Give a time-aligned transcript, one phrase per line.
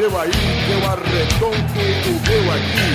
[0.00, 2.90] seu aí, que eu arredondo o meu aqui.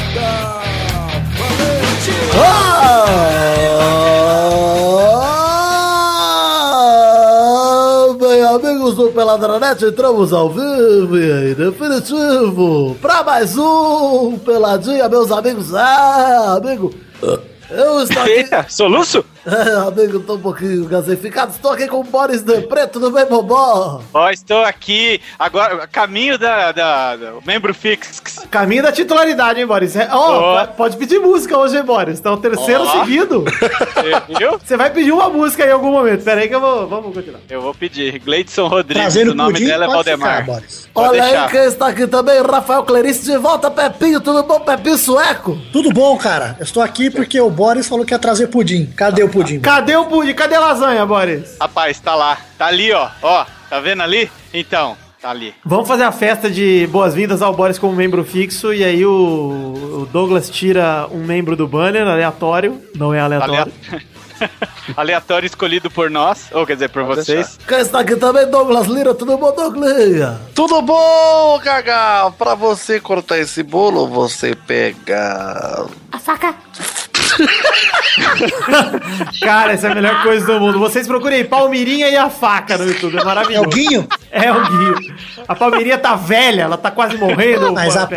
[0.00, 0.62] Está
[1.36, 2.14] valente!
[2.36, 2.96] Ah,
[8.18, 15.30] bem, amigos do Peladranet, entramos ao vivo e em definitivo para mais um Peladinha, meus
[15.30, 15.74] amigos.
[15.74, 16.94] Ah, amigo,
[17.70, 18.30] eu estou aqui.
[18.30, 19.22] Eita, soluço?
[19.46, 21.52] É, amigo, tô um pouquinho gaseificado.
[21.52, 24.00] Estou aqui com o Boris de Preto, tudo bem, Bobó?
[24.14, 28.22] Ó, estou aqui agora, caminho da, da, da- membro fixo.
[28.50, 29.96] Caminho da titularidade, hein, Boris?
[29.96, 30.66] É, Ó, Ó.
[30.68, 32.18] pode pedir música hoje, hein, Boris?
[32.18, 33.00] Então, terceiro Ó.
[33.00, 33.44] seguido.
[34.38, 34.58] Viu?
[34.64, 36.24] Você vai pedir uma música em algum momento.
[36.24, 36.86] Pera aí que eu vou...
[36.88, 37.40] Vamos continuar.
[37.50, 38.18] Eu vou pedir.
[38.20, 40.44] Gleidson Rodrigues, Trazendo o nome pudim, dela é Valdemar.
[40.44, 40.62] ficar,
[40.94, 41.44] Olha deixar.
[41.44, 45.58] aí quem está aqui também, Rafael Clarice de volta, Pepinho, tudo bom, Pepinho Sueco?
[45.72, 46.56] Tudo bom, cara?
[46.58, 48.86] Eu estou aqui porque o Boris falou que ia trazer pudim.
[48.96, 49.60] Cadê o pudim?
[49.60, 50.32] Cadê o pudim?
[50.34, 51.56] Cadê a lasanha, Boris?
[51.60, 52.38] Rapaz, tá lá.
[52.56, 53.08] Tá ali, ó.
[53.22, 54.30] Ó, tá vendo ali?
[54.52, 55.54] Então, tá ali.
[55.64, 59.10] Vamos fazer a festa de boas-vindas ao Boris como membro fixo e aí o,
[60.02, 62.80] o Douglas tira um membro do banner, aleatório.
[62.94, 63.54] Não é aleatório.
[63.90, 64.04] Alea-
[64.96, 67.56] Aleatório escolhido por nós, ou quer dizer, por vocês.
[67.66, 70.38] Quem está aqui também, Douglas Lira, tudo bom, Douglas?
[70.54, 72.30] Tudo bom, Gaga?
[72.36, 75.86] Pra você cortar esse bolo, você pega.
[76.12, 76.54] A faca.
[79.42, 80.78] Cara, essa é a melhor coisa do mundo.
[80.78, 83.68] Vocês procurem Palmirinha e a faca no YouTube, é É o maravilhoso.
[83.70, 84.08] Guinho?
[84.30, 85.16] É o Guinho.
[85.46, 87.72] A Palmeirinha tá velha, ela tá quase morrendo.
[87.72, 88.08] Mas a-.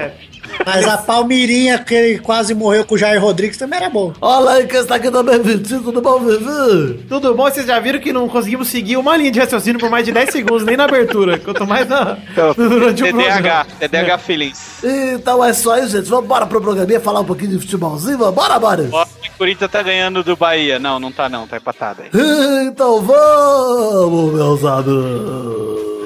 [0.66, 4.14] Mas a Palmirinha, que ele quase morreu com o Jair Rodrigues, também era bom.
[4.22, 7.06] Olha aí quem está aqui também, Vitinho, tudo bom, Vivi?
[7.08, 7.44] Tudo bom?
[7.44, 10.30] Vocês já viram que não conseguimos seguir uma linha de raciocínio por mais de 10
[10.30, 11.38] segundos, nem na abertura.
[11.40, 12.18] Quanto mais na,
[12.56, 13.66] durante o programa.
[13.80, 14.84] TDAH Feelings.
[14.84, 16.10] Então é isso aí, gente.
[16.10, 18.18] Vamos embora pro programinha falar um pouquinho de futebolzinho.
[18.18, 18.92] Vambora, Boris?
[18.92, 20.80] Ó, o Corinthians tá ganhando do Bahia.
[20.80, 22.10] Não, não tá não, tá empatado aí.
[22.68, 25.97] Então vamos, meus amigos.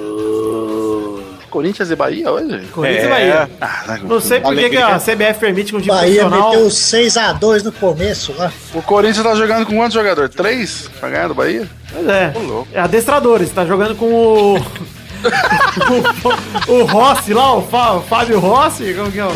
[1.51, 2.61] Corinthians e Bahia hoje?
[2.73, 3.05] Corinthians É.
[3.05, 3.49] e Bahia.
[3.61, 6.49] Ah, Não sei por que a CBF permite que um time Bahia profissional...
[6.51, 8.51] meteu 6x2 no começo lá.
[8.73, 10.33] o Corinthians tá jogando com quantos jogadores?
[10.33, 10.89] Três?
[10.99, 11.67] Pra ganhar do Bahia?
[11.93, 12.33] Pois é.
[12.73, 14.57] É adestradores, tá jogando com o...
[16.67, 19.31] o, o Rossi lá, o, Fá- o Fábio Rossi, como que é o...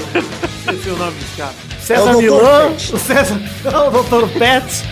[0.65, 1.51] Esqueci o nome desse cara.
[1.79, 2.15] César É.
[2.15, 2.95] Milan, Pet.
[2.95, 3.39] o César...
[3.63, 4.27] Não, o Dr.
[4.39, 4.83] Pet.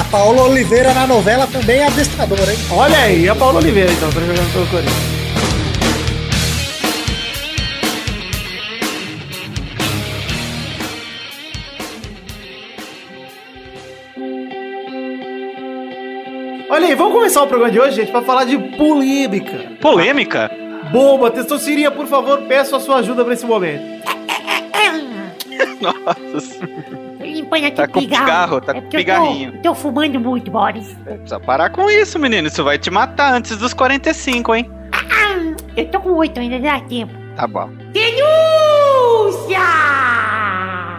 [0.00, 2.58] A Paola Oliveira na novela também é adestradora, hein?
[2.70, 5.17] Olha aí, e a Paula Oliveira então, tá jogando pelo Corinthians.
[16.88, 19.72] Aí, vamos começar o programa de hoje, gente, pra falar de polêmica.
[19.80, 20.50] Polêmica?
[20.90, 23.82] Bomba, Testosterinha, por favor, peço a sua ajuda pra esse momento.
[25.82, 26.66] Nossa,
[27.20, 28.24] Limpando aqui Tá o com pigarro.
[28.24, 29.52] pigarro, tá com porque eu pigarrinho.
[29.52, 30.96] Tô, tô fumando muito, Boris.
[31.04, 32.48] precisa parar com isso, menino.
[32.48, 34.70] Isso vai te matar antes dos 45, hein?
[35.76, 37.12] Eu tô com oito ainda, dá tempo.
[37.36, 37.68] Tá bom.
[37.92, 39.58] Denúncia!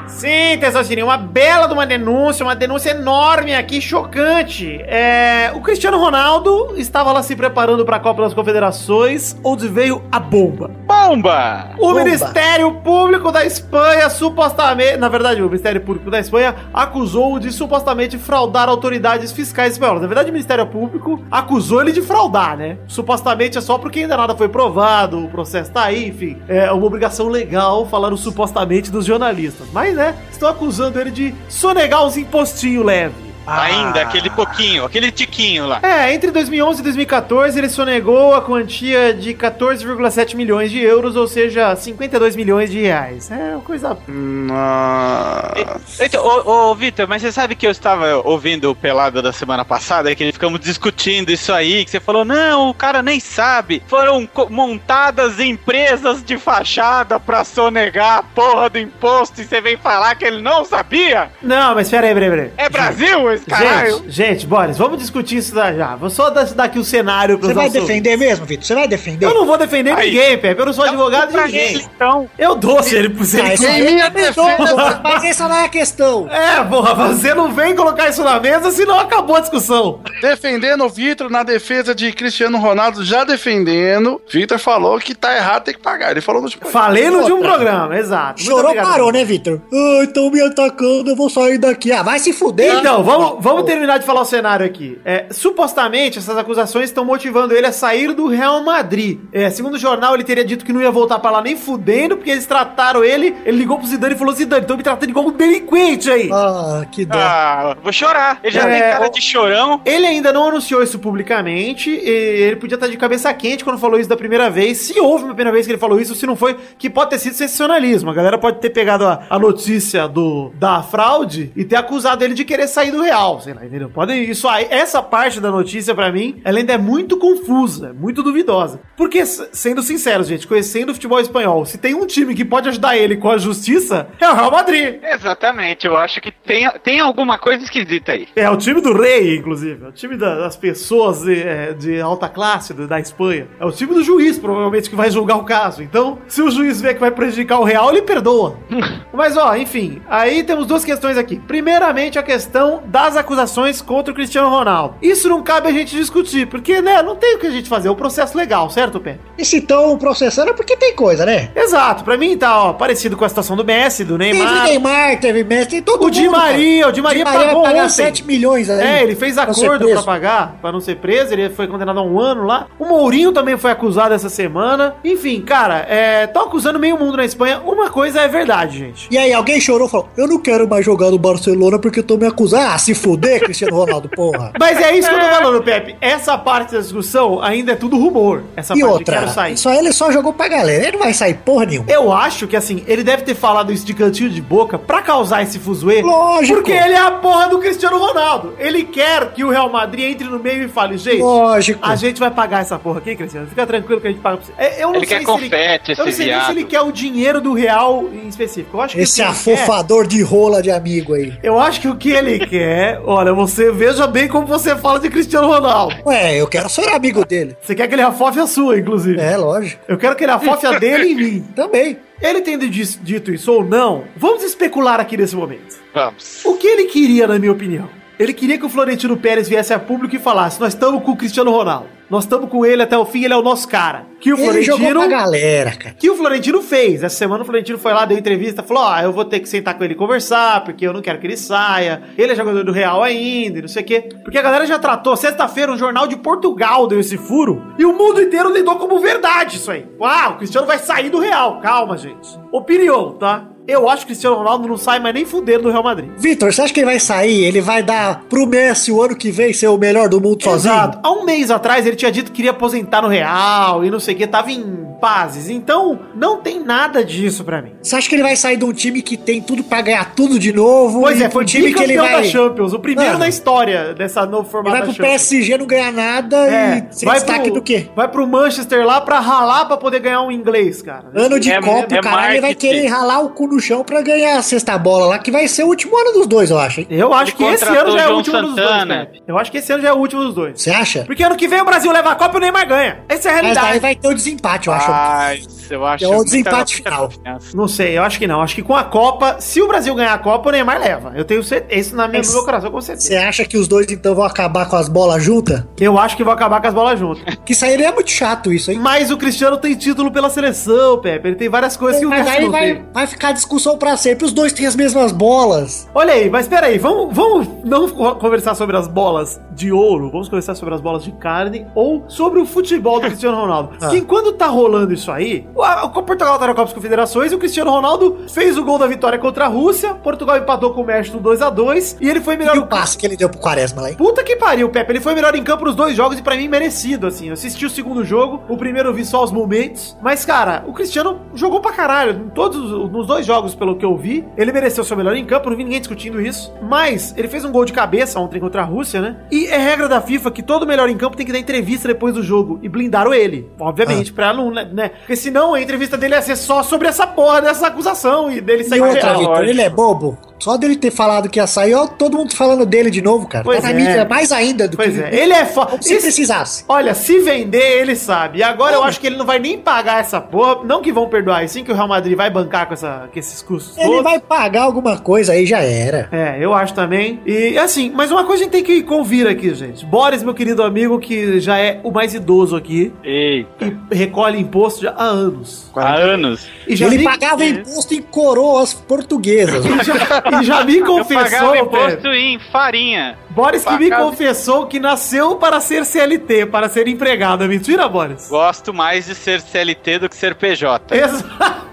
[0.09, 4.81] Sim, Testosterinha, uma bela de uma denúncia, uma denúncia enorme aqui, chocante.
[4.83, 10.01] É, o Cristiano Ronaldo estava lá se preparando para a Copa das Confederações, onde veio
[10.11, 10.71] a bomba.
[10.85, 11.69] Bomba!
[11.77, 12.03] O Bomba.
[12.03, 18.17] Ministério Público da Espanha supostamente, na verdade, o Ministério Público da Espanha acusou-o de supostamente
[18.17, 20.01] fraudar autoridades fiscais espanholas.
[20.01, 22.77] Na verdade, o Ministério Público acusou ele de fraudar, né?
[22.87, 26.37] Supostamente é só porque ainda nada foi provado, o processo tá aí, enfim.
[26.47, 29.67] É uma obrigação legal falar o supostamente dos jornalistas.
[29.71, 33.28] Mas, né, estão acusando ele de sonegar uns impostinhos leves.
[33.45, 35.79] Ainda, aquele pouquinho, aquele tiquinho lá.
[35.81, 41.27] É, entre 2011 e 2014 ele sonegou a quantia de 14,7 milhões de euros, ou
[41.27, 43.31] seja, 52 milhões de reais.
[43.31, 43.97] É uma coisa.
[44.07, 46.05] Nossa.
[46.05, 49.65] Então, ô, ô Vitor, mas você sabe que eu estava ouvindo o pelado da semana
[49.65, 53.81] passada, que ficamos discutindo isso aí, que você falou, não, o cara nem sabe.
[53.87, 60.15] Foram montadas empresas de fachada pra sonegar a porra do imposto e você vem falar
[60.15, 61.31] que ele não sabia?
[61.41, 62.51] Não, mas peraí, peraí, peraí.
[62.57, 63.97] É Brasil caralho?
[63.97, 65.95] Gente, gente, Boris, vamos discutir isso já.
[65.95, 67.81] Vou só dar dar aqui o cenário para Você vai nossos...
[67.81, 68.65] defender mesmo, Vitor?
[68.65, 69.25] Você vai defender?
[69.25, 70.11] Eu não vou defender Aí.
[70.11, 70.59] ninguém, Pepe.
[70.61, 71.75] Eu não sou advogado de ninguém.
[71.75, 72.29] ele, então.
[72.37, 73.09] Eu dou se ele...
[73.25, 76.27] Se Ah, ele aí minha é defesa, Mas essa não é a questão.
[76.29, 79.99] É, porra, você não vem colocar isso na mesa, senão acabou a discussão.
[80.21, 84.21] Defendendo o Vitor na defesa de Cristiano Ronaldo, já defendendo.
[84.29, 86.11] Vitor falou que tá errado, tem que pagar.
[86.11, 86.67] Ele falou no último.
[86.67, 88.41] Falei no de um programa, exato.
[88.41, 88.87] Chorou, obrigado.
[88.89, 89.61] parou, né, Vitor?
[89.71, 91.91] Ah, estão me atacando, eu vou sair daqui.
[91.91, 92.75] Ah, vai se fuder.
[92.75, 94.99] Então, vamos, vamos terminar de falar o cenário aqui.
[95.05, 99.19] É, supostamente, essas acusações estão motivando ele a sair do Real Madrid.
[99.31, 102.15] É, segundo o jornal, ele teria dito que não ia voltar pra lá nem fudendo,
[102.17, 103.35] porque eles trataram ele.
[103.45, 106.29] Ele ligou pro Zidane e falou: Zidane, estão me tratando igual um delinquente aí.
[106.31, 107.17] Ah, que dó.
[107.17, 108.39] Ah, vou chorar.
[108.43, 109.81] Ele já É, tem cara de chorão.
[109.85, 113.99] Ele ainda não anunciou isso publicamente, e ele podia estar de cabeça quente quando falou
[113.99, 114.77] isso da primeira vez.
[114.77, 117.19] Se houve uma primeira vez que ele falou isso, se não foi, que pode ter
[117.19, 118.09] sido sensacionalismo.
[118.09, 122.33] A galera pode ter pegado a, a notícia do, da fraude e ter acusado ele
[122.33, 123.89] de querer sair do real, sei lá, entendeu?
[123.89, 128.21] Podem, isso aí, essa parte da notícia, pra mim, ela ainda é muito confusa, muito
[128.21, 128.79] duvidosa.
[128.95, 132.95] Porque, sendo sinceros, gente, conhecendo o futebol espanhol, se tem um time que pode ajudar
[132.97, 134.99] ele com a justiça, é o Real Madrid.
[135.03, 138.27] Exatamente, eu acho que tem, tem alguma coisa esquisita aí.
[138.35, 139.83] É o time do rei, inclusive.
[139.83, 143.47] É o time da- das pessoas de, é, de alta classe do- da Espanha.
[143.59, 145.81] É o time do juiz, provavelmente, que vai julgar o caso.
[145.81, 148.57] Então, se o juiz vê que vai prejudicar o Real, ele perdoa.
[149.13, 150.01] Mas, ó, enfim.
[150.07, 151.37] Aí temos duas questões aqui.
[151.47, 154.95] Primeiramente, a questão das acusações contra o Cristiano Ronaldo.
[155.01, 157.87] Isso não cabe a gente discutir, porque, né, não tem o que a gente fazer.
[157.87, 159.17] É um processo legal, certo, Pé?
[159.37, 161.49] E se estão processando é porque tem coisa, né?
[161.55, 162.03] Exato.
[162.03, 164.63] Pra mim, tá, ó, parecido com a situação do Messi, do Teve Neymar.
[164.63, 166.13] Neymar, teve Messi, tem todo O mundo.
[166.13, 167.89] Di Maria, o Di Maria Di Maria pagou pagar ontem.
[167.89, 168.79] 7 milhões aí.
[168.81, 172.19] É, ele fez acordo pra pagar, pra não ser preso, ele foi condenado a um
[172.19, 172.67] ano lá.
[172.77, 174.95] O Mourinho também foi acusado essa semana.
[175.03, 177.61] Enfim, cara, é, tão acusando meio mundo na Espanha.
[177.65, 179.07] Uma coisa é verdade, gente.
[179.11, 182.03] E aí, alguém chorou e falou: Eu não quero mais jogar no Barcelona porque eu
[182.03, 182.63] tô me acusando.
[182.63, 184.51] Ah, se fuder, Cristiano Ronaldo, porra.
[184.59, 185.95] Mas é isso que eu tô falando, Pepe.
[186.01, 188.43] Essa parte da discussão ainda é tudo rumor.
[188.55, 189.57] Essa E parte de outra, quero sair.
[189.57, 190.83] só ele só jogou pra galera.
[190.83, 191.89] Ele não vai sair porra nenhuma.
[191.91, 195.43] Eu acho que assim, ele deve ter falado isso de cantinho de boca pra causar
[195.43, 196.01] esse fuzuê.
[196.01, 196.55] Lógico.
[196.59, 198.53] Porque ele é a porra do Cristiano Ronaldo.
[198.57, 201.21] Ele quer que o Real Madrid entre no meio e fale, gente.
[201.21, 201.79] Lógico.
[201.81, 203.47] A gente vai pagar essa porra aqui, Cristiano.
[203.47, 204.53] Fica tranquilo que a gente paga pra você.
[204.57, 206.51] É, Eu não Ele sei quer se confete, Eu não sei nem se viado.
[206.51, 208.77] ele quer o dinheiro do Real em específico.
[208.77, 211.33] Eu acho que Esse ele quer- afofador de rola de amigo aí.
[211.43, 215.09] Eu acho que o que ele quer, olha, você veja bem como você fala de
[215.09, 215.95] Cristiano Ronaldo.
[216.05, 217.57] Ué, eu quero ser amigo dele.
[217.61, 219.19] Você quer que ele afofe a sua, inclusive.
[219.19, 219.81] É, lógico.
[219.87, 221.41] Eu quero que ele afofe a dele em mim.
[221.55, 221.97] Também.
[222.21, 225.77] Ele tendo dito isso ou não, vamos especular aqui nesse momento.
[225.93, 226.43] Vamos.
[226.43, 227.98] O que ele queria, na minha opinião?
[228.19, 231.15] Ele queria que o Florentino Pérez viesse a público e falasse: Nós estamos com o
[231.15, 231.87] Cristiano Ronaldo.
[232.09, 234.07] Nós estamos com ele até o fim, ele é o nosso cara.
[234.19, 234.99] Que o Ele jogou Florentino.
[234.99, 235.95] pra galera, cara.
[235.97, 237.03] Que o Florentino fez.
[237.03, 239.77] Essa semana o Florentino foi lá, deu entrevista, falou: Ó, eu vou ter que sentar
[239.77, 242.01] com ele e conversar, porque eu não quero que ele saia.
[242.17, 244.09] Ele é jogador do Real ainda, e não sei o quê.
[244.23, 245.15] Porque a galera já tratou.
[245.15, 247.61] Sexta-feira, um jornal de Portugal deu esse furo.
[247.77, 249.85] E o mundo inteiro lidou como verdade isso aí.
[249.99, 251.61] Uau, o Cristiano vai sair do Real.
[251.61, 252.27] Calma, gente.
[252.51, 253.47] Opinião, tá?
[253.69, 256.09] Eu acho que o Cristiano Ronaldo não sai mais nem fudendo do Real Madrid.
[256.17, 257.43] Vitor, você acha que ele vai sair?
[257.43, 260.73] Ele vai dar pro Messi o ano que vem ser o melhor do mundo sozinho?
[260.73, 260.99] Exato.
[261.03, 264.15] Há um mês atrás ele tinha dito que queria aposentar no Real e não sei
[264.15, 265.49] o que, tava em pazes.
[265.49, 267.71] Então, não tem nada disso pra mim.
[267.81, 270.37] Você acha que ele vai sair de um time que tem tudo pra ganhar tudo
[270.37, 271.01] de novo?
[271.01, 272.21] Pois e é, foi um time que ele vai.
[272.21, 275.09] da Champions, o primeiro Mano, na história dessa novo formato vai pro Champions.
[275.29, 277.87] PSG não ganhar nada É, e vai destaque pro, do quê?
[277.95, 281.05] Vai pro Manchester lá pra ralar pra poder ganhar um inglês, cara.
[281.15, 283.83] Ano de É- Copa, é o caralho, ele vai querer ralar o cu no chão
[283.83, 286.57] pra ganhar a sexta bola lá, que vai ser o último ano dos dois, eu
[286.59, 286.87] acho, hein?
[286.89, 289.05] Eu acho Ele que esse ano já é o último dos dois, Santana.
[289.05, 289.23] Pepe.
[289.27, 290.61] Eu acho que esse ano já é o último dos dois.
[290.61, 291.03] Você acha?
[291.05, 292.99] Porque ano que vem o Brasil leva a Copa e o Neymar ganha.
[293.09, 293.67] Essa é a Mas realidade.
[293.71, 294.89] daí vai ter o desempate, eu acho.
[294.89, 297.39] Mas eu acho É o desempate muita final.
[297.53, 298.41] Não sei, eu acho que não.
[298.41, 301.13] Acho que com a Copa, se o Brasil ganhar a Copa, o Neymar leva.
[301.15, 301.79] Eu tenho certeza.
[301.79, 303.07] Isso na minha, no meu coração, com certeza.
[303.07, 305.63] Você acha que os dois então vão acabar com as bolas juntas?
[305.79, 307.23] Eu acho que vão acabar com as bolas juntas.
[307.45, 308.77] Que sairia muito chato isso, hein?
[308.79, 311.29] Mas o Cristiano tem título pela seleção, Pepe.
[311.29, 312.85] Ele tem várias coisas que o Mas Messi aí não vai, tem.
[312.93, 314.25] vai ficar discussão pra sempre.
[314.25, 315.89] Os dois têm as mesmas bolas.
[315.95, 320.29] Olha aí, mas peraí, vamos, vamos não co- conversar sobre as bolas de ouro, vamos
[320.29, 323.71] conversar sobre as bolas de carne ou sobre o futebol do Cristiano Ronaldo.
[323.81, 323.89] Ah.
[323.89, 327.35] Que enquanto tá rolando isso aí, o, a- Portugal tá na Copa das Confederações e
[327.35, 330.85] o Cristiano Ronaldo fez o gol da vitória contra a Rússia, Portugal empatou com o
[330.85, 333.89] México 2x2 e ele foi melhor E o passe que ele deu pro Quaresma lá,
[333.89, 333.95] hein?
[333.97, 334.91] Puta que pariu, Pepe.
[334.91, 337.27] Ele foi melhor em campo nos dois jogos e pra mim merecido, assim.
[337.27, 339.97] Eu assisti o segundo jogo, o primeiro eu vi só os momentos.
[340.01, 342.25] Mas, cara, o Cristiano jogou pra caralho.
[342.25, 345.15] Em todos os- nos dois jogos, pelo que eu vi, ele mereceu ser o melhor
[345.15, 346.53] em campo, não vi ninguém discutindo isso.
[346.61, 349.17] Mas ele fez um gol de cabeça ontem contra a Rússia, né?
[349.31, 352.13] E é regra da FIFA que todo melhor em campo tem que dar entrevista depois
[352.13, 352.59] do jogo.
[352.61, 354.89] E blindaram ele, obviamente, pra não, né, né?
[354.89, 358.61] Porque senão a entrevista dele ia ser só sobre essa porra dessa acusação e dele
[358.61, 359.19] E sair outra, real.
[359.19, 360.17] Vitor, ele é bobo.
[360.39, 363.43] Só dele ter falado que ia sair, ó, todo mundo falando dele de novo, cara.
[363.43, 363.73] Pois tá na é.
[363.73, 365.71] mídia mais ainda do Pois que é, ele é foda.
[365.71, 366.63] como se precisasse.
[366.67, 368.39] Olha, se vender, ele sabe.
[368.39, 370.63] E agora eu acho que ele não vai nem pagar essa porra.
[370.63, 373.19] Não que vão perdoar, e sim que o Real Madrid vai bancar com, essa, com
[373.19, 374.03] esses custos Ele todos.
[374.03, 376.07] vai pagar alguma coisa aí, já era.
[376.11, 377.19] É, eu acho também.
[377.25, 379.85] E assim, mas uma coisa a gente tem que convir aqui, gente.
[379.85, 383.45] Boris, meu querido amigo, que já é o mais idoso aqui Ei,
[383.91, 385.69] e recolhe imposto já há anos.
[385.75, 386.47] há anos.
[386.67, 389.65] E já ele pagava imposto em coroas portuguesas.
[390.41, 393.17] e já, me Eu confessou, pagava imposto em farinha.
[393.29, 397.43] Boris que me confessou que nasceu para ser CLT, para ser empregado.
[397.43, 398.27] É mentira, Boris?
[398.29, 400.95] Gosto mais de ser CLT do que ser PJ.
[400.95, 401.25] Exa-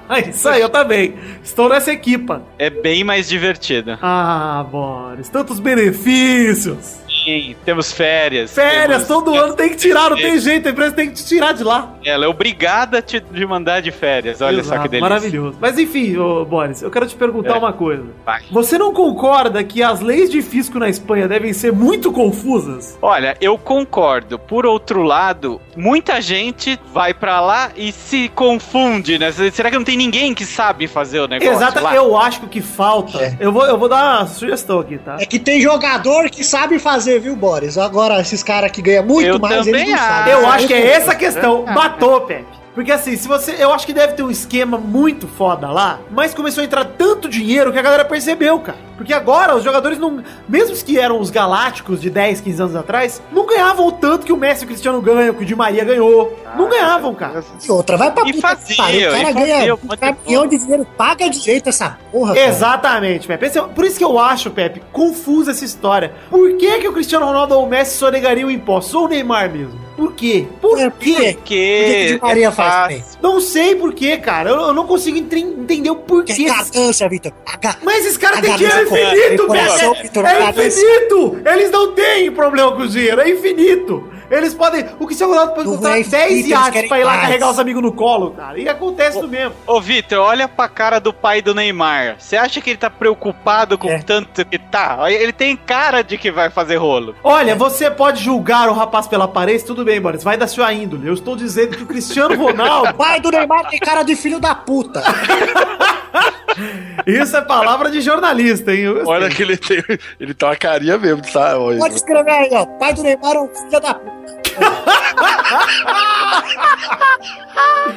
[0.28, 1.14] Isso aí, eu também.
[1.42, 2.42] Estou nessa equipa.
[2.58, 3.98] É bem mais divertido.
[4.00, 6.98] Ah, Boris, tantos benefícios.
[7.26, 8.52] Sim, temos férias.
[8.54, 11.26] Férias, temos- todo ano tem que tirar, não tem jeito, a empresa tem que te
[11.26, 11.92] tirar de lá.
[12.04, 14.40] Ela é obrigada a te de mandar de férias.
[14.40, 15.09] Olha só Exato, que delícia.
[15.09, 15.59] Maravilhoso.
[15.61, 17.59] Mas enfim, ô, Boris, eu quero te perguntar É.
[17.59, 18.04] uma coisa.
[18.25, 18.42] Vai.
[18.50, 22.97] Você não concorda que as leis de fisco na Espanha devem ser muito confusas?
[23.02, 24.38] Olha, eu concordo.
[24.38, 29.33] Por outro lado, muita gente vai pra lá e se confunde, né?
[29.33, 31.95] Será que não tem ninguém que sabe fazer o negócio Exato, lá?
[31.95, 33.18] eu acho que o que falta.
[33.18, 33.37] É.
[33.40, 35.16] Eu, vou, eu vou dar uma sugestão aqui, tá?
[35.21, 37.78] É que tem jogador que sabe fazer, viu, Boris?
[37.78, 40.32] Agora, esses caras que ganham muito Eu mais, eles não sabem.
[40.32, 41.64] Eu acho que é essa a questão.
[41.66, 41.73] Ah.
[41.73, 42.65] Matou, Pepe.
[42.76, 43.56] Porque assim, se você.
[43.59, 47.26] Eu acho que deve ter um esquema muito foda lá, mas começou a entrar tanto
[47.26, 48.76] dinheiro que a galera percebeu, cara.
[48.99, 50.23] Porque agora os jogadores não.
[50.47, 54.26] Mesmo os que eram os galácticos de 10, 15 anos atrás, não ganhavam o tanto
[54.26, 56.38] que o Messi e o Cristiano ganham, que o Di Maria ganhou.
[56.54, 57.42] não ganhavam, cara.
[57.66, 59.09] E outra, vai pra E puta que fazia, pariu.
[59.09, 62.35] O cara e ganha um de caminhão de dinheiro, paga direito essa porra.
[62.35, 62.47] cara.
[62.47, 63.47] Exatamente, Pepe.
[63.47, 66.12] Esse é- por isso que eu acho, Pepe, confusa essa história.
[66.28, 68.95] Por que, que o Cristiano Ronaldo ou o Messi sonegariam impostos?
[68.95, 69.86] Ou o Neymar mesmo?
[69.97, 70.47] Por quê?
[70.61, 70.91] Por É, quê?
[70.91, 71.35] por quê?
[71.37, 73.05] Porque Por que que Di Maria é faz também?
[73.23, 74.50] Não sei por quê, cara.
[74.50, 76.33] Eu, eu não consigo entre- entender o Que porquê.
[76.33, 76.37] é
[76.75, 77.33] ganância, Vitor.
[77.83, 79.57] Mas esses caras têm dinheiro infinito, velho.
[79.57, 79.69] É
[80.19, 80.67] ganância.
[80.67, 81.38] infinito.
[81.47, 84.09] Eles não têm problema com o dinheiro, é infinito.
[84.30, 84.85] Eles podem.
[84.99, 87.23] O Cristiano Ronaldo pode é 10 infinito, eles iates pra ir lá mais.
[87.23, 88.59] carregar os amigos no colo, cara.
[88.59, 89.54] E acontece isso mesmo.
[89.66, 92.16] Ô, Vitor, olha pra cara do pai do Neymar.
[92.18, 93.99] Você acha que ele tá preocupado com É.
[93.99, 95.11] tanto que tá?
[95.11, 97.14] Ele tem cara de que vai fazer rolo.
[97.23, 100.25] Olha, você pode julgar o rapaz pela aparência, tudo bem, Boris.
[100.25, 101.06] Vai da sua índole.
[101.06, 102.95] Eu estou dizendo que o Cristiano Ronaldo.
[102.95, 105.02] Pai do Neymar tem cara de filho da puta.
[107.06, 108.87] isso é palavra de jornalista, hein?
[109.04, 109.82] Olha que ele tem.
[110.18, 111.56] Ele tá uma carinha mesmo, sabe?
[111.56, 111.78] Olha.
[111.78, 112.66] Pode escrever aí, ó.
[112.78, 114.16] Pai do Neymar é um filho da puta.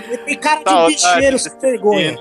[0.07, 2.17] Ele tem cara Tá, de bicheiro sem vergonha.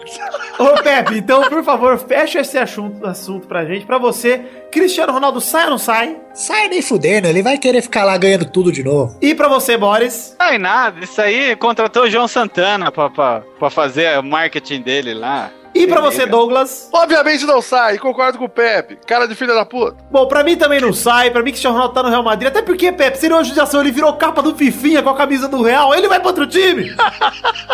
[0.59, 3.87] Ô, Pepe, então, por favor, fecha esse assunto, assunto pra gente.
[3.87, 4.39] Pra você,
[4.71, 6.17] Cristiano Ronaldo sai ou não sai?
[6.35, 9.17] Sai nem fudendo, ele vai querer ficar lá ganhando tudo de novo.
[9.21, 10.37] E pra você, Boris?
[10.41, 15.15] É nada, isso aí contratou o João Santana pra, pra, pra fazer o marketing dele
[15.15, 15.51] lá.
[15.75, 16.17] E pra Beleza.
[16.23, 16.89] você, Douglas?
[16.93, 18.99] Obviamente não sai, concordo com o Pepe.
[19.07, 19.97] Cara de filha da puta.
[20.11, 21.31] Bom, pra mim também não sai.
[21.31, 22.49] Pra mim, Cristiano Ronaldo tá no Real Madrid.
[22.49, 23.81] Até porque, Pepe, seria uma judiação.
[23.81, 25.95] Ele virou capa do Fifinha com a camisa do Real.
[25.95, 26.95] Ele vai pra outro time.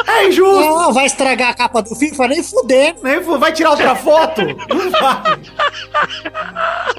[0.07, 0.61] É injusto.
[0.61, 3.01] Não, vai estragar a capa do FIFA nem fudendo.
[3.03, 4.43] Nem fu- Vai tirar outra foto?
[4.69, 5.41] Não vai.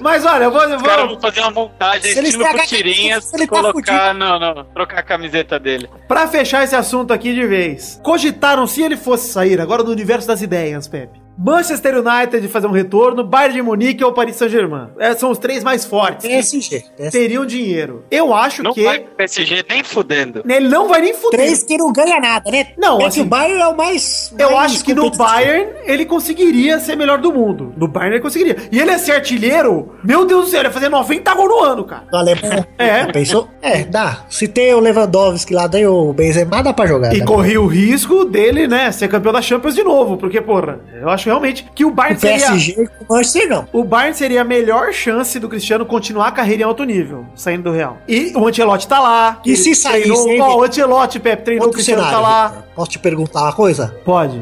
[0.01, 0.61] Mas olha, eu vou.
[0.63, 4.13] Eu Os caras vou vão fazer uma montagem Se estilo a tirinhas, ele tá colocar,
[4.13, 5.89] não, não, trocar a camiseta dele.
[6.07, 7.99] pra fechar esse assunto aqui de vez.
[8.03, 11.24] Cogitaram se ele fosse sair agora do universo das ideias, Pepe.
[11.37, 14.87] Manchester United fazer um retorno, Bayern de Munique ou Paris Saint-Germain.
[14.99, 16.25] É, são os três mais fortes.
[16.25, 16.83] que PSG.
[17.11, 18.03] Teriam dinheiro.
[18.09, 20.43] Eu acho Não que vai pro PSG nem fudendo.
[20.47, 21.39] ele não vai nem fuder.
[21.39, 22.67] Três que não ganha nada, né?
[22.77, 24.33] Não, é que assim, o Bayern é o mais.
[24.37, 25.11] Eu mais acho que no.
[25.11, 27.73] Bayern ele conseguiria ser melhor do mundo.
[27.77, 28.55] No Bayern ele conseguiria.
[28.71, 31.59] E ele é ser artilheiro, meu Deus do céu, ele ia fazer 90 gols no
[31.63, 32.03] ano, cara.
[32.09, 32.65] Do alemão.
[32.77, 33.05] É.
[33.11, 33.47] Pensou?
[33.61, 34.25] É, dá.
[34.29, 37.13] Se tem o Lewandowski lá, daí o Benzema, dá pra jogar.
[37.15, 37.25] E né?
[37.25, 40.17] corria o risco dele, né, ser campeão da Champions de novo.
[40.17, 42.47] Porque, porra, eu acho realmente que o Bayern O seria.
[42.47, 43.67] PSG o Manchester não.
[43.73, 47.63] O Bayern seria a melhor chance do Cristiano continuar a carreira em alto nível, saindo
[47.63, 47.97] do Real.
[48.07, 49.39] E o Ancelotti tá lá.
[49.45, 52.23] E se sair, Treinou, sem- ó, o Ancelotti, Pepe, treinou o Outro Cristiano cenário.
[52.23, 52.47] tá lá.
[52.47, 52.63] Victor.
[52.75, 53.95] Posso te perguntar uma coisa?
[54.05, 54.41] Pode.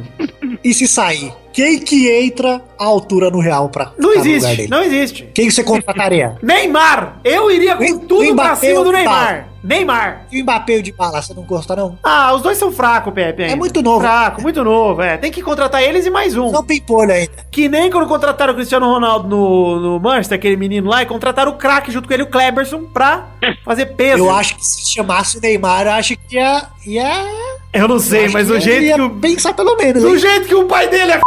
[0.64, 1.34] E se sair?
[1.54, 5.30] Quem que entra à altura no Real pra Não existe, não existe.
[5.36, 6.36] Quem você contrataria?
[6.42, 7.20] Neymar!
[7.24, 9.54] Eu iria com tudo o pra cima do Neymar.
[9.64, 10.26] Neymar.
[10.30, 11.98] E o Mbappé de bala, você não gosta não?
[12.04, 13.44] Ah, os dois são fracos, Pepe.
[13.44, 13.54] ainda.
[13.54, 14.02] É muito novo.
[14.02, 15.16] Fraco, muito novo, é.
[15.16, 16.52] Tem que contratar eles e mais um.
[16.52, 17.32] Não pimpolho ainda.
[17.50, 21.54] Que nem quando contrataram o Cristiano Ronaldo no, no Manchester, aquele menino lá, e contrataram
[21.54, 23.28] o craque junto com ele, o Kleberson, pra
[23.64, 24.18] fazer peso.
[24.18, 26.64] Eu acho que se chamasse o Neymar, eu acho que ia.
[26.86, 27.26] ia
[27.72, 29.10] Eu não sei, acho mas que o ele jeito que o.
[29.12, 30.04] pensar pelo menos.
[30.04, 30.18] Do hein?
[30.18, 31.22] jeito que o pai dele é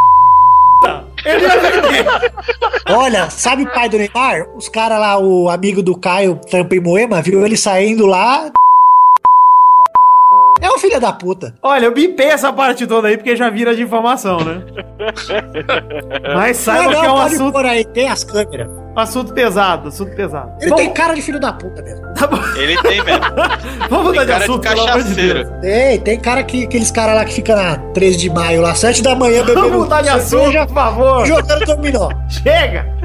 [1.25, 2.33] ele vender.
[2.89, 4.47] Olha, sabe o pai do Neymar?
[4.57, 8.51] Os caras lá, o amigo do Caio, Trampa em Moema, viu ele saindo lá.
[10.61, 11.55] É um filho da puta.
[11.63, 14.63] Olha, eu bipei essa parte toda aí porque já vira de informação, né?
[16.35, 18.69] Mas saiba não, que é um pode assunto, pôr aí, tem as câmeras.
[18.97, 20.51] assunto pesado, assunto pesado.
[20.61, 22.03] Ele Bom, tem cara de filho da puta mesmo.
[22.15, 22.29] tá.
[22.57, 23.25] Ele tem mesmo.
[23.91, 25.45] Vamos mudar de cara de assunto, pelo amor de cachaceiro.
[25.45, 25.61] Deus.
[25.61, 29.03] Tem, tem cara que aqueles caras lá que fica na 13 de maio, lá, 7
[29.03, 29.61] da manhã, bebendo.
[29.69, 31.27] Vamos mudar de assunto, por favor.
[31.27, 32.09] Jogando dominó.
[32.29, 32.96] Chega!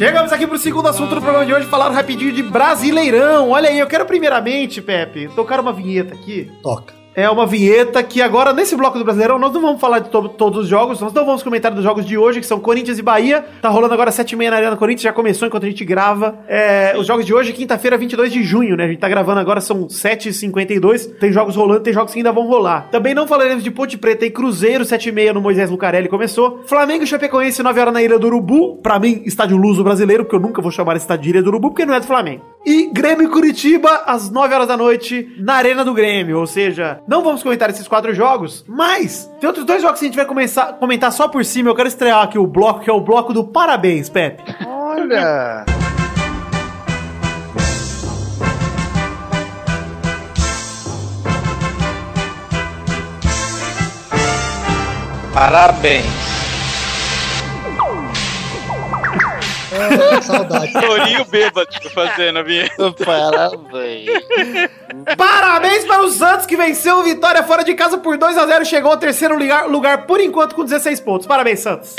[0.00, 3.50] Chegamos aqui pro segundo assunto do programa de hoje, falar rapidinho de Brasileirão.
[3.50, 6.50] Olha aí, eu quero primeiramente, Pepe, tocar uma vinheta aqui.
[6.62, 6.99] Toca.
[7.14, 10.28] É uma vinheta que agora, nesse bloco do Brasileirão, nós não vamos falar de to-
[10.30, 13.02] todos os jogos, nós não vamos comentar dos jogos de hoje, que são Corinthians e
[13.02, 13.44] Bahia.
[13.60, 16.38] Tá rolando agora 7h30 na Arena Corinthians, já começou enquanto a gente grava.
[16.48, 18.84] É, os jogos de hoje, quinta-feira, 22 de junho, né?
[18.84, 21.06] A gente tá gravando agora, são 7h52.
[21.18, 22.88] Tem jogos rolando, tem jogos que ainda vão rolar.
[22.90, 26.62] Também não falaremos de Ponte Preta e Cruzeiro, 7h30 no Moisés Lucarelli começou.
[26.66, 28.76] Flamengo e Chapecoense, 9 horas na Ilha do Urubu.
[28.82, 31.48] Pra mim, estádio luso brasileiro, porque eu nunca vou chamar esse estádio de Ilha do
[31.48, 32.42] Urubu, porque não é do Flamengo.
[32.64, 36.38] E Grêmio e Curitiba, às 9 horas da noite, na Arena do Grêmio.
[36.38, 40.08] Ou seja, não vamos comentar esses quatro jogos, mas tem outros dois jogos que a
[40.08, 41.70] gente vai começar, comentar só por cima.
[41.70, 44.42] Eu quero estrear aqui o bloco, que é o bloco do parabéns, Pepe.
[44.66, 45.64] Olha.
[55.32, 56.39] Parabéns.
[59.80, 60.72] Ah, saudade.
[60.72, 62.92] Torinho bêbado fazendo a vinheta.
[63.04, 64.10] Parabéns.
[65.16, 68.64] Parabéns para o Santos, que venceu o Vitória fora de casa por 2 a 0
[68.64, 71.26] chegou ao terceiro lugar, lugar por enquanto com 16 pontos.
[71.26, 71.96] Parabéns, Santos.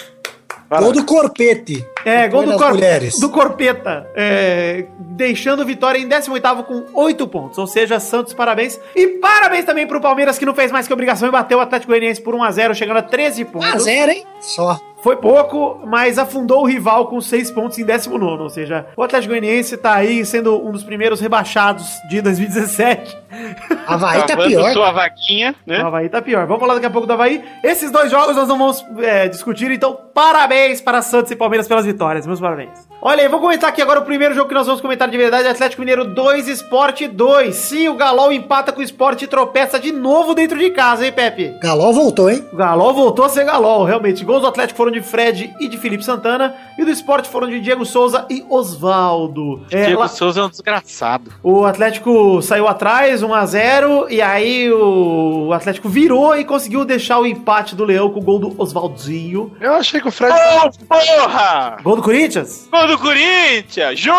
[0.69, 1.85] Gol do corpete.
[2.05, 2.73] É, gol do, cor,
[3.19, 4.07] do Corpeta.
[4.15, 7.57] É, deixando o Vitória em 18 com 8 pontos.
[7.57, 8.79] Ou seja, Santos, parabéns.
[8.95, 11.91] E parabéns também pro Palmeiras, que não fez mais que obrigação e bateu o Atlético
[11.91, 13.69] Goianiense por 1x0, chegando a 13 pontos.
[13.69, 14.25] 1 a 0, hein?
[14.39, 14.79] Só.
[15.01, 18.43] Foi pouco, mas afundou o rival com 6 pontos em 19.
[18.43, 23.17] Ou seja, o Atlético Goianiense tá aí sendo um dos primeiros rebaixados de 2017.
[23.87, 24.73] Havaí tá pior.
[24.73, 25.83] sua vaquinha, né?
[25.83, 26.45] O Havaí tá pior.
[26.45, 27.43] Vamos falar daqui a pouco do Havaí.
[27.63, 31.87] Esses dois jogos nós não vamos é, discutir, então parabéns para Santos e Palmeiras pelas
[31.91, 32.25] vitórias.
[32.27, 32.87] Meus parabéns.
[33.01, 35.47] Olha aí, vou comentar aqui agora o primeiro jogo que nós vamos comentar de verdade:
[35.47, 37.55] Atlético Mineiro 2, Sport 2.
[37.55, 41.11] Sim, o Galol empata com o Sport e tropeça de novo dentro de casa, hein,
[41.11, 41.57] Pepe?
[41.61, 42.45] Galol voltou, hein?
[42.53, 44.23] O Galol voltou a ser Galol, realmente.
[44.23, 46.55] Gols do Atlético foram de Fred e de Felipe Santana.
[46.77, 49.61] E do Sport foram de Diego Souza e Osvaldo.
[49.71, 51.31] É, Diego lá- Souza é um desgraçado.
[51.43, 57.75] o Atlético saiu atrás, 1x0, e aí o Atlético virou e conseguiu deixar o empate
[57.75, 59.51] do Leão com o gol do Oswaldinho.
[59.59, 60.33] Eu achei que o Fred.
[60.33, 61.77] Ô, porra!
[61.83, 62.67] Gol do Corinthians?
[62.71, 63.99] Gol do Corinthians!
[63.99, 64.13] Jô!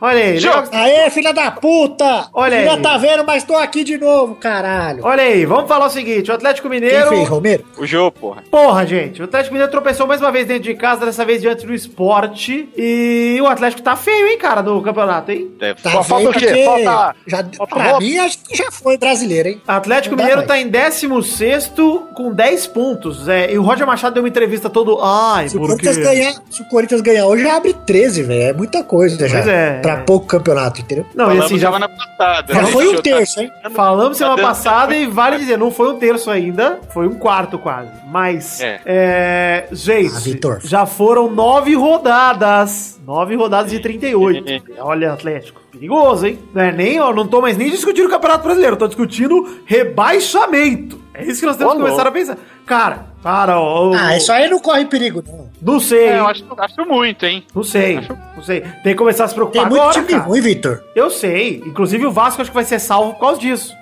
[0.00, 0.48] Olha aí, Jô!
[0.48, 2.28] legal- Aê, filha da puta!
[2.32, 2.82] Olha Filha aí.
[2.82, 5.04] tá vendo, mas tô aqui de novo, caralho.
[5.04, 7.08] olha aí, vamos falar o seguinte: o Atlético Quem Mineiro.
[7.08, 7.64] fez, Romero?
[7.78, 8.42] O Jô, porra.
[8.50, 11.66] Porra, gente, o Atlético Mineiro tropeçou mais uma vez dentro de casa, dessa vez diante
[11.66, 12.68] do esporte.
[12.76, 15.50] E o Atlético tá feio, hein, cara, do campeonato, hein?
[15.58, 16.64] Deve Tá falta feio o quê?
[16.64, 19.62] Falta- Já, falta pra mim, acho que já foi brasileiro, hein?
[19.66, 21.72] Atlético Mineiro tá em 16
[22.14, 23.28] com 10 pontos.
[23.28, 24.98] É, e o Roger Machado deu uma entrevista todo.
[25.02, 25.86] Ai, Se o, porque.
[25.86, 28.42] Corinthians ganhar, se o Corinthians ganhar hoje, já abre 13, velho.
[28.42, 29.36] É muita coisa já.
[29.38, 29.80] Pois é.
[29.80, 31.06] Pra pouco campeonato, entendeu?
[31.14, 32.54] Não, e Falamos assim, já, semana passada.
[32.54, 32.68] Já né?
[32.68, 33.50] foi um eu terço, hein?
[33.74, 37.58] Falamos semana Tá passada e vale dizer, não foi um terço ainda, foi um quarto
[37.58, 37.90] quase.
[38.10, 39.68] Mas, é, É.
[39.70, 40.58] gente, Ah, Vitor.
[40.64, 42.98] já foram nove rodadas.
[43.06, 44.48] Nove rodadas de 38.
[44.48, 44.60] É.
[44.80, 45.60] Olha, Atlético.
[45.72, 46.38] Perigoso, hein?
[46.54, 51.00] Não, é nem, ó, não tô mais nem discutindo o Campeonato Brasileiro, tô discutindo rebaixamento.
[51.14, 52.36] É isso que nós temos que começar a pensar.
[52.66, 55.42] Cara, para, ó, Ah, isso aí não corre perigo, não.
[55.62, 57.44] Não sei, É, eu acho, acho muito, hein?
[57.54, 58.00] Não sei,
[58.34, 58.62] não sei.
[58.82, 60.22] Tem que começar a se Tem preocupar muito agora, time cara.
[60.22, 60.80] ruim, Vitor.
[60.96, 61.62] Eu sei.
[61.64, 63.72] Inclusive o Vasco acho que vai ser salvo por causa disso.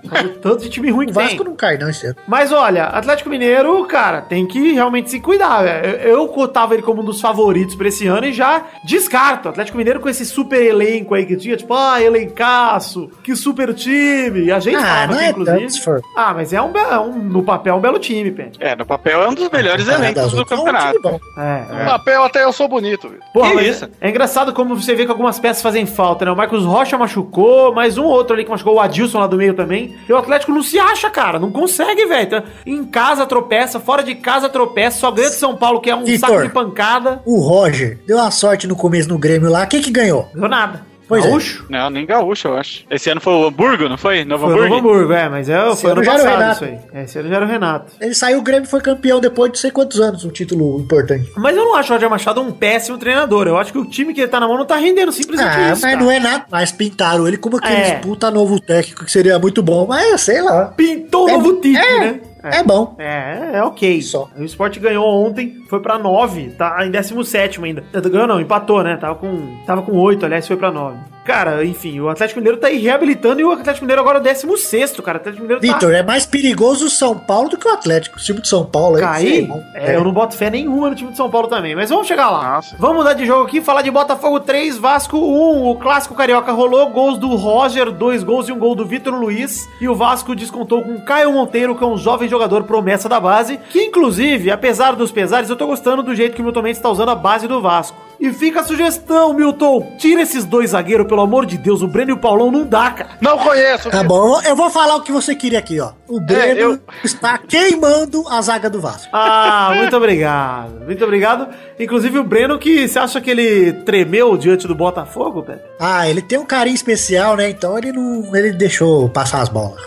[0.43, 1.47] Tanto de time ruim que O Vasco tem.
[1.47, 2.17] não cai, não, esse ano.
[2.29, 5.63] Mas olha, Atlético Mineiro, cara, tem que realmente se cuidar.
[5.63, 5.87] velho.
[5.87, 9.49] Eu, eu cotava ele como um dos favoritos pra esse ano e já descarto.
[9.49, 14.51] Atlético Mineiro com esse super elenco aí que tinha, tipo, ah, elencaço, que super time.
[14.53, 15.81] A gente Ah, não aqui, é inclusive.
[15.85, 16.05] tanto.
[16.15, 18.51] Ah, mas é um, é um- no papel é um belo time, Pé.
[18.61, 21.21] É, no papel é um dos melhores Cara, elencos do é um campeonato.
[21.39, 21.41] É.
[21.71, 21.79] É.
[21.79, 23.19] No papel até eu sou bonito, viu?
[23.33, 23.85] Porra, Que isso?
[24.01, 26.31] É, é engraçado como você vê que algumas peças fazem falta, né?
[26.31, 29.37] O Marcos Rocha machucou, mais um ou outro ali que machucou, o Adilson lá do
[29.37, 29.97] meio também.
[30.09, 31.39] E o Atlético não se acha, cara.
[31.39, 32.29] Não consegue, velho.
[32.31, 35.95] Tá- Em casa tropeça, fora de casa tropeça, só ganha de São Paulo, que é
[35.97, 36.29] um Vitor.
[36.31, 37.23] saco de pancada.
[37.25, 39.67] O Roger deu uma sorte no começo no Grêmio lá.
[39.67, 40.29] Quem que ganhou?
[40.35, 40.90] Ganhou nada.
[41.11, 41.29] Pois é.
[41.29, 41.67] Gaúcho?
[41.69, 42.85] Não, nem gaúcho, eu acho.
[42.91, 44.25] Esse ano foi o Hamburgo, não foi?
[44.25, 44.75] Novo Foi o Hamburgo?
[44.77, 46.65] Novo Hamburgo, é, mas é, Esse foi ano ano já era o passado Renato.
[46.65, 47.01] isso aí.
[47.01, 47.93] É, Esse ano já era o Renato.
[48.01, 51.31] Ele saiu, o Grêmio foi campeão depois de sei quantos anos, um título importante.
[51.37, 53.47] Mas eu não acho o Roger Machado um péssimo treinador.
[53.49, 55.73] Eu acho que o time que ele tá na mão não tá rendendo simplesmente Ah,
[55.73, 55.83] isso.
[55.83, 55.97] mas cara.
[55.97, 56.45] não é nada.
[56.51, 57.99] Mas pintaram ele como aquele É.
[57.99, 59.87] puta novo técnico que seria muito bom.
[59.89, 60.67] Mas sei lá.
[60.77, 62.21] Pintou o É- novo Tite, é, né?
[62.43, 62.95] É bom.
[62.99, 64.01] É, é ok.
[64.03, 64.29] Só.
[64.37, 67.83] O Sport ganhou ontem, foi pra 9, tá em 17 ainda.
[67.93, 68.97] Ganhou não, empatou, né?
[68.97, 70.97] Tava com, tava com 8, aliás, foi pra 9.
[71.31, 74.25] Cara, enfim, o Atlético Mineiro tá aí reabilitando e o Atlético Mineiro agora é o
[74.25, 75.19] 16 cara.
[75.19, 78.19] O Atlético Mineiro Vitor, é mais perigoso o São Paulo do que o Atlético.
[78.19, 79.03] O time de São Paulo aí.
[79.03, 79.49] tá sei cair.
[79.49, 79.65] não.
[79.73, 82.31] É, eu não boto fé nenhuma no time de São Paulo também, mas vamos chegar
[82.31, 82.55] lá.
[82.55, 82.77] Nossa.
[82.81, 85.71] Vamos mudar de jogo aqui, falar de Botafogo 3, Vasco 1.
[85.71, 89.69] O clássico carioca rolou, gols do Roger, dois gols e um gol do Vitor Luiz.
[89.81, 93.57] E o Vasco descontou com Caio Monteiro, que é um jovem jogador promessa da base,
[93.71, 96.89] que inclusive, apesar dos pesares, eu tô gostando do jeito que o Milton Mendes tá
[96.91, 98.10] usando a base do Vasco.
[98.21, 99.95] E fica a sugestão, Milton.
[99.99, 101.81] Tira esses dois zagueiros, pelo amor de Deus.
[101.81, 103.11] O Breno e o Paulão não dá, cara.
[103.19, 103.89] Não conheço.
[103.89, 105.93] Tá bom, eu vou falar o que você queria aqui, ó.
[106.07, 109.09] O Breno eu- está queimando a zaga do Vasco.
[109.11, 110.85] Ah, muito obrigado.
[110.85, 111.49] Muito obrigado.
[111.79, 115.63] Inclusive o Breno, que você acha que ele tremeu diante do Botafogo, Pepe?
[115.81, 117.49] Ah, ele tem um carinho especial, né?
[117.49, 118.37] Então ele não.
[118.37, 119.81] Ele deixou passar as bolas.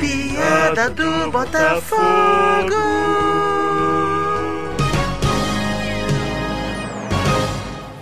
[0.00, 2.74] Piada do Botafogo.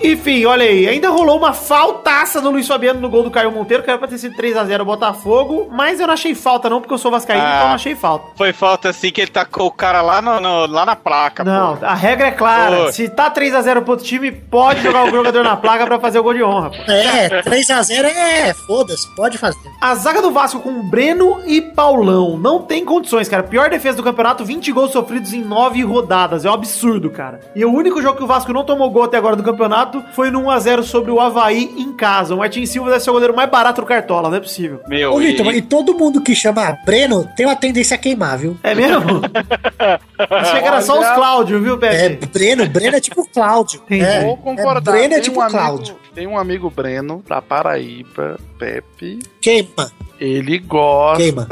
[0.03, 3.83] Enfim, olha aí, ainda rolou uma faltaça do Luiz Fabiano no gol do Caio Monteiro,
[3.83, 6.99] que era pra ter sido 3x0 Botafogo, mas eu não achei falta não, porque eu
[6.99, 7.49] sou vascaíno, Ah.
[7.49, 8.27] então eu não achei falta.
[8.37, 11.77] Foi falta assim que ele tacou o cara lá, no, no- lá na placa, Não,
[11.77, 11.85] pô.
[11.87, 12.93] a regra é clara, Pô.
[12.93, 16.23] se tá 3x0 pro outro time, pode jogar o jogador na placa pra fazer o
[16.23, 16.93] gol de honra, pô.
[16.93, 18.53] É, 3x0 é.
[18.67, 19.59] Foda-se, pode fazer.
[19.81, 23.43] A zaga do Vasco com Breno e Paulão não tem condições, cara.
[23.43, 26.45] Pior defesa do campeonato, 20 gols sofridos em 9 rodadas.
[26.45, 27.41] É um absurdo, cara.
[27.55, 30.31] E o único jogo que o Vasco não tomou gol até agora do campeonato foi
[30.31, 32.35] no 1x0 sobre o Havaí em casa.
[32.35, 34.81] O Martin Silva deve ser o goleiro mais barato do Cartola, não é possível.
[34.89, 38.39] Meu, Ô, e- Vitor, e todo mundo que chama Breno tem uma tendência a queimar,
[38.39, 38.57] viu?
[38.63, 39.21] É mesmo?
[40.31, 42.27] Achei que era só os Cláudio, viu, É, Pepe?
[42.27, 43.83] Breno, Breno é tipo Cláudio.
[43.91, 44.93] É, Vou concordar.
[44.97, 45.97] É, Breno é tem, tipo um amigo, Cláudio.
[46.15, 49.19] tem um amigo Breno, da Paraíba, Pepe.
[49.41, 49.91] Queima.
[50.21, 51.23] Ele gosta.
[51.23, 51.47] Queima.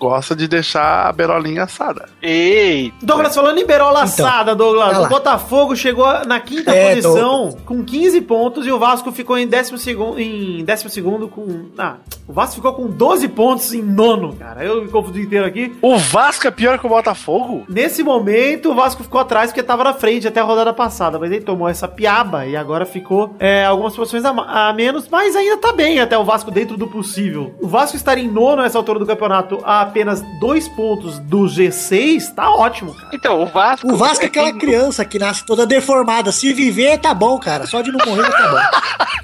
[0.00, 2.08] Gosta de deixar a berolinha assada.
[2.22, 5.08] Ei, Douglas, falando em berola Então, assada, Douglas, o.
[5.08, 9.76] Botafogo chegou na quinta É, posição com 15 pontos e o Vasco ficou em décimo
[9.76, 11.66] segundo, em décimo segundo com...
[11.78, 14.64] Ah, o Vasco ficou com 12 pontos em nono, cara.
[14.64, 15.76] Eu me confundi inteiro aqui.
[15.82, 17.64] O Vasco é pior que o Botafogo?
[17.68, 21.30] Nesse momento, o Vasco ficou atrás porque tava na frente até a rodada passada, mas
[21.30, 24.30] ele tomou essa piaba e agora ficou é, algumas posições a,
[24.68, 27.54] a menos, mas ainda tá bem até o Vasco dentro do possível.
[27.60, 32.34] O Vasco estar em nono nessa altura do campeonato a apenas dois pontos do G6,
[32.34, 33.10] tá ótimo, cara.
[33.12, 33.92] então, o Vasco...
[33.92, 36.32] O Vasco é aquela criança que nasce toda deformada.
[36.32, 37.66] Se viver, tá bom, cara.
[37.66, 38.58] Só de não morrer, tá bom.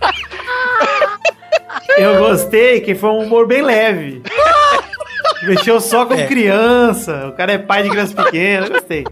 [1.97, 4.23] Eu gostei que foi um humor bem leve.
[5.43, 6.27] Mexeu só com É.
[6.27, 9.05] criança, o cara é pai de criança pequena, eu gostei.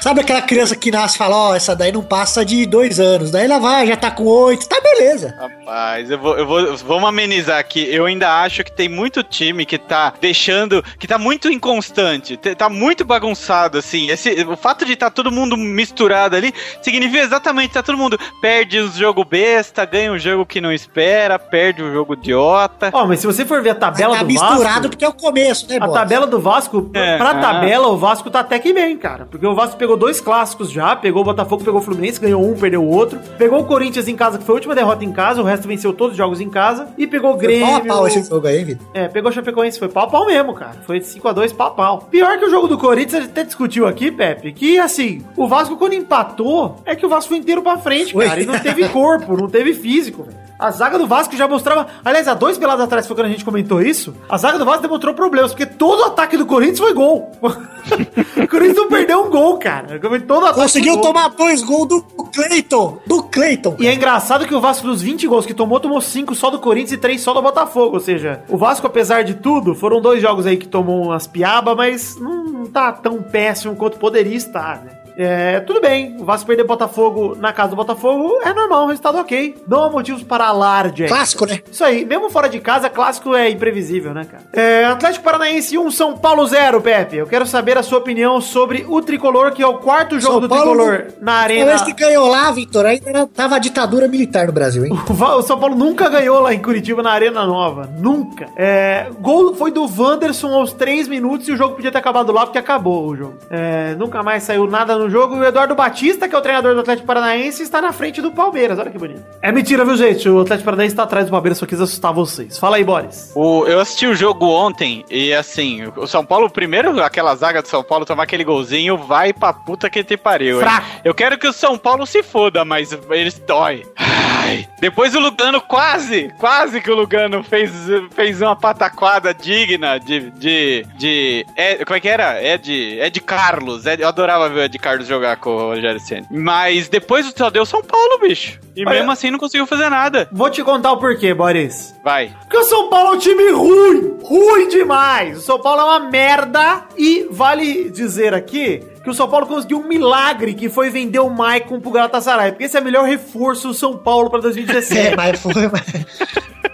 [0.00, 3.30] Sabe aquela criança que nasce e fala, ó, essa daí não passa de dois anos.
[3.30, 4.66] Daí ela vai, já tá com oito.
[4.68, 5.34] Tá beleza.
[5.38, 6.76] Rapaz, eu vou, eu vou.
[6.78, 7.86] Vamos amenizar aqui.
[7.92, 10.82] Eu ainda acho que tem muito time que tá deixando.
[10.98, 12.36] que tá muito inconstante.
[12.36, 14.08] Tá muito bagunçado, assim.
[14.10, 18.18] Esse, o fato de estar todo mundo misturado ali significa exatamente que tá todo mundo
[18.40, 22.90] perde os jogo besta, ganha um jogo que não espera, perde o jogo idiota.
[22.92, 24.88] Ó, mas se você for ver a tabela tá do misturado Vasco...
[24.88, 25.94] porque é o começo, né, A Boris?
[25.94, 27.16] tabela do Vasco, É.
[27.18, 27.40] pra Ah.
[27.40, 29.26] tabela, o Vasco tá até que bem, cara.
[29.30, 32.54] Porque o Vasco pegou dois clássicos já, pegou o Botafogo, pegou o Fluminense, ganhou um,
[32.54, 33.18] perdeu o outro.
[33.38, 35.92] Pegou o Corinthians em casa, que foi a última derrota em casa, o resto venceu
[35.92, 36.88] todos os jogos em casa.
[36.98, 37.66] E pegou o Foi Grêmio.
[37.66, 38.86] pau a pau esse jogo aí, Vitor?
[38.94, 40.76] É, pegou o Chapecoense, foi pau a pau mesmo, cara.
[40.86, 41.98] Foi de 5x2, pau a pau.
[42.10, 45.46] Pior que o jogo do Corinthians, a gente até discutiu aqui, Pepe, que assim, o
[45.48, 48.26] Vasco quando empatou, é que o Vasco foi inteiro pra frente, Foi.
[48.26, 48.40] cara.
[48.42, 50.49] E não teve corpo, não teve físico, velho.
[50.60, 51.86] A zaga do Vasco já mostrava.
[52.04, 54.14] Aliás, há dois pelados atrás foi quando a gente comentou isso.
[54.28, 57.32] A zaga do Vasco demonstrou problemas, porque todo o ataque do Corinthians foi gol.
[57.42, 59.98] o Corinthians não perdeu um gol, cara.
[60.26, 61.02] Todo ataque Conseguiu gol.
[61.02, 62.98] tomar dois gols do Cleiton.
[63.06, 63.76] Do Cleiton.
[63.78, 66.58] E é engraçado que o Vasco, dos 20 gols que tomou, tomou 5 só do
[66.58, 67.94] Corinthians e 3 só do Botafogo.
[67.94, 71.74] Ou seja, o Vasco, apesar de tudo, foram dois jogos aí que tomou umas piabas,
[71.74, 75.00] mas não tá tão péssimo quanto poderia estar, né?
[75.22, 79.54] É, tudo bem, o Vasco perder Botafogo na casa do Botafogo é normal, resultado ok.
[79.68, 81.04] Não há motivos para alarde.
[81.06, 81.60] Clássico, né?
[81.70, 84.44] Isso aí, mesmo fora de casa, clássico é imprevisível, né, cara?
[84.50, 87.18] É, Atlético Paranaense 1, São Paulo 0, Pepe.
[87.18, 90.40] Eu quero saber a sua opinião sobre o tricolor, que é o quarto jogo São
[90.40, 91.66] do Paulo tricolor na arena.
[91.66, 94.92] vez que ganhou lá, Vitor, ainda tava a ditadura militar no Brasil, hein?
[95.10, 97.90] O São Paulo nunca ganhou lá em Curitiba na Arena Nova.
[97.98, 98.46] Nunca.
[98.56, 102.46] É, gol foi do Wanderson aos 3 minutos e o jogo podia ter acabado lá
[102.46, 103.34] porque acabou o jogo.
[103.50, 105.36] É, nunca mais saiu nada no jogo.
[105.36, 108.30] E o Eduardo Batista, que é o treinador do Atlético Paranaense, está na frente do
[108.32, 108.78] Palmeiras.
[108.78, 109.22] Olha que bonito.
[109.42, 110.28] É mentira, viu, gente?
[110.28, 112.58] O Atlético Paranaense está atrás do Palmeiras, só quis assustar vocês.
[112.58, 113.32] Fala aí, Boris.
[113.34, 117.68] O, eu assisti o jogo ontem e assim, o São Paulo, primeiro, aquela zaga do
[117.68, 120.56] São Paulo tomar aquele golzinho, vai pra puta que te pariu.
[120.56, 120.62] hein?
[120.62, 120.86] Fraco.
[121.04, 123.84] Eu quero que o São Paulo se foda, mas eles dói.
[123.96, 124.66] Ai.
[124.80, 127.70] Depois o Lugano quase, quase que o Lugano fez,
[128.14, 130.30] fez uma pataquada digna de.
[130.32, 131.46] de, de
[131.86, 132.42] como é que era?
[132.42, 133.86] Ed, Ed Carlos.
[133.86, 136.26] Ed- eu adorava ver o Ed Carlos jogar com o Rogério Senna.
[136.30, 138.58] Mas depois só deu São Paulo, bicho.
[138.76, 140.28] E Olha- mesmo assim não conseguiu fazer nada.
[140.32, 141.94] Vou te contar o porquê, Boris.
[142.04, 142.34] Vai.
[142.40, 145.38] Porque o São Paulo é um time ruim, ruim demais.
[145.38, 149.78] O São Paulo é uma merda e vale dizer aqui que o São Paulo conseguiu
[149.80, 153.68] um milagre que foi vender o Maicon pro Galatasaray, porque esse é o melhor reforço
[153.68, 155.16] do São Paulo pra É, 2017.
[155.16, 155.52] mas foi.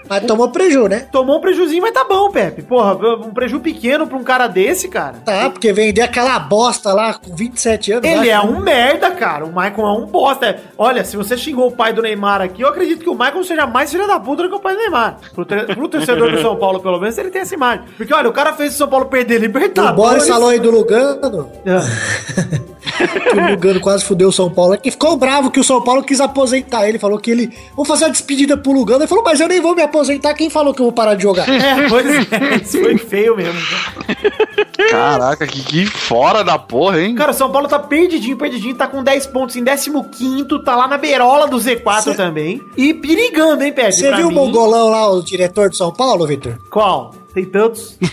[0.08, 1.06] Mas- tomou preju, né?
[1.12, 2.62] Tomou um prejuzinho, mas tá bom, Pepe.
[2.62, 5.14] Porra, um preju pequeno pra um cara desse, cara.
[5.24, 8.04] Tá, porque vender aquela bosta lá com 27 anos.
[8.08, 8.56] Ele acho, é né?
[8.56, 9.44] um merda, cara.
[9.44, 10.58] O Michael é um bosta.
[10.76, 13.66] Olha, se você xingou o pai do Neymar aqui, eu acredito que o Michael seja
[13.66, 15.18] mais filho da puta do que o pai do Neymar.
[15.34, 17.84] Pro, tre- pro torcedor do São Paulo, pelo menos, ele tem essa imagem.
[17.96, 19.96] Porque, olha, o cara fez o São Paulo perder O Libertadores.
[19.96, 21.80] Boris falou aí do Lugano, Ah,
[23.30, 24.74] que o Lugano quase fudeu o São Paulo.
[24.74, 26.98] É que ficou bravo que o São Paulo quis aposentar ele.
[26.98, 27.50] Falou que ele.
[27.72, 29.00] Vamos fazer uma despedida pro Lugano.
[29.00, 30.34] Ele falou, mas eu nem vou me aposentar.
[30.34, 31.48] Quem falou que eu vou parar de jogar?
[31.48, 33.60] É, pois é, isso foi feio mesmo.
[34.90, 37.14] Caraca, que, que fora da porra, hein?
[37.14, 40.86] Cara, o São Paulo tá perdidinho, perdidinho, tá com 10 pontos em 15, tá lá
[40.86, 42.60] na beirola do Z4 Cê- também.
[42.76, 43.92] E perigando, hein, Pepe?
[43.92, 44.34] Você viu o mim.
[44.36, 46.58] mongolão lá, o diretor do São Paulo, Vitor?
[46.70, 47.14] Qual?
[47.34, 47.98] Tem tantos?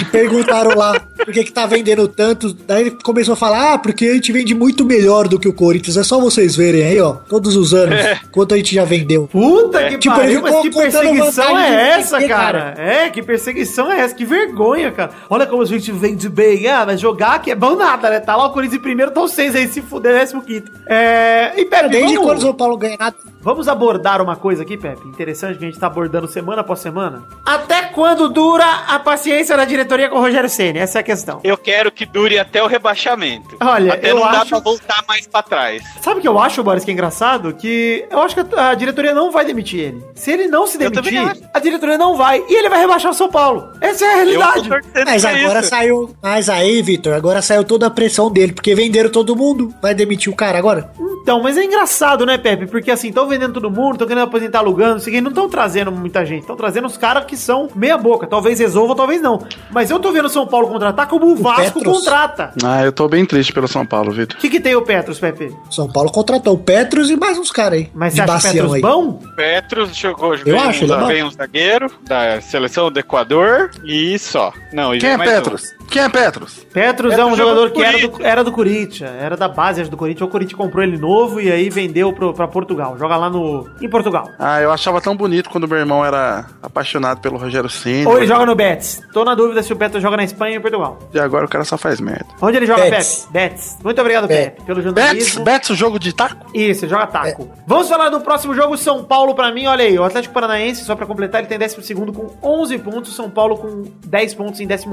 [0.00, 2.54] Que perguntaram lá por que, que tá vendendo tanto.
[2.66, 5.52] Daí ele começou a falar: Ah, porque a gente vende muito melhor do que o
[5.52, 5.98] Corinthians.
[5.98, 7.12] É só vocês verem aí, ó.
[7.12, 8.00] Todos os anos.
[8.32, 9.28] Quanto a gente já vendeu.
[9.30, 12.74] Puta que Tipo, pariu, mas que perseguição é essa, vender, cara?
[12.78, 14.14] É, que perseguição é essa?
[14.14, 15.10] Que vergonha, cara.
[15.28, 16.66] Olha como a gente vende bem.
[16.66, 18.20] Ah, mas jogar aqui é bom nada, né?
[18.20, 20.72] Tá lá o Corinthians em primeiro, os seis aí se fuder, décimo quinto.
[20.86, 21.52] É...
[21.56, 23.16] E Pepe, Desde vamos, quando o São Paulo ganha nada.
[23.42, 27.22] Vamos abordar uma coisa aqui, Pepe, interessante que a gente tá abordando semana após semana.
[27.44, 30.78] Até quando dura a paciência da diretoria com o Rogério Ceni?
[30.78, 31.40] Essa é a questão.
[31.44, 33.56] Eu quero que dure até o rebaixamento.
[33.60, 35.82] Olha, até eu não dá acho- pra voltar mais pra trás.
[36.02, 37.52] Sabe o que eu acho, Boris, que é engraçado?
[37.54, 40.04] Que eu acho que a, diretoria não vai demitir ele.
[40.14, 41.20] Se ele não se demitir,
[41.52, 42.42] a diretoria não vai.
[42.48, 43.70] E ele vai rebaixar o São Paulo.
[43.80, 44.68] Essa é a realidade.
[45.04, 45.68] Mas agora isso.
[45.68, 46.16] saiu.
[46.22, 49.72] Mas aí, Vitor, agora saiu toda a pressão dele, porque venderam todo mundo.
[49.80, 50.90] Vai demitir o cara agora?
[51.22, 52.66] Então, mas é engraçado, né, Pepe?
[52.66, 55.30] Porque assim, estão vendendo todo mundo, estão querendo aposentar Lugano, não sei o quê, não
[55.30, 56.40] estão trazendo muita gente.
[56.40, 58.26] Estão trazendo os caras que são meia boca.
[58.26, 59.42] Talvez resolvam, talvez não.
[59.70, 61.98] Mas eu tô vendo o São Paulo contratar como o Vasco Petros.
[61.98, 62.52] contrata.
[62.62, 64.36] Ah, eu tô bem triste pelo São Paulo, Vitor.
[64.36, 65.56] O que, que tem o Petros, Pepe?
[65.70, 67.90] São Paulo contratou o Petros e mais uns caras aí.
[67.94, 68.80] Mas você acha o Petros aí.
[68.82, 69.20] bom?
[69.36, 74.52] Petros jogou, Eu acho, um, veio um zagueiro da seleção do Equador e só.
[74.72, 75.79] Não, e Quem é mais um.
[75.90, 76.64] Quem é Petros?
[76.72, 78.30] Petros é Petros um jogou jogador que era do, Corinthians.
[78.30, 80.28] era do Corinthians, era da base do Corinthians.
[80.28, 82.96] O Corinthians comprou ele novo e aí vendeu pro, pra Portugal.
[82.96, 84.28] Joga lá no, em Portugal.
[84.38, 88.06] Ah, eu achava tão bonito quando meu irmão era apaixonado pelo Rogério Ceni.
[88.06, 89.02] Ou ele joga no Betis.
[89.12, 90.98] Tô na dúvida se o Petros joga na Espanha ou em Portugal.
[91.12, 92.26] E agora o cara só faz merda.
[92.40, 93.28] Onde ele joga, Betis.
[93.28, 93.78] Betis.
[93.82, 94.44] Muito obrigado, Betis.
[94.44, 95.44] Pepe, pelo Betis, jornalismo.
[95.44, 96.46] Betis, o jogo de taco?
[96.54, 97.50] Isso, joga taco.
[97.66, 99.66] Vamos falar do próximo jogo, São Paulo pra mim.
[99.66, 103.16] Olha aí, o Atlético Paranaense, só pra completar, ele tem 12 com 11 pontos.
[103.16, 104.86] São Paulo com 10 pontos em 15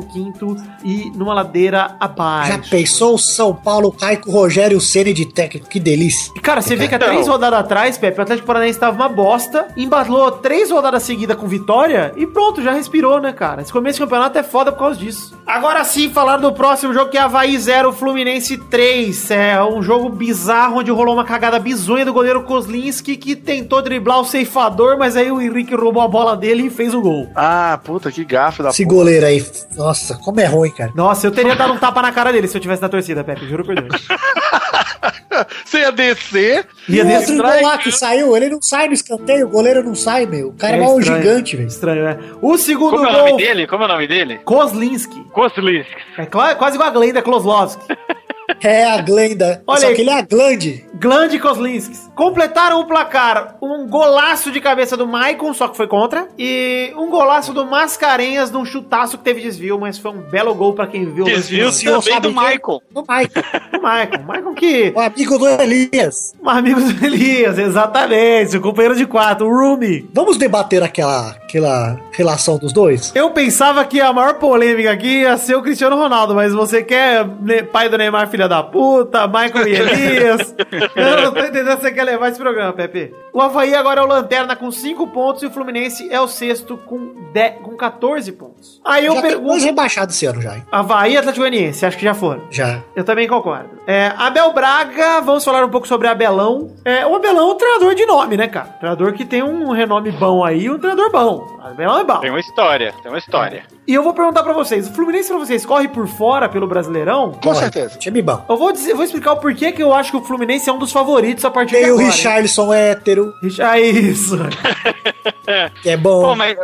[0.87, 2.51] e numa ladeira abaixo.
[2.51, 5.67] Já pensou o São Paulo cai com o Rogério Ceni de técnico?
[5.67, 6.31] Que delícia.
[6.35, 7.09] E, Cara, você vê que há Então.
[7.09, 11.47] três rodadas atrás, Pepe, o Atlético Paranaense tava uma bosta, embalou três rodadas seguidas com
[11.47, 13.61] vitória e pronto, já respirou, né, cara?
[13.61, 15.35] Esse começo de campeonato é foda por causa disso.
[15.45, 19.31] Agora sim, falar do próximo jogo que é Havaí 0, Fluminense 3.
[19.31, 24.19] É um jogo bizarro onde rolou uma cagada bizonha do goleiro Kozlinski que tentou driblar
[24.21, 27.27] o ceifador, mas aí o Henrique roubou a bola dele e fez o gol.
[27.35, 28.95] Ah, puta, que gafe da Esse porra.
[28.97, 29.45] goleiro aí.
[29.75, 30.91] Nossa, como é ruim, cara.
[30.95, 33.47] Nossa, eu teria dado um tapa na cara dele se eu tivesse na torcida, Pepe,
[33.47, 34.07] juro por Deus.
[35.65, 36.67] Você ia descer.
[36.87, 39.83] Ia E o outro gol lá que saiu, ele não sai no escanteio, o goleiro
[39.83, 40.49] não sai, meu.
[40.49, 41.67] O cara é, É um gigante, velho.
[41.67, 42.17] Estranho, né?
[42.41, 43.67] O segundo Como é o gol, nome dele?
[43.67, 44.39] Como é o nome dele?
[44.43, 45.23] Kozlinski.
[45.31, 45.95] Kozlinski.
[46.17, 47.83] É quase igual a Glenda Kloslovski.
[48.61, 49.61] É a Glenda.
[49.67, 49.95] Olha Só aí.
[49.95, 50.85] que ele é a Glande.
[50.95, 52.09] Gland Kozlinski.
[52.15, 56.27] Completaram o placar um golaço de cabeça do Maicon, só que foi contra.
[56.37, 60.73] E um golaço do Mascarenhas num chutaço que teve desvio, mas foi um belo gol
[60.73, 61.25] pra quem viu.
[61.25, 62.49] Desvio do senhor também do quem?
[62.49, 62.81] Michael.
[62.93, 63.41] O Maicon.
[63.77, 64.23] O Maicon.
[64.23, 64.93] Maicon que...
[64.95, 66.33] O amigo do Elias.
[66.41, 68.57] Um amigo do Elias, exatamente.
[68.57, 70.09] O companheiro de quatro, o Rumi.
[70.13, 73.11] Vamos debater aquela, aquela relação dos dois?
[73.15, 77.25] Eu pensava que a maior polêmica aqui ia ser o Cristiano Ronaldo, mas você quer
[77.39, 80.55] ne- pai do Neymar, filha da puta, Michael e Elias.
[80.95, 83.13] Eu não tô entendendo se você quer levar esse programa, Pepe.
[83.33, 86.75] O Havaí agora é o Lanterna com 5 pontos e o Fluminense é o sexto
[86.75, 88.81] com, 10, com 14 pontos.
[88.83, 89.65] Aí eu já tem dois pergunto...
[89.65, 90.63] rebaixados esse ano já, hein?
[90.71, 92.41] Havaí e Atlético Goianiense, acho que já foram.
[92.49, 92.81] Já.
[92.95, 93.69] Eu também concordo.
[93.85, 96.71] É, Abel Braga, vamos falar um pouco sobre Abelão.
[96.83, 98.65] É, o Abelão é um treinador de nome, né, cara?
[98.79, 101.36] Treinador que tem um renome bom aí, um treinador bom.
[101.79, 102.19] É bom.
[102.19, 103.63] Tem uma história, tem uma história.
[103.87, 107.31] E eu vou perguntar pra vocês, o Fluminense pra vocês corre por fora pelo Brasileirão?
[107.41, 107.97] Com certeza.
[107.97, 108.43] Time bom.
[108.49, 110.77] Eu vou, dizer, vou explicar o porquê que eu acho que o Fluminense é um
[110.79, 112.03] dos favoritos a partir de Tem o agora.
[112.03, 112.11] hein?
[112.11, 114.37] Richarlison hétero, Rich- Ah, isso.
[115.81, 116.21] que é bom.
[116.21, 116.57] Pô, mas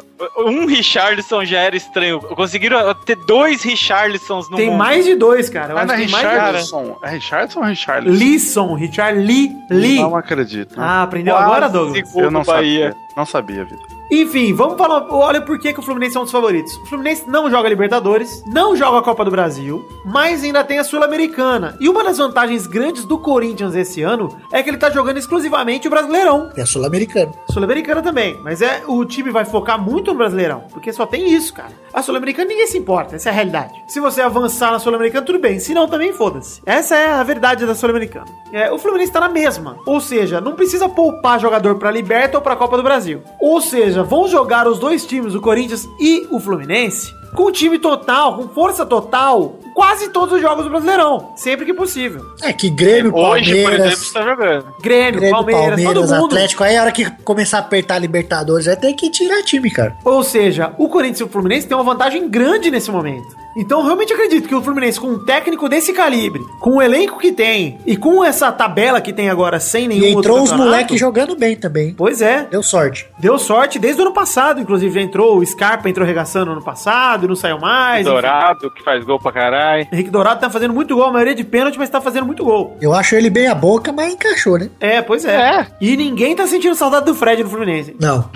[0.46, 2.20] um Richarlison já era estranho.
[2.20, 4.80] Conseguiram ter dois Richarlisons no tem mundo.
[4.80, 5.72] mais de dois, cara.
[5.72, 6.56] Eu Mas acho não é que tem mais de dois.
[6.66, 7.00] Richardson?
[7.04, 8.16] É Richardson ou Richarlison?
[8.18, 9.52] Lisson, Richard Lee.
[9.70, 10.00] Lee.
[10.02, 10.76] Não acredito.
[10.78, 12.16] Ah, aprendeu Quase agora, Douglas?
[12.16, 12.96] eu não sabia.
[13.16, 13.93] Não sabia, Vitor.
[14.12, 15.08] Enfim, vamos falar.
[15.10, 16.76] Olha por que, que o Fluminense é um dos favoritos.
[16.78, 20.84] O Fluminense não joga Libertadores, não joga a Copa do Brasil, mas ainda tem a
[20.84, 21.78] Sul-Americana.
[21.80, 25.88] E uma das vantagens grandes do Corinthians esse ano é que ele tá jogando exclusivamente
[25.88, 26.52] o Brasileirão.
[26.56, 27.34] É sul-americano.
[27.50, 31.54] Sul-Americana também, mas é o time vai focar muito no Brasileirão, porque só tem isso,
[31.54, 31.72] cara.
[31.94, 33.84] A Sul-Americana ninguém se importa, essa é a realidade.
[33.88, 36.62] Se você avançar na Sul-Americana, tudo bem, se não também foda-se.
[36.66, 38.26] Essa é a verdade da Sul-Americana.
[38.52, 42.44] É, o Fluminense tá na mesma, ou seja, não precisa poupar jogador pra Liberta ou
[42.44, 43.22] pra Copa do Brasil.
[43.40, 48.38] Ou seja, vão jogar os dois times, o Corinthians e o Fluminense, com time total,
[48.38, 52.26] com força total, quase todos os jogos do Brasileirão, sempre que possível.
[52.42, 54.66] É que Grêmio, Hoje, por Palmeiras, exemplo, tá jogando.
[54.82, 56.34] Grêmio, Grêmio, Palmeiras, Palmeiras, todo mundo.
[56.34, 56.64] Atlético.
[56.64, 59.96] Aí a hora que começar a apertar a Libertadores, vai ter que tirar time, cara.
[60.06, 63.43] Ou seja, o Corinthians e o Fluminense têm uma vantagem grande nesse momento.
[63.56, 67.20] Então, eu realmente acredito que o Fluminense, com um técnico desse calibre, com o elenco
[67.20, 70.72] que tem e com essa tabela que tem agora sem nenhum E entrou os campeonato-
[70.72, 71.94] moleques jogando bem também.
[71.94, 72.48] Pois é.
[72.50, 73.08] Deu sorte.
[73.20, 76.64] Deu sorte desde o ano passado, inclusive já entrou o Scarpa, entrou arregaçando no ano
[76.64, 78.06] passado e não saiu mais.
[78.06, 79.88] Dourado, que faz gol pra caralho.
[79.92, 82.78] Henrique Dourado tá fazendo muito gol, a maioria de pênalti, mas tá fazendo muito gol.
[82.82, 84.70] Eu acho ele bem a boca, mas encaixou, né?
[84.80, 85.68] É, pois é.
[85.80, 87.96] E ninguém tá sentindo saudade do Fred no Fluminense.
[88.00, 88.30] Não.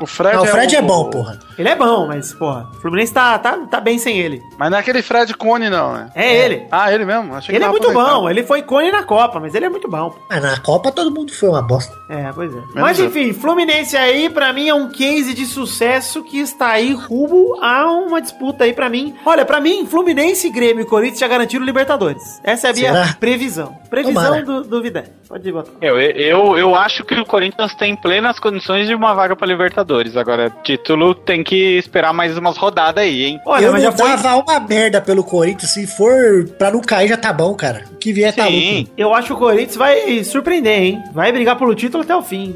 [0.00, 1.38] O Fred, Não, o Fred o- é bom, porra.
[1.58, 4.42] Ele é bom, mas, porra, o Fluminense tá, tá, tá bem sem ele.
[4.58, 6.10] Mas não é aquele Fred Cone, não, né?
[6.14, 6.66] É, ele.
[6.70, 7.34] Ah, ele mesmo?
[7.34, 9.88] Achei que Ele é muito bom, ele foi cone na Copa, mas ele é muito
[9.88, 10.14] bom.
[10.28, 11.94] Mas na Copa todo mundo foi uma bosta.
[12.08, 12.60] É, pois é.
[12.74, 13.06] Mas eu.
[13.06, 17.90] enfim, Fluminense aí, pra mim, é um case de sucesso que está aí rumo a
[17.90, 19.14] uma disputa aí pra mim.
[19.24, 22.40] Olha, pra mim, Fluminense, Grêmio e Corinthians já garantiram Libertadores.
[22.42, 23.16] Essa é a minha Será?
[23.20, 23.76] previsão.
[23.90, 24.42] Previsão Tomara.
[24.44, 25.04] do, do Vidé.
[25.28, 25.70] Pode botar.
[25.80, 30.16] Eu, eu, eu acho que o Corinthians tem plenas condições de uma vaga pra Libertadores.
[30.16, 33.40] Agora, título tem que esperar mais umas rodadas aí, hein?
[33.46, 34.08] Olha, eu mas não já foi.
[34.10, 35.72] dava uma merda pelo Corinthians.
[35.72, 37.84] Se for pra não cair, já tá bom, cara.
[37.92, 38.76] O que vier tá Sim.
[38.76, 38.90] louco.
[38.96, 41.02] Eu acho que o Corinthians vai surpreender, hein?
[41.12, 42.54] Vai brigar pelo título até o fim.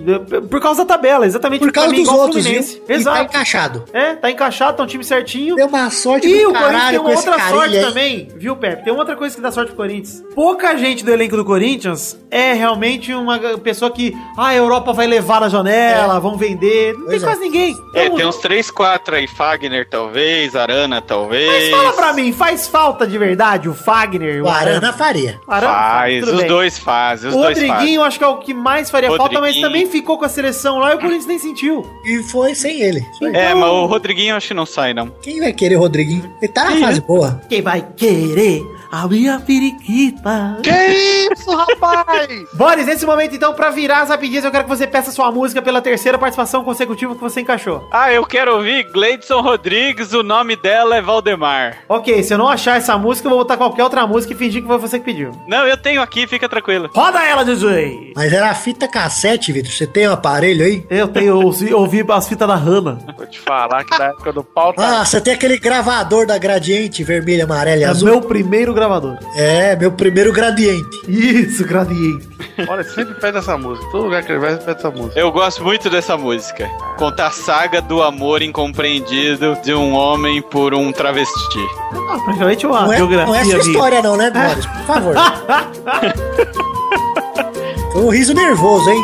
[0.50, 2.62] Por causa da tabela, exatamente Por causa pra mim, dos outros, viu?
[2.62, 2.76] Fluminense.
[2.76, 3.22] E tá Exato.
[3.24, 3.84] encaixado.
[3.92, 5.56] É, tá encaixado, tá um time certinho.
[5.56, 7.84] Deu uma sorte E do o Corinthians tem uma outra sorte aí.
[7.84, 8.84] também, viu, Pepe?
[8.84, 10.22] Tem outra coisa que dá sorte pro Corinthians.
[10.34, 15.06] Pouca gente do elenco do Corinthians é realmente uma pessoa que, ah, a Europa vai
[15.06, 16.77] levar na janela, vão vender.
[16.96, 17.20] Não Pois tem é.
[17.32, 17.76] quase ninguém.
[17.94, 19.26] É, Então, tem uns 3, 4 aí.
[19.26, 20.54] Fagner, talvez.
[20.56, 21.46] Arana, talvez.
[21.46, 24.42] Mas fala pra mim, faz falta de verdade o Fagner?
[24.42, 25.40] O Arana faria.
[25.46, 26.46] O Arana Faz, os bem.
[26.46, 27.58] dois fazem, os O dois.
[27.58, 30.78] Rodriguinho, acho que é o que mais faria falta, mas também ficou com a seleção
[30.78, 31.84] lá e o Corinthians nem sentiu.
[32.04, 33.04] E foi sem ele.
[33.22, 33.34] Aí.
[33.34, 35.08] É, mas o Rodriguinho acho que não sai, não.
[35.22, 36.32] Quem vai querer o Rodriguinho?
[36.40, 37.40] Ele tá na fase boa.
[37.48, 40.58] Quem vai querer a minha periquita?
[40.62, 40.70] Que
[41.32, 42.28] isso, rapaz?
[42.54, 45.60] Boris, nesse momento, então, pra virar as rapidinhas, eu quero que você peça sua música
[45.62, 47.86] pela terceira participação consecutiva que você encaixou.
[47.92, 51.78] Ah, eu quero ouvir Gleidson Rodrigues, o nome dela é Valdemar.
[51.88, 54.62] Ok, se eu não achar essa música, eu vou botar qualquer outra música e fingir
[54.62, 55.30] que foi você que pediu.
[55.46, 56.90] Não, eu tenho aqui, fica tranquilo.
[56.94, 58.12] Roda ela, DJ!
[58.16, 59.70] Mas era fita cassete, Vitor.
[59.72, 60.84] Você tem um aparelho aí?
[60.90, 62.98] Eu tenho, ouvi, ouvi as fitas da Hanna.
[63.16, 65.00] Vou te falar que na época do pau tá.
[65.00, 68.08] Ah, você tem aquele gravador da Gradiente vermelho, amarelo e É azul?
[68.08, 69.18] meu primeiro gravador.
[69.36, 70.88] É, meu primeiro gradiente.
[71.08, 72.28] Isso, gradiente.
[72.68, 73.88] Olha, sempre pede essa música.
[73.90, 75.18] Todo lugar que ele vai, ele pede essa música.
[75.18, 76.68] Eu gosto muito dessa música.
[76.98, 81.66] Conta a saga do amor incompreendido de um homem por um travesti.
[82.10, 83.66] Ah, praticamente uma Não é, biografia não é sua minha.
[83.72, 84.66] história não, né, Boris?
[84.66, 85.14] Por favor.
[87.92, 89.02] Foi um riso nervoso, hein?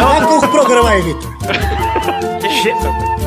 [0.00, 1.34] Toca toca o programa aí, Vitor.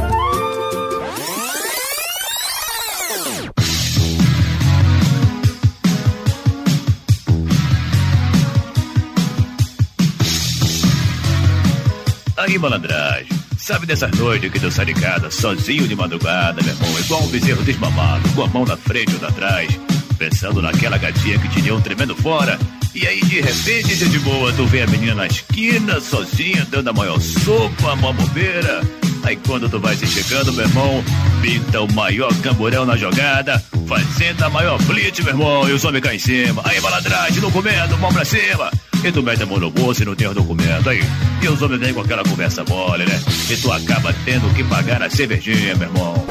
[12.48, 13.28] Aí, malandragem.
[13.58, 17.00] Sabe dessas noites que tu sai de casa sozinho de madrugada, meu irmão?
[17.00, 19.78] Igual um bezerro desmamado, com a mão na frente ou atrás,
[20.18, 22.58] pensando naquela gatinha que te deu um tremendo fora.
[22.96, 26.94] E aí, de repente, de boa, tu vê a menina na esquina, sozinha, dando a
[26.94, 28.82] maior sopa, a maior bobeira.
[29.24, 31.04] Aí quando tu vai se chegando, meu irmão,
[31.42, 36.04] pinta o maior camburão na jogada, fazendo a maior blitz, meu irmão, e os homens
[36.04, 36.62] cá em cima.
[36.66, 38.72] Aí, malandragem, documento, mão pra cima.
[39.04, 41.04] E tu mete a mão no bolso e não tem os documentos aí.
[41.42, 43.22] E os homens vêm com aquela conversa mole, né?
[43.50, 46.28] E tu acaba tendo que pagar a cervejinha, meu irmão.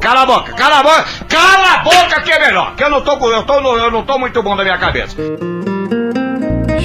[0.00, 3.02] Cala a boca, cala a boca, cala a boca que é melhor, que eu não
[3.02, 5.14] tô, eu tô, eu não tô muito bom da minha cabeça.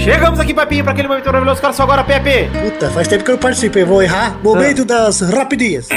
[0.06, 1.60] Chegamos aqui, Pepinho, pra aquele momento maravilhoso.
[1.60, 2.48] Cara, só agora, Pepe.
[2.60, 3.84] Puta, faz tempo que eu não participei.
[3.84, 4.38] Vou errar.
[4.44, 5.88] Momento das rapidinhas.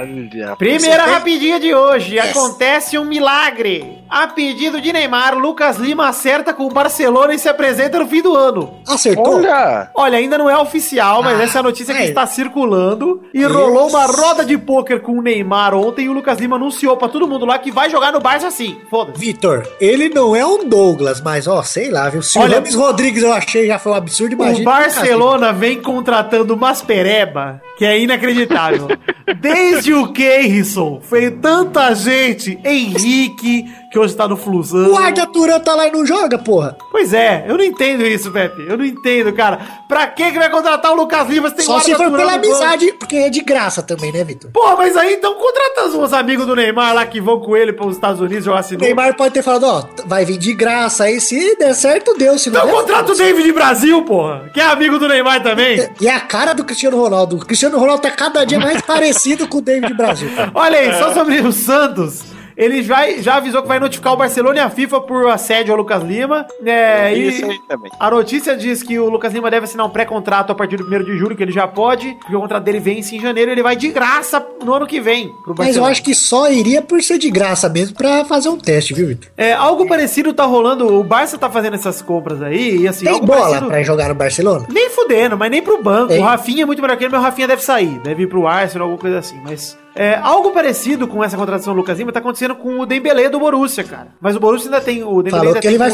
[0.00, 0.56] Olha.
[0.56, 2.16] Primeira tem- rapidinha de hoje.
[2.16, 2.30] Yes.
[2.36, 3.98] Acontece um milagre.
[4.08, 8.20] A pedido de Neymar, Lucas Lima acerta com o Barcelona e se apresenta no fim
[8.22, 8.78] do ano.
[8.88, 9.36] Acertou?
[9.36, 9.88] Olha.
[9.94, 13.22] Olha, ainda não é oficial, mas Ah, essa é a notícia que mas- está circulando.
[13.32, 13.52] E Isso.
[13.52, 17.08] rolou uma roda de pôquer com o Neymar ontem e o Lucas Lima anunciou pra
[17.08, 18.78] todo mundo lá que vai jogar no Barça sim.
[18.90, 19.18] Foda-se.
[19.18, 22.22] Vitor, ele não é um Douglas, mas ó, sei lá, viu?
[22.22, 24.64] Se Olha- o Rames Rodrigues eu achei já foi um absurdo, O imagina.
[24.64, 28.88] Barcelona vem contratando umas pereba que é inacreditável.
[29.40, 32.58] Desde o Keirson, veio tanta gente.
[32.64, 34.92] Henrique, que hoje tá no Flusão.
[34.92, 36.76] O Arda Turan tá lá e não joga, porra.
[36.92, 38.64] Pois é, eu não entendo isso, Pepe.
[38.68, 39.58] Eu não entendo, cara.
[39.88, 42.34] Pra que que vai contratar o Lucas Lima se tem Só o se for pela
[42.34, 44.50] amizade, porque é de graça também, né, Vitor?
[44.52, 47.86] Porra, mas aí então contrata uns amigos do Neymar lá que vão com ele para
[47.86, 48.84] os Estados Unidos jogar O sinuca.
[48.86, 52.48] Neymar pode ter falado, ó, vai vir de graça aí, se der certo, deu, se
[52.48, 55.90] não Então der, contrata o David Brasil, porra, que é amigo do Neymar também.
[56.00, 57.36] E a cara do Cristiano Ronaldo.
[57.36, 60.30] O Cristiano Ronaldo tá cada dia mais parecido com o David Brasil.
[60.54, 62.29] Olha aí, só sobre o Santos.
[62.60, 65.78] Ele já, já avisou que vai notificar o Barcelona e a FIFA por assédio ao
[65.78, 66.46] Lucas Lima.
[66.62, 67.90] É, e Isso aí também.
[67.98, 71.04] a notícia diz que o Lucas Lima deve assinar um pré-contrato a partir do 1
[71.04, 73.62] de julho, que ele já pode, porque o contrato dele vence em janeiro e ele
[73.62, 77.02] vai de graça no ano que vem pro Mas eu acho que só iria por
[77.02, 79.30] ser de graça mesmo pra fazer um teste, viu, Vitor?
[79.38, 83.24] É, algo parecido tá rolando, o Barça tá fazendo essas compras aí, e assim, Tem
[83.24, 83.66] bola parecido...
[83.68, 84.66] pra jogar no Barcelona?
[84.70, 86.08] Nem fudendo, mas nem pro banco.
[86.08, 86.20] Tem.
[86.20, 87.98] O Rafinha é muito melhor que ele, mas o Rafinha deve sair.
[88.00, 89.40] Deve ir pro Arsenal, alguma coisa assim.
[89.42, 93.28] Mas é, algo parecido com essa contratação do Lucas Lima tá acontecendo com o Dembélé
[93.28, 94.08] do Borussia, cara.
[94.20, 95.90] Mas o Borussia ainda tem o Dembélé Falou ainda que ele vai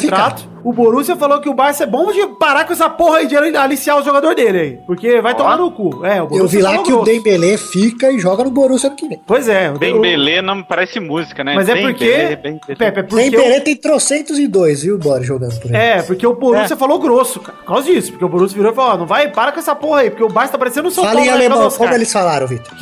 [0.62, 3.36] O Borussia falou que o Barça é bom de parar com essa porra aí de
[3.36, 4.78] aliciar o jogador dele aí.
[4.86, 6.04] Porque vai tomar no cu.
[6.04, 7.10] É, o Eu vi lá falou que o grosso.
[7.10, 9.20] Dembélé fica e joga no Borussia ano que vem.
[9.26, 9.70] Pois é.
[9.70, 11.54] o- Bem belê não parece música, né?
[11.54, 12.36] Mas é porque...
[12.36, 12.76] bem belê.
[12.76, 13.30] Pepe, é porque...
[13.30, 15.80] Dembélé tem trocentos e dois, viu, Bora, jogando por aí.
[15.80, 17.58] É, porque o Borussia falou grosso, cara.
[17.58, 18.10] Por causa disso.
[18.12, 20.10] Porque o Borussia virou e falou, ó, não vai, para com essa porra aí.
[20.10, 21.86] Porque o Barça tá parecendo o São Fala em na época alemão, do Oscar.
[21.86, 22.72] como eles falaram, Vitor.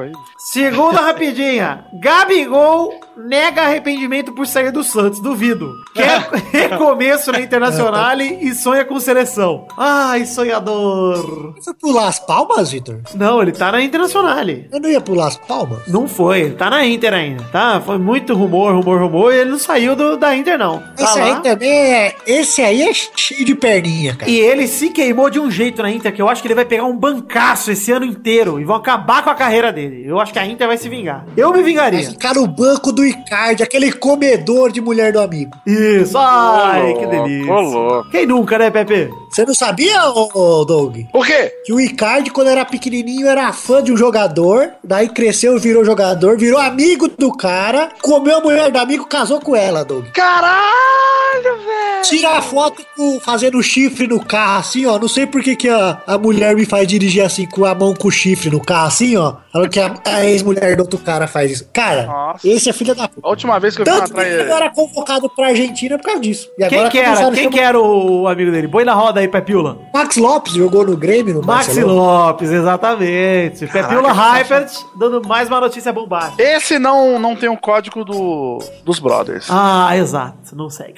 [0.00, 0.12] Aí.
[0.38, 1.84] Segunda rapidinha.
[1.92, 5.74] Gabigol nega arrependimento por sair do Santos, duvido.
[5.94, 9.66] Quer recomeço na Internacional e sonha com seleção.
[9.76, 11.54] Ai, sonhador.
[11.62, 13.00] Foi pular as palmas, Vitor?
[13.14, 14.30] Não, ele tá na Internacional.
[14.72, 15.80] Eu não ia pular as palmas?
[15.88, 17.80] Não foi, ele tá na Inter ainda, tá?
[17.84, 20.78] Foi muito rumor, rumor, rumor, e ele não saiu do- da Inter, não.
[20.96, 21.24] Tá Esse lá.
[21.24, 22.16] aí também é.
[22.26, 24.30] Esse aí é cheio de perninha, cara.
[24.30, 26.64] E ele se queimou de um jeito na Inter que eu acho que ele vai
[26.64, 30.04] pegar um bancaço esse ano inteiro e vão acabar com a carreira dele.
[30.06, 31.24] Eu acho que a Inter vai se vingar.
[31.36, 32.10] Eu me Vai vingaria.
[32.10, 35.56] ficar no banco do Icardi, aquele comedor de mulher do amigo.
[35.66, 37.52] Isso, ai, Ô, que delícia.
[37.54, 38.10] louco.
[38.10, 39.10] Quem nunca, né, Pepe?
[39.30, 40.96] Você não sabia, ô, Doug?
[41.12, 41.52] Por quê?
[41.64, 46.36] Que o Icardi, quando era pequenininho, era fã de um jogador, daí cresceu, virou jogador,
[46.36, 50.06] virou amigo do cara, comeu a mulher do amigo, casou com ela, Doug.
[50.12, 52.02] Caralho, velho!
[52.02, 54.98] Tira a foto com- fazendo chifre no carro, assim, ó.
[54.98, 57.94] Não sei por que, que a, a mulher me faz dirigir assim, com a mão
[57.94, 59.34] com o chifre no carro, assim, ó.
[59.52, 61.68] Falando que a, a ex-mulher do outro cara faz isso.
[61.72, 62.48] Cara, Nossa.
[62.48, 63.26] esse é filho da puta.
[63.26, 66.04] A última vez que eu vi uma Tanto que ele era convocado pra Argentina por
[66.04, 66.48] causa disso.
[66.58, 67.06] E Quem agora que era?
[67.08, 68.68] começaram a Quem chamar- que era o amigo dele?
[68.68, 69.78] Põe na roda aí, Pepiula.
[69.94, 71.92] Max Lopes jogou no Grêmio, no Maxi Barcelona.
[72.00, 73.66] Lopes, exatamente.
[73.66, 76.42] Pepiula Hypert, dando mais uma notícia bombástica.
[76.42, 79.46] Esse não, não tem o código do, dos brothers.
[79.50, 80.54] Ah, exato.
[80.54, 80.94] Não segue.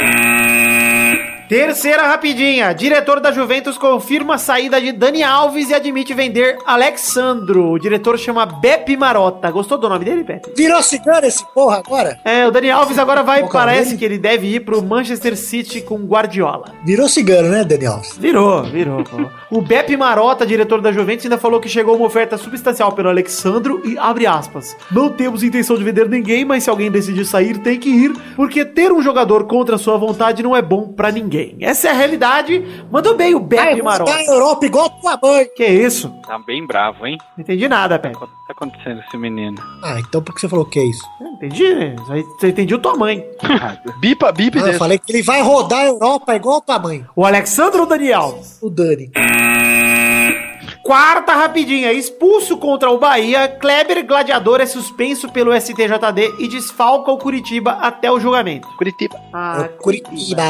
[1.53, 2.73] Terceira rapidinha.
[2.73, 7.73] Diretor da Juventus confirma a saída de Dani Alves e admite vender Alexandro.
[7.73, 9.51] O diretor chama Beppe Marotta.
[9.51, 10.51] Gostou do nome dele, Pepe?
[10.57, 12.19] Virou cigano esse porra agora?
[12.25, 13.99] É, o Dani Alves agora vai, é parece dele?
[13.99, 16.73] que ele deve ir pro Manchester City com Guardiola.
[16.87, 18.01] Virou cigano, né, Daniel?
[18.19, 19.05] Virou, virou.
[19.05, 19.19] pô.
[19.51, 23.83] o Beppe Marotta, diretor da Juventus, ainda falou que chegou uma oferta substancial pelo Alexandro
[23.85, 24.75] e abre aspas.
[24.91, 28.65] Não temos intenção de vender ninguém, mas se alguém decidir sair, tem que ir, porque
[28.65, 31.42] ter um jogador contra sua vontade não é bom pra ninguém.
[31.61, 32.63] Essa é a realidade.
[32.91, 34.13] Mandou bem o vou Marotta.
[34.13, 35.47] ficar na Europa igual tua mãe.
[35.57, 36.09] Que isso?
[36.27, 37.19] Tá bem bravo, hein?
[37.37, 38.17] Não entendi nada, Pepe.
[38.17, 39.57] O que tá acontecendo com esse menino?
[39.83, 41.03] Ah, então por que você falou que é isso?
[41.21, 41.97] Não entendi, né?
[42.39, 43.25] Você entendiu tua mãe.
[44.01, 47.05] Bipa, bip Ah, eu falei que ele vai rodar a Europa igual tua mãe.
[47.17, 48.59] O Alexandro ou o Dani Alves?
[48.63, 49.11] O Dani.
[50.93, 57.17] Quarta rapidinha, expulso contra o Bahia, Kleber Gladiador é suspenso pelo STJD e desfalca o
[57.17, 58.69] Curitiba até o julgamento.
[58.77, 59.17] Curitiba.
[59.33, 60.43] Ah, o Curitiba.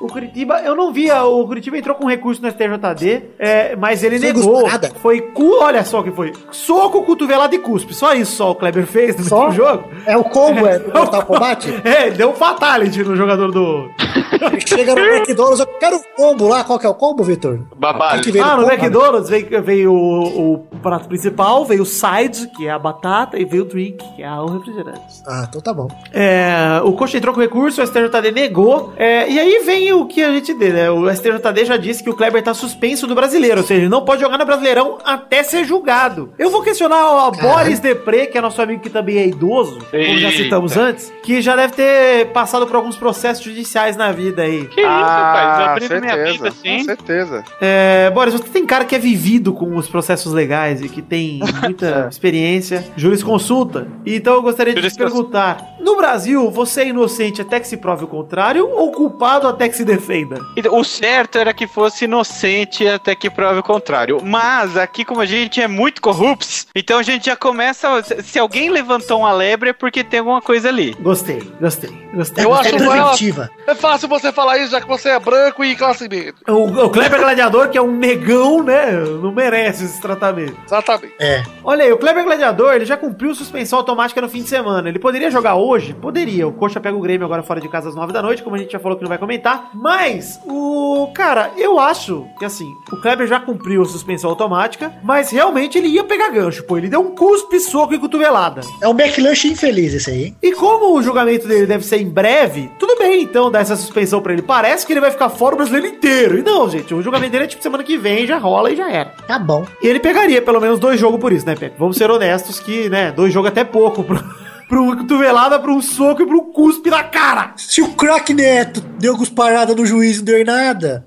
[0.00, 4.18] O Curitiba, eu não via, o Curitiba entrou com recurso no STJD, é, mas ele
[4.18, 4.62] Foi negou.
[4.62, 4.90] gostada?
[5.02, 6.32] Foi cu, olha só o que foi.
[6.50, 7.92] Soco, cotovelada e cuspe.
[7.92, 9.50] Só isso só o Kleber fez no Só?
[9.50, 9.84] jogo.
[10.06, 11.82] É o combo, é do Mortal Kombat?
[11.84, 13.90] É, deu fatality no jogador do.
[14.32, 16.64] Ele Chega no McDonald's, eu quero o combo lá.
[16.64, 17.60] Qual que é o combo, Vitor?
[17.76, 18.22] Babalho.
[18.42, 18.72] Ah, no combo.
[18.72, 23.44] McDonald's veio, veio o, o prato principal, veio o side, que é a batata, e
[23.44, 25.22] veio o drink, que é o refrigerante.
[25.26, 25.88] Ah, então tá bom.
[26.12, 28.92] É, o coxa entrou com recurso, o STJD negou.
[28.96, 30.90] É, e aí vem o que a gente dê, né?
[30.90, 34.04] O STJD já disse que o Kleber tá suspenso do brasileiro, ou seja, ele não
[34.04, 36.32] pode jogar no Brasileirão até ser julgado.
[36.38, 40.18] Eu vou questionar o Boris Depré, que é nosso amigo que também é idoso, como
[40.18, 40.42] já Eita.
[40.42, 44.66] citamos antes, que já deve ter passado por alguns processos judiciais na vida aí.
[44.66, 45.68] Que isso, rapaz?
[45.68, 46.78] Abrindo minha certeza, vida assim.
[46.78, 47.44] com certeza.
[47.60, 51.40] É, Boris, você tem cara que é vivido com os processos legais e que tem
[51.62, 53.86] muita experiência, jurisconsulta.
[54.06, 58.04] Então eu gostaria de te perguntar: no Brasil, você é inocente até que se prove
[58.04, 60.40] o contrário ou culpado até que se defenda?
[60.70, 64.18] O certo era que fosse inocente até que prove o contrário.
[64.22, 67.88] Mas aqui, como a gente é muito corruptos, então a gente já começa.
[68.22, 70.94] se- alguém levantou uma lebre é porque tem alguma coisa ali.
[71.00, 72.44] Gostei, gostei, gostei.
[72.44, 73.50] Eu acho É que preventiva.
[73.66, 76.32] é fácil você falar isso, já que você é branco e classe B.
[76.48, 78.92] O, o Kleber Gladiador, que é um negão, né?
[79.22, 80.56] Não merece esse tratamento.
[80.64, 81.14] Exatamente.
[81.18, 81.42] É.
[81.64, 84.88] Olha aí, o Kleber Gladiador, ele já cumpriu suspensão automática no fim de semana.
[84.88, 85.94] Ele poderia jogar hoje?
[85.94, 86.46] Poderia.
[86.46, 88.58] O Coxa pega o Grêmio agora fora de casa às nove da noite, como a
[88.58, 89.70] gente já falou que não vai comentar.
[89.74, 91.10] Mas, o.
[91.14, 95.88] Cara, eu acho que assim, o Kleber já cumpriu a suspensão automática, mas realmente ele
[95.88, 96.76] ia pegar gancho, pô.
[96.76, 98.62] Ele deu um cuspe, soco e cotovelada.
[98.80, 100.34] É um McLanche infeliz esse aí?
[100.42, 104.20] E como o julgamento dele deve ser em breve, tudo bem então dar essa suspensão
[104.20, 104.42] pra ele.
[104.42, 106.38] Parece que ele vai ficar fora o brasileiro inteiro.
[106.38, 108.90] E não, gente, o julgamento dele é tipo semana que vem, já rola e já
[108.90, 109.10] era.
[109.26, 109.49] Tá bom.
[109.82, 111.76] E ele pegaria pelo menos dois jogos por isso, né, Pepe?
[111.78, 114.22] Vamos ser honestos que, né, dois jogos até pouco pro,
[114.68, 117.52] pro uma cotovelada, pro um soco e pro um cuspe na cara.
[117.56, 121.04] Se o craque Neto deu cusparada no juiz e não deu em nada.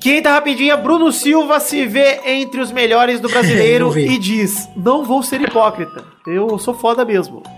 [0.00, 5.22] Quinta rapidinha, Bruno Silva se vê entre os melhores do brasileiro e diz: Não vou
[5.22, 6.13] ser hipócrita.
[6.26, 7.42] Eu sou foda mesmo.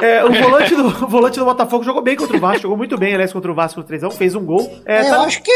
[0.00, 2.98] É, o, volante do, o volante do Botafogo jogou bem contra o Vasco, jogou muito
[2.98, 4.70] bem, aliás, contra o Vasco no 3x1, fez um gol.
[4.84, 5.50] É, É, tá- eu acho que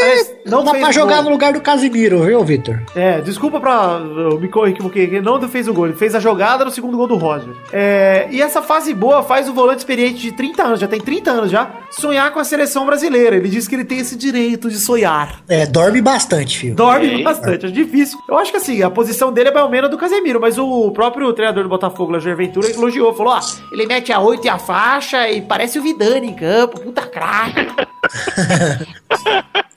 [0.47, 1.25] não dá pra jogar gol.
[1.25, 2.79] no lugar do Casimiro, viu, Vitor?
[2.95, 6.19] É, desculpa pra eu me corrigir, porque ele não fez o gol, ele fez a
[6.19, 7.53] jogada no segundo gol do Roger.
[7.71, 11.29] É, e essa fase boa faz o volante experiente de 30 anos, já tem 30
[11.29, 13.35] anos já, sonhar com a seleção brasileira.
[13.35, 15.43] Ele diz que ele tem esse direito de sonhar.
[15.47, 16.75] É, dorme bastante, filho.
[16.75, 18.17] Dorme bastante, é difícil.
[18.27, 20.89] Eu acho que assim, a posição dele é mais ou menos do Casemiro, mas o
[20.91, 23.39] próprio treinador do Botafogo, Jair Ventura, elogiou, falou: ó,
[23.71, 27.67] ele mete a 8 e a faixa e parece o Vidani em campo, puta craque.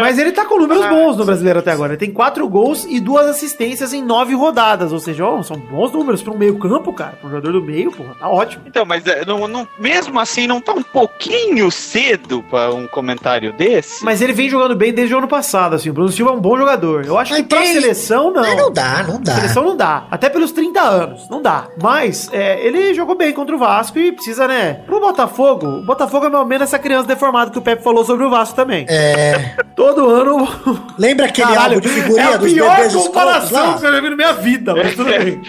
[0.00, 1.92] Mas ele tá com números bons no brasileiro até agora.
[1.92, 4.92] Ele tem quatro gols e duas assistências em nove rodadas.
[4.92, 7.12] Ou seja, ó, são bons números para um meio-campo, cara.
[7.20, 8.64] Para um jogador do meio, porra, tá ótimo.
[8.66, 13.52] Então, mas é, não, não- mesmo assim, não tá um pouquinho cedo pra um comentário
[13.52, 14.04] desse?
[14.04, 15.90] Mas ele vem jogando bem desde o ano passado, assim.
[15.90, 17.04] O Bruno Silva é um bom jogador.
[17.06, 18.42] Eu acho Mas que pra tem- seleção, não.
[18.42, 19.34] Mas não dá, não dá.
[19.34, 20.06] Seleção não dá.
[20.10, 21.28] Até pelos 30 anos.
[21.28, 21.68] Não dá.
[21.80, 24.74] Mas é, ele jogou bem contra o Vasco e precisa, né?
[24.86, 28.04] Pro Botafogo, o Botafogo é mais ou menos essa criança deformada que o Pepe falou
[28.04, 28.86] sobre o Vasco também.
[28.88, 29.47] É.
[29.76, 30.48] Todo ano.
[30.98, 34.00] Lembra aquele álbum de figurinha é a dos pior bebês escrotos comparação que eu já
[34.00, 35.42] vi na minha vida, mas tudo bem.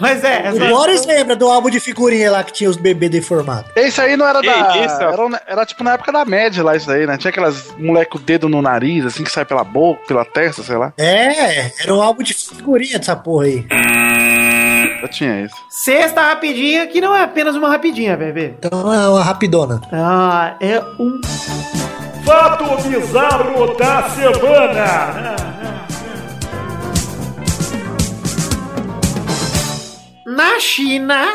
[0.00, 0.64] Mas é, O essa...
[0.66, 3.70] Boris lembra do álbum de figurinha lá que tinha os bebês deformados.
[3.76, 4.76] Esse aí não era Que da.
[4.84, 5.00] isso?
[5.00, 7.16] Era, um- era tipo na época da média lá, isso daí, né?
[7.16, 10.64] Tinha aquelas moleque com o dedo no nariz, assim, que sai pela boca, pela testa,
[10.64, 10.92] sei lá.
[10.98, 13.64] É, era um álbum de figurinha dessa porra aí.
[15.04, 15.54] Eu tinha isso.
[15.68, 18.54] Sexta rapidinha, que não é apenas uma rapidinha, bebê.
[18.58, 19.78] Então é uma rapidona.
[19.92, 21.20] Ah, é um
[22.24, 25.36] Fato bizarro da semana.
[30.24, 31.26] Na China,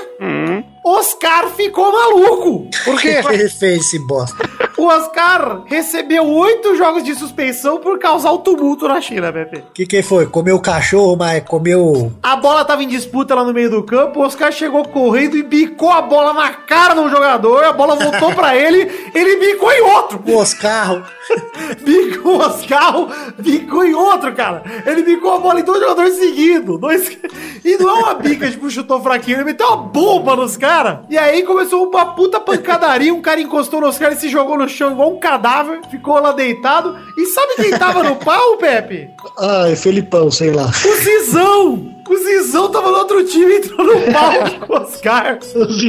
[0.83, 2.69] Oscar ficou maluco.
[2.83, 3.21] Por quê?
[3.29, 4.37] Ele fez esse bosta.
[4.77, 9.57] O Oscar recebeu oito jogos de suspensão por causar o tumulto na China, Pepe.
[9.57, 10.25] O que que foi?
[10.25, 12.11] Comeu cachorro, mas comeu...
[12.23, 15.43] A bola tava em disputa lá no meio do campo, o Oscar chegou correndo e
[15.43, 19.81] bicou a bola na cara do jogador, a bola voltou pra ele, ele bicou em
[19.81, 20.23] outro.
[20.25, 21.11] O Oscar.
[21.85, 22.93] Bicou o Oscar,
[23.37, 24.63] bicou em outro, cara.
[24.83, 26.79] Ele bicou a bola em dois jogadores seguidos.
[26.79, 27.17] Dois...
[27.63, 29.37] E não é uma bica, tipo, chutou fraquinho.
[29.37, 30.68] Ele meteu uma bomba nos caras.
[31.09, 33.13] E aí começou uma puta pancadaria.
[33.13, 35.81] Um cara encostou nos caras e se jogou no chão igual um cadáver.
[35.89, 36.97] Ficou lá deitado.
[37.17, 39.13] E sabe quem tava no pau, Pepe?
[39.37, 40.67] Ai, Felipão, sei lá.
[40.67, 41.98] O Zizão!
[42.09, 44.33] O Zizão tava no outro time e entrou no pau
[44.67, 45.37] com o Oscar.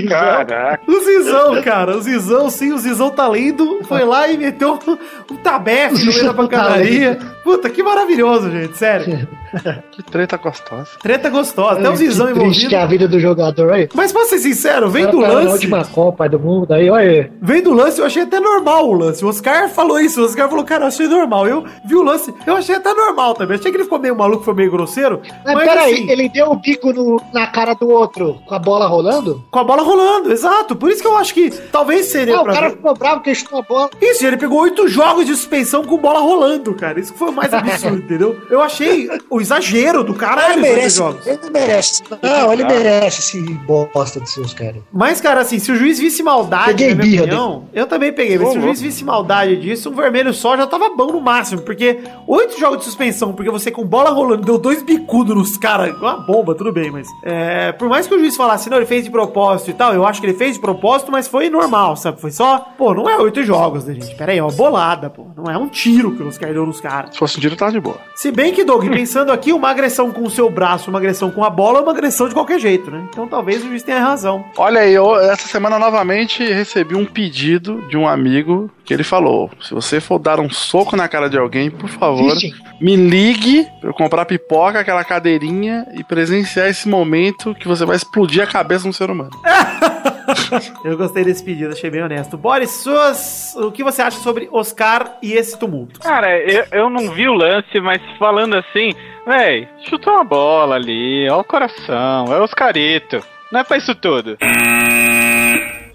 [0.09, 0.81] Caraca.
[0.87, 4.99] O Zizão, cara, o Zizão, sim, o Zizão tá lindo, foi lá e meteu um,
[5.35, 7.18] um tabefe no meio da pancadaria.
[7.43, 9.27] Puta, que maravilhoso, gente, sério.
[9.91, 10.91] Que treta gostosa.
[11.03, 12.85] Treta gostosa, até o Zizão que triste que é envolvido.
[12.85, 13.89] a vida do jogador aí.
[13.95, 17.11] Mas pra ser sincero, vem do tá Na lance, última Copa do Mundo, aí, olha
[17.11, 17.31] aí.
[17.43, 19.25] vem do lance, eu achei até normal o lance.
[19.25, 21.49] O Oscar falou isso, o Oscar falou, cara, eu achei normal.
[21.49, 23.59] Eu vi o lance, eu achei até normal também.
[23.59, 25.21] Achei que ele ficou meio maluco, foi meio grosseiro.
[25.45, 28.59] Mas, Mas, peraí, assim, ele deu o bico no- na cara do outro com a
[28.59, 29.45] bola rolando?
[29.51, 30.75] Com a bola rolando, exato.
[30.77, 32.77] Por isso que eu acho que talvez seria Ah, o pra cara ver.
[32.77, 33.91] ficou bravo porque chutou a bola.
[34.01, 36.99] Isso, ele pegou oito jogos de suspensão com bola rolando, cara.
[37.01, 38.37] Isso que foi o mais absurdo, entendeu?
[38.51, 41.27] Eu achei o exagero do caralho Ele merece, jogos.
[41.27, 42.03] ele merece.
[42.23, 44.83] Não, ele merece esse bosta de seus caras.
[44.93, 48.13] Mas, cara, assim, se o juiz visse maldade, Peguei na minha birra opinião, eu também
[48.13, 51.21] peguei, mas se o juiz visse maldade disso, um vermelho só já tava bom no
[51.21, 55.57] máximo, porque oito jogos de suspensão, porque você com bola rolando deu dois bicudos nos
[55.57, 58.87] caras, uma bomba, tudo bem, mas é, por mais que o juiz falasse, não, ele
[58.87, 61.97] fez de propósito e tal, eu acho que ele fez de propósito, mas foi normal,
[61.97, 62.21] sabe?
[62.21, 64.15] Foi só, pô, não é oito jogos, né, gente?
[64.15, 66.81] Pera aí, é uma bolada, pô, não é um tiro que os caras deu nos
[66.81, 67.13] caras.
[67.13, 67.99] Se fosse um tiro, tava de boa.
[68.15, 71.45] Se bem que, Doug, pensando aqui, uma agressão com o seu braço, uma agressão com
[71.45, 73.07] a bola é uma agressão de qualquer jeito, né?
[73.11, 74.45] Então talvez o juiz tenha razão.
[74.57, 79.51] Olha aí, eu, essa semana novamente recebi um pedido de um amigo que ele falou:
[79.61, 82.53] se você for dar um soco na cara de alguém, por favor, Vixe.
[82.81, 87.97] me ligue pra eu comprar pipoca, aquela cadeirinha e presenciar esse momento que você vai
[87.97, 89.30] explodir a cabeça de um ser humano.
[90.84, 92.36] Eu gostei desse pedido, achei bem honesto.
[92.36, 96.01] Boris, suas, o que você acha sobre Oscar e esse tumulto?
[96.01, 98.93] Cara, eu, eu não vi o lance, mas falando assim,
[99.26, 103.20] véi, chutou uma bola ali, ó o coração, é Oscarito.
[103.51, 104.36] Não é pra isso tudo.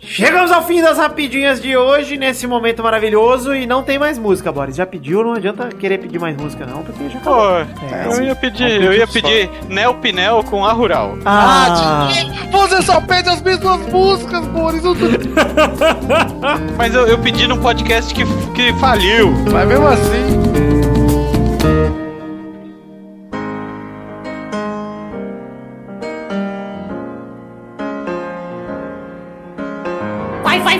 [0.05, 4.51] Chegamos ao fim das rapidinhas de hoje, nesse momento maravilhoso, e não tem mais música,
[4.51, 4.75] Boris.
[4.75, 8.13] Já pediu, não adianta querer pedir mais música, não, porque já Pô, acabou.
[8.17, 11.17] eu ia pedir, eu ia pedir Nel Pinel com a Rural.
[11.25, 12.07] Ah,
[12.51, 14.83] Você só pede as mesmas músicas, Boris.
[16.77, 19.31] Mas eu, eu pedi num podcast que, que faliu.
[19.51, 20.84] Mas mesmo assim.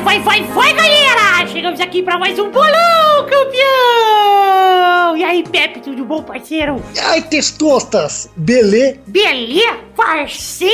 [0.06, 1.48] Vai, vai, vai, galera!
[1.48, 5.18] Chegamos aqui pra mais um bolão, campeão!
[5.18, 6.80] E aí, Pepe, tudo bom, parceiro?
[7.06, 8.30] Ai, testostas!
[8.36, 9.00] Belê?
[9.08, 10.72] Beleza, parceiro!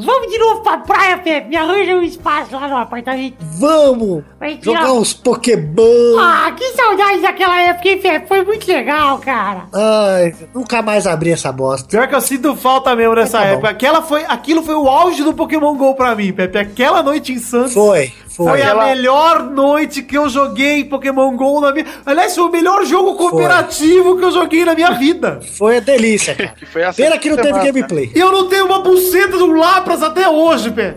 [0.00, 1.48] Vamos de novo pra praia, Pepe.
[1.48, 3.34] Me arranja um espaço lá no apartamento.
[3.58, 6.18] Vamos Vai tirar- jogar uns Pokémon.
[6.20, 8.28] Ah, que saudade daquela época, hein, Pepe?
[8.28, 9.64] Foi muito legal, cara.
[9.72, 11.88] Ai, nunca mais abri essa bosta.
[11.88, 13.50] pior que eu sinto falta mesmo nessa Tá bom.
[13.54, 13.70] época.
[13.70, 16.58] Aquela foi, aquilo foi o auge do Pokémon GO pra mim, Pepe.
[16.58, 17.72] Aquela noite em Santos.
[17.74, 18.46] Foi, foi.
[18.52, 21.84] Foi Aquela- a melhor noite que eu joguei Pokémon GO na minha.
[22.06, 25.40] Aliás, foi o melhor jogo cooperativo que eu joguei na minha vida.
[25.58, 26.48] Foi a delícia, cara.
[26.58, 27.64] Que foi Pena que não teve semana.
[27.64, 28.10] gameplay.
[28.14, 30.94] E eu não tenho uma pulseta do Lapras até hoje, Pé.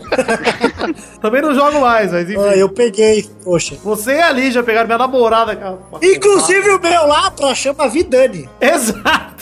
[1.22, 2.40] Também não jogo mais, mas enfim.
[2.40, 3.76] Ah, eu peguei, poxa.
[3.84, 5.78] Você e a Lígia pegaram minha namorada, cara.
[6.02, 8.48] Inclusive o meu lá pra chama Vidani.
[8.62, 9.35] Exato.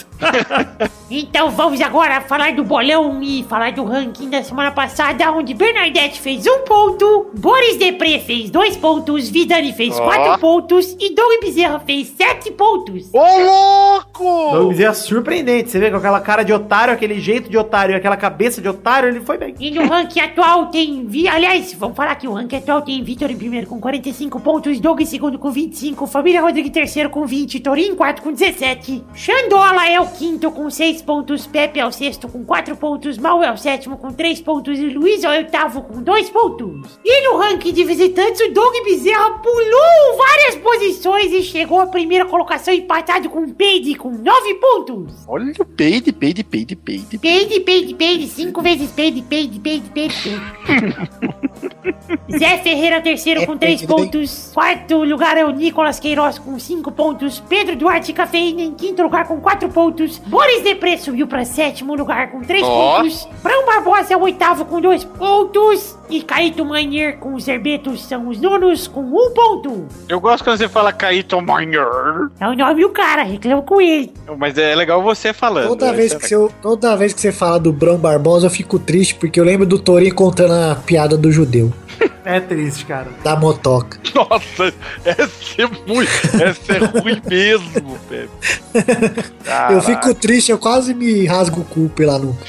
[1.10, 6.20] Então vamos agora falar do bolão e falar do ranking da semana passada, onde Bernadette
[6.20, 10.02] fez um ponto, Boris Depré fez dois pontos, Vidani fez Ó.
[10.02, 13.10] quatro pontos e Doug Bezerra fez sete pontos.
[13.12, 14.52] Ô, louco!
[14.52, 15.70] Doug Bezerra é surpreendente.
[15.70, 18.68] Você vê com aquela cara de otário, aquele jeito de otário e aquela cabeça de
[18.68, 19.54] otário, ele foi bem.
[19.60, 21.04] E no ranking atual tem.
[21.06, 21.28] Vi...
[21.28, 25.00] Aliás, vamos falar que o ranking atual tem Vitor em primeiro com 45 pontos, Doug
[25.00, 29.04] em segundo com 25, Família Rodrigo em terceiro com 20, Torinho em quarto com 17,
[29.14, 33.42] Xandola é o quinto com 6 pontos, Pepe é o sexto com 4 pontos, Mal
[33.42, 36.98] é o sétimo com 3 pontos e Luiz é o oitavo com 2 pontos.
[37.04, 42.24] E no ranking de visitantes, o Doug Bezerra pulou várias posições e chegou à primeira
[42.24, 45.24] colocação empatado com o Peide com 9 pontos.
[45.26, 47.18] Olha o peide, peide, peide, peide.
[47.18, 50.40] Peide, peide, peide, cinco vezes peide, peide, peide, peide, peide.
[52.38, 53.88] Zé Ferreira, terceiro, É, com três bem.
[53.88, 54.50] pontos.
[54.52, 57.40] Quarto lugar é o Nicolas Queiroz, com cinco pontos.
[57.48, 59.93] Pedro Duarte Cafeína, em quinto lugar, com quatro pontos.
[60.26, 62.96] Boris Depré subiu para sétimo lugar, com três Ó.
[62.98, 63.28] pontos.
[63.42, 65.96] Brão Barbosa é o oitavo, com dois pontos.
[66.10, 69.86] E Caíto Manier, com os herbetos, são os nonos, com um ponto.
[70.08, 72.30] Eu gosto quando você fala Caíto Minor.
[72.38, 74.12] É o nome do cara, reclamo com ele.
[74.38, 75.68] Mas é legal você falando.
[75.68, 78.78] Toda vez, Essa- que você, toda vez que você fala do Brão Barbosa, eu fico
[78.78, 81.72] triste, porque eu lembro do Torinho contando a piada do judeu,
[82.24, 83.08] É triste, cara.
[83.22, 83.98] da motoca.
[84.14, 84.72] Nossa,
[85.04, 86.10] essa é muito.
[86.42, 88.30] Essa é ruim mesmo, Pepe.
[89.70, 92.44] Eu fico triste, eu quase me rasgo o cu pela nuca.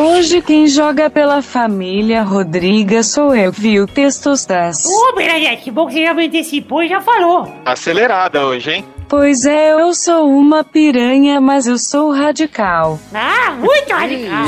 [0.00, 4.86] Hoje quem joga pela família Rodriga sou eu, viu, Testostas?
[4.86, 7.46] Ô, Bernadette, que bom que você já me antecipou e já falou.
[7.66, 8.84] Acelerada hoje, hein?
[9.10, 12.96] Pois é, eu sou uma piranha, mas eu sou radical.
[13.12, 14.44] Ah, muito radical.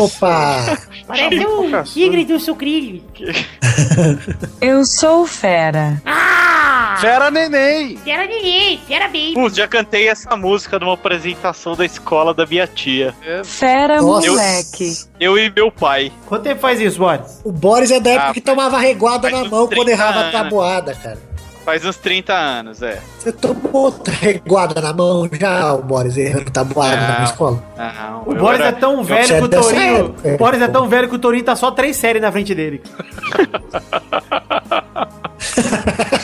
[0.00, 0.78] Opa!
[1.06, 3.04] Parece um tigre do sucrilho.
[4.58, 6.00] Eu sou fera.
[6.04, 6.96] Ah!
[6.98, 7.98] Fera neném!
[7.98, 9.34] Fera ninguém, fera bem.
[9.34, 13.14] Putz, já cantei essa música numa apresentação da escola da minha tia.
[13.44, 14.28] Fera Nossa.
[14.30, 14.92] moleque.
[15.20, 16.10] Eu e meu pai.
[16.24, 17.40] Quanto tempo faz isso, Boris?
[17.44, 20.32] O Boris é da época Ah, que tomava reguada na mão quando 30 errava a
[20.32, 21.18] tabuada, cara.
[21.66, 23.00] Faz uns 30 anos, é.
[23.18, 27.60] Você tomou reguada na mão já, o Boris, errando tabuada na escola.
[27.76, 30.14] Não, O Boris era- é tão velho é que o dessa Torinho.
[30.24, 32.80] O Boris é tão velho que o Torinho tá só três séries na frente dele.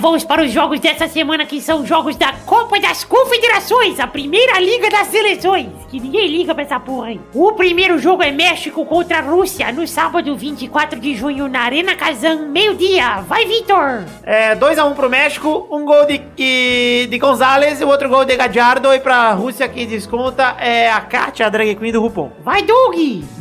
[0.00, 4.60] Vamos para os jogos dessa semana que são jogos da Copa das Confederações, a primeira
[4.60, 7.20] liga das seleções, que ninguém liga pra essa porra aí.
[7.34, 11.96] O primeiro jogo é México contra a Rússia, no sábado 24 de junho, na Arena
[11.96, 13.20] Kazan, meio-dia.
[13.22, 14.04] Vai, Vitor!
[14.22, 18.36] É 2x1 pro México, um gol de, e- de Gonzalez e o outro gol de
[18.36, 18.92] Gadiardo.
[18.94, 22.30] E pra Rússia que desconta é a Katia, a drag queen do Rupon.
[22.44, 22.94] Vai, Doug!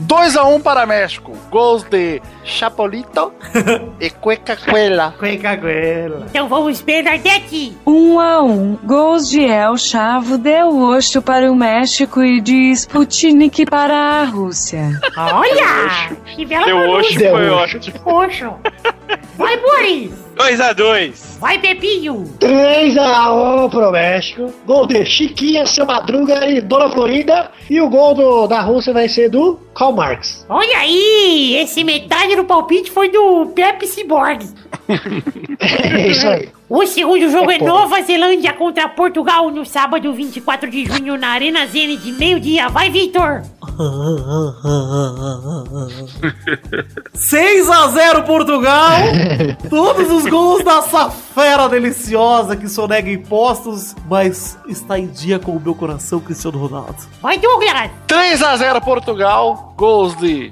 [0.07, 1.33] 2x1 para México.
[1.51, 3.33] Gols de Chapolito
[3.99, 5.13] e Cueca Cuela.
[5.19, 6.25] Cueca Cuela.
[6.29, 7.77] Então vamos, Bernadette!
[7.85, 13.65] Um a um, gols de El Chavo Del Ocho para o México e de Sputnik
[13.65, 14.89] para a Rússia.
[15.15, 16.15] Olha!
[16.25, 17.95] Que bela Deu oxo, foi ótimo.
[18.05, 18.53] Oxo!
[19.37, 20.11] Vai, Boris!
[20.37, 21.39] 2x2.
[21.39, 22.23] Vai, Pepinho!
[22.39, 24.53] 3x1 pro México.
[24.65, 27.51] Gol de Chiquinha, Seu Madruga e Dona Florinda.
[27.69, 30.45] E o gol do- da Rússia vai ser do Karl Marx.
[30.49, 31.55] Olha aí!
[31.57, 34.45] Esse metade do palpite foi do Pepe Cyborg.
[35.59, 36.49] É isso aí.
[36.69, 37.63] O segundo jogo é, É.
[37.63, 42.67] Nova Zelândia contra Portugal no sábado 24 de junho na Arena Zene de meio-dia.
[42.67, 43.41] Vai, Vitor!
[47.15, 48.97] 6x0 Portugal!
[49.69, 55.59] Todos os gols dessa fera deliciosa que sonega impostos, mas está em dia com o
[55.59, 56.97] meu coração, Cristiano Ronaldo.
[57.21, 57.91] Vai, Douglas!
[58.07, 59.73] 3x0 Portugal.
[59.77, 60.51] Gols de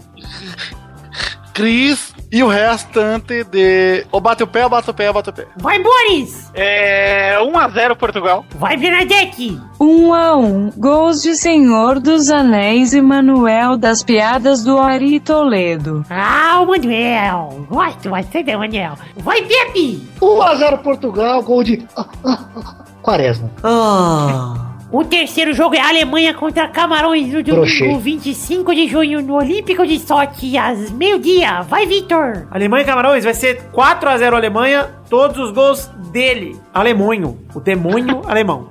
[1.53, 4.05] Cris e o restante de.
[4.11, 5.47] Ou bate o pé, ou bate o pé, ou bate o pé.
[5.55, 6.51] Vai, Boris!
[6.53, 8.45] É 1x0 Portugal.
[8.55, 9.57] Vai, Bernadette!
[9.79, 16.05] Um a um, gols de Senhor dos Anéis e Manuel das Piadas do Ari Toledo.
[16.09, 17.67] Ah, o Manuel!
[17.69, 18.97] Gosto bastante do Manuel.
[19.15, 20.05] Vai, Pepe!
[20.19, 23.49] 1x0 Portugal, gol de ah, ah, ah, Quaresma.
[23.63, 24.74] Ah.
[24.95, 27.97] O terceiro jogo é Alemanha contra Camarões no domingo Brochei.
[27.99, 31.63] 25 de junho no Olímpico de Sochi, às meio-dia.
[31.63, 32.47] Vai, Vitor!
[32.49, 36.57] Alemanha e Camarões vai ser 4x0 Alemanha, todos os gols dele.
[36.73, 37.37] Alemonho.
[37.53, 38.69] O demônio alemão.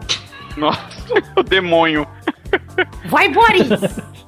[0.56, 0.80] Nossa,
[1.36, 2.06] o demônio.
[3.04, 3.68] Vai, Boris!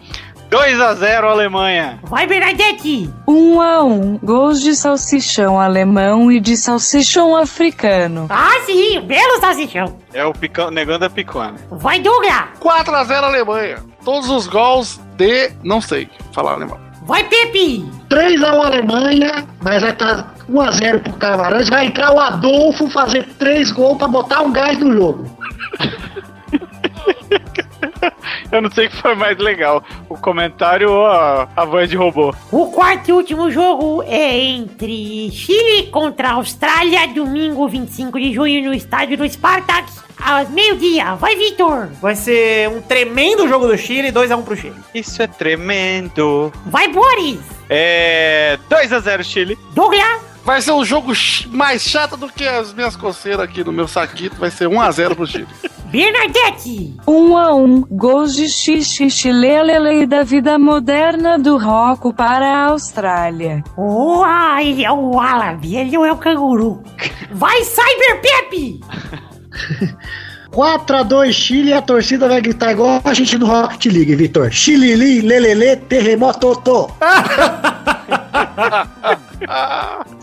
[0.57, 2.01] 2x0 Alemanha.
[2.05, 3.13] Vai, Bernadette!
[3.29, 8.27] Um a um, gols de salsichão alemão e de salsichão africano.
[8.31, 8.99] Ah, sim!
[9.03, 9.99] Belo salsichão!
[10.15, 11.57] É o picão, negando a picona.
[11.71, 12.45] Vai, Douglas!
[12.59, 13.85] 4x0 Alemanha.
[14.03, 15.53] Todos os gols de.
[15.63, 16.81] Não sei falar alemão.
[17.03, 17.85] Vai, Pepe!
[18.09, 21.69] 3x1 Alemanha, mas vai estar 1x0 pro Camarões.
[21.69, 25.39] Vai entrar o Adolfo fazer 3 gols pra botar um gás no jogo.
[28.51, 29.83] Eu não sei o que foi mais legal.
[30.09, 32.35] O comentário ou a, a voz de robô.
[32.51, 38.65] O quarto e último jogo é entre Chile contra a Austrália, domingo 25 de junho
[38.65, 41.15] no estádio do Spartak, às meio-dia.
[41.15, 41.89] Vai, Vitor!
[42.01, 44.77] Vai ser um tremendo jogo do Chile, 2x1 pro Chile.
[44.95, 46.53] Isso é tremendo.
[46.67, 47.41] Vai, Boris!
[47.69, 49.59] É 2x0 Chile.
[49.73, 50.37] Douglas!
[50.45, 51.13] Vai ser um jogo
[51.49, 54.37] mais chato do que as minhas coceiras aqui no meu saquito.
[54.37, 55.49] Vai ser 1x0 pro Chile.
[55.91, 56.95] Bernadette!
[57.07, 63.63] Um a um, gols de xixi e da vida moderna do Rocco para a Austrália.
[63.77, 66.83] Uau, ele é o Wallaby, ele não é o canguru.
[67.31, 68.81] Vai, Cyber Pepe!
[70.57, 74.51] 4x2 Chile e a torcida vai gritar igual a gente no Rocket League, Vitor.
[74.51, 76.91] Chilili, lelele, terremoto, tô.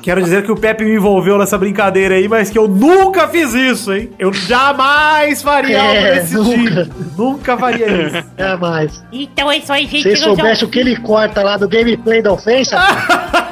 [0.02, 3.54] Quero dizer que o Pepe me envolveu nessa brincadeira aí, mas que eu nunca fiz
[3.54, 4.10] isso, hein?
[4.18, 6.86] Eu jamais faria algo É, desse nunca.
[6.86, 7.22] tipo.
[7.22, 8.26] Nunca faria isso.
[8.38, 9.04] É mais.
[9.12, 10.16] Então é isso aí, gente.
[10.18, 12.78] Se ao soubessem o que ele corta lá do gameplay da ofensa,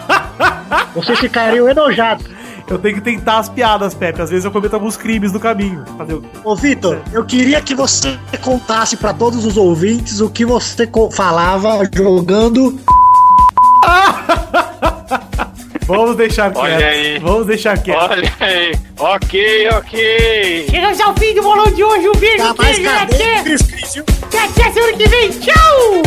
[0.96, 2.26] vocês ficariam enojados.
[2.68, 4.22] Eu tenho que tentar as piadas, Pepe.
[4.22, 5.84] Às vezes eu cometo alguns crimes no caminho.
[5.98, 6.24] Fazer o?
[6.44, 11.82] Ô, Vitor, eu queria que você contasse pra todos os ouvintes o que você falava
[11.94, 12.80] jogando.
[15.92, 16.64] Vamos deixar quieto.
[16.64, 17.20] Olha aí.
[17.20, 18.12] Vamos deixar quieto.
[18.12, 18.72] Olha aí.
[18.98, 20.66] Ok, ok.
[20.70, 22.08] Chegamos ao fim do bolão de hoje.
[22.08, 24.04] Um beijo, Tá mais queijo, até, Cris Cris, viu?
[24.28, 25.30] até semana que vem.
[25.32, 26.02] Tchau!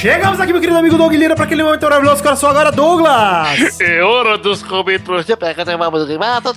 [0.00, 2.22] Chegamos aqui, meu querido amigo Doug Lira, para aquele momento maravilhoso.
[2.22, 3.76] Cara, só agora, Douglas.
[3.80, 5.26] É hora dos comentários.
[6.22, 6.54] Ah, tô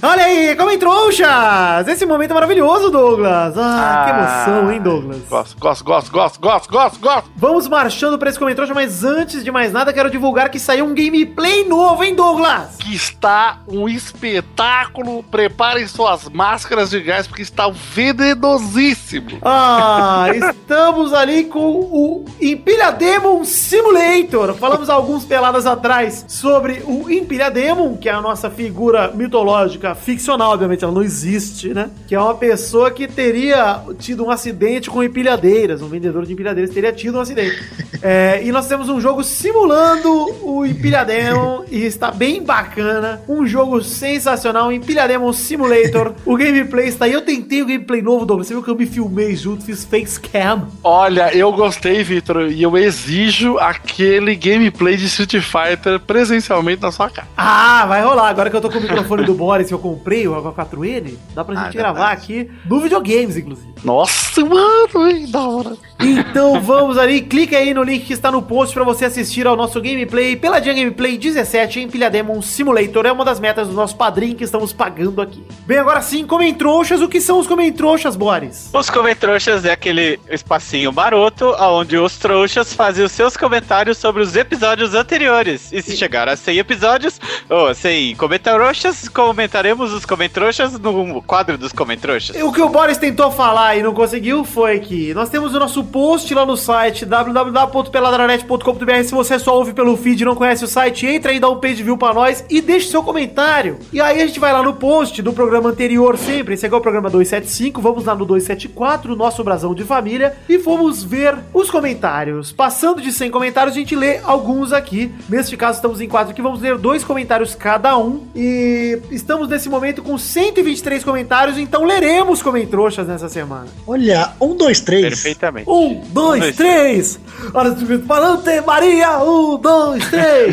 [0.00, 1.88] Olha aí, Comentrouxas!
[1.88, 3.54] Esse momento é maravilhoso, Douglas.
[3.58, 4.10] Ah, que
[4.52, 5.22] emoção, hein, Douglas?
[5.28, 7.30] Gosto, gosto, gosto, gosto, gosto, gosto, gosto.
[7.34, 10.94] Vamos marchando pra esse Comentrouxa, mas antes de mais nada, quero divulgar que saiu um
[10.94, 12.76] gameplay novo, hein, Douglas?
[12.78, 15.24] Que está um espetáculo.
[15.24, 19.38] Preparem suas máscaras de gás, porque está venenosíssimo.
[19.42, 24.54] Ah, estamos ali com o Empilha Demon Simulator.
[24.54, 30.52] Falamos alguns peladas atrás sobre o Empilha Demon, que é a nossa figura mitológica ficcional,
[30.52, 31.90] obviamente ela não existe, né?
[32.06, 36.74] Que é uma pessoa que teria tido um acidente com empilhadeiras, um vendedor de empilhadeiras
[36.74, 37.56] teria tido um acidente.
[38.06, 40.10] É, e nós temos um jogo simulando
[40.42, 43.22] o Empilha Demon e está bem bacana.
[43.26, 46.12] Um jogo sensacional, Empilha Demon Simulator.
[46.26, 47.12] O gameplay está aí.
[47.12, 48.48] Eu tentei o gameplay novo, Douglas.
[48.48, 50.68] Você viu que eu me filmei junto, fiz face cam.
[51.14, 57.08] Olha, eu gostei, Vitor, e eu exijo aquele gameplay de Street Fighter presencialmente na sua
[57.08, 57.28] casa.
[57.36, 58.28] Ah, vai rolar.
[58.30, 61.44] Agora que eu tô com o microfone do Boris que eu comprei, o H4N, dá
[61.44, 62.22] pra Ah, gente é gravar verdade.
[62.42, 63.72] aqui no videogames, inclusive.
[63.84, 65.76] Nossa, mano, hein, da hora.
[66.00, 69.54] Então vamos ali, clica aí no link que está no post pra você assistir ao
[69.56, 70.34] nosso gameplay.
[70.34, 73.06] Peladinha Gameplay 17 em Pilha Demon Simulator.
[73.06, 75.44] É uma das metas do nosso padrinho que estamos pagando aqui.
[75.66, 77.00] Bem, agora sim, Comentrouxas.
[77.00, 78.70] O que são os Comentrouxas, Boris?
[78.72, 84.34] Os Comentrouxas é aquele espacinho maroto onde os trouxas fazem os seus comentários sobre os
[84.34, 85.70] episódios anteriores.
[85.70, 91.72] E se chegar a 100 episódios, ou 100 comentários, comentaremos os Comentrouxas no quadro dos
[91.72, 92.40] Comentrouxas.
[92.42, 95.84] O que o Boris tentou falar e não conseguiu foi que nós temos o nosso
[95.84, 99.02] post lá no site www.peladranet.com.br.
[99.04, 101.60] Se você só ouve pelo feed e não conhece o site, entra aí, dá um
[101.60, 103.78] page view pra nós e deixe seu comentário.
[103.92, 106.54] E aí a gente vai lá no post do programa anterior sempre.
[106.54, 107.82] Esse aqui é o programa 275.
[107.82, 112.52] Vamos lá no 274, o nosso brasão de família, e vamos ver os comentários.
[112.52, 115.12] Passando de 100 comentários, a gente lê alguns aqui.
[115.28, 116.42] Neste caso, estamos em quatro aqui.
[116.42, 118.26] Vamos ler dois comentários cada um.
[118.34, 123.66] E estamos nesse momento com 123 comentários, então leremos comentroxas nessa semana.
[123.86, 125.08] Olha, um, dois, três.
[125.08, 125.68] Perfeitamente.
[125.68, 127.18] Um, dois, três.
[127.52, 127.74] Olha,
[128.06, 129.18] Falante Maria.
[129.22, 130.52] Um, dois, três.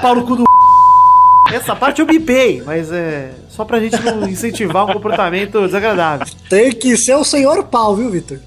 [0.00, 0.65] Paulo cu do.
[1.52, 6.26] Essa parte eu bipei, mas é só pra gente não incentivar um comportamento desagradável.
[6.48, 8.38] Tem que ser o senhor pau, viu, Vitor?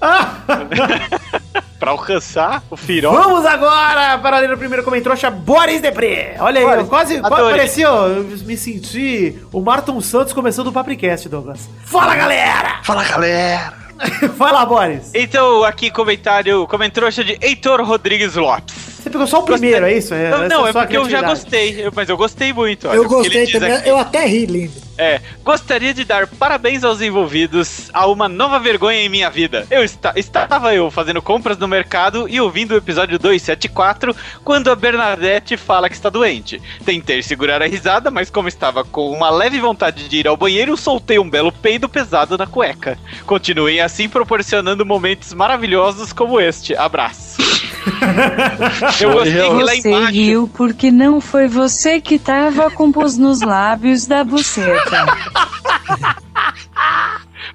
[1.78, 3.10] Pra alcançar o firó.
[3.10, 6.36] Vamos agora para ler o primeiro comentário, Boris Depré.
[6.38, 10.72] Olha aí, Boris, eu quase, quase parecia, eu me senti o Marton Santos começando o
[10.72, 11.70] Papricast, Douglas.
[11.86, 12.80] Fala, galera!
[12.84, 13.72] Fala, galera!
[14.36, 15.10] Vai lá, Boris.
[15.14, 18.89] Então, aqui comentário, comentário de Heitor Rodrigues Lopes.
[19.00, 20.12] Você pegou só o primeiro, é isso?
[20.14, 22.86] É, não, não, é é porque eu já gostei, eu- mas eu gostei muito.
[22.88, 23.88] olha, eu gostei também, aqui.
[23.88, 24.72] eu até ri, lindo.
[24.98, 29.66] É, gostaria de dar parabéns aos envolvidos a uma nova vergonha em minha vida.
[29.70, 34.76] Eu esta- estava eu fazendo compras no mercado e ouvindo o episódio 274 quando a
[34.76, 36.60] Bernadette fala que está doente.
[36.84, 40.76] Tentei segurar a risada, mas como estava com uma leve vontade de ir ao banheiro,
[40.76, 42.98] soltei um belo peido pesado na cueca.
[43.24, 46.76] Continuem assim proporcionando momentos maravilhosos como este.
[46.76, 47.38] Abraço.
[49.00, 53.16] eu gostei que lá Você embaixo riu porque não foi você que tava com pus
[53.16, 55.06] nos lábios da buceta.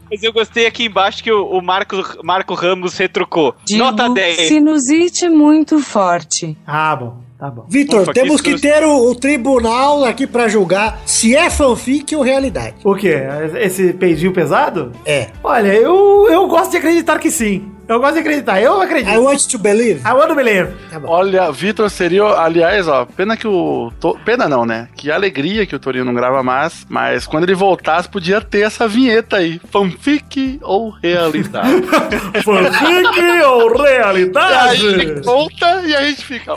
[0.09, 3.55] Mas eu gostei aqui embaixo que o, o Marco, Marco Ramos retrucou.
[3.65, 4.47] Digo, Nota 10.
[4.47, 6.55] sinusite muito forte.
[6.65, 7.65] Ah, bom, tá bom.
[7.67, 8.61] Vitor, que temos que, susto.
[8.61, 12.75] ter o, o tribunal aqui pra julgar se é fanfic ou realidade.
[12.83, 13.15] O quê?
[13.59, 14.91] Esse peidinho pesado?
[15.05, 15.29] É.
[15.43, 17.74] Olha, eu, eu gosto de acreditar que sim.
[17.87, 19.13] Eu gosto de acreditar, eu acredito.
[19.13, 20.01] I want to believe.
[20.07, 20.69] I want to believe.
[20.89, 21.07] Tá bom.
[21.09, 23.91] Olha, Vitor seria, aliás, ó, pena que o.
[23.99, 24.87] to- Pena não, né?
[24.95, 28.87] Que alegria que o Torinho não grava mais, mas quando ele voltasse, podia ter essa
[28.87, 29.61] vinheta aí.
[29.71, 31.83] Fanfic ou realidade?
[32.43, 34.85] Fanfic ou e aí realidade?
[34.85, 36.55] ele conta e a gente fica.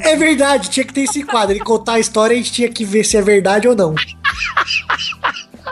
[0.00, 1.52] É verdade, tinha que ter esse quadro.
[1.52, 3.94] Ele contar a história, a gente tinha que ver se é verdade ou não.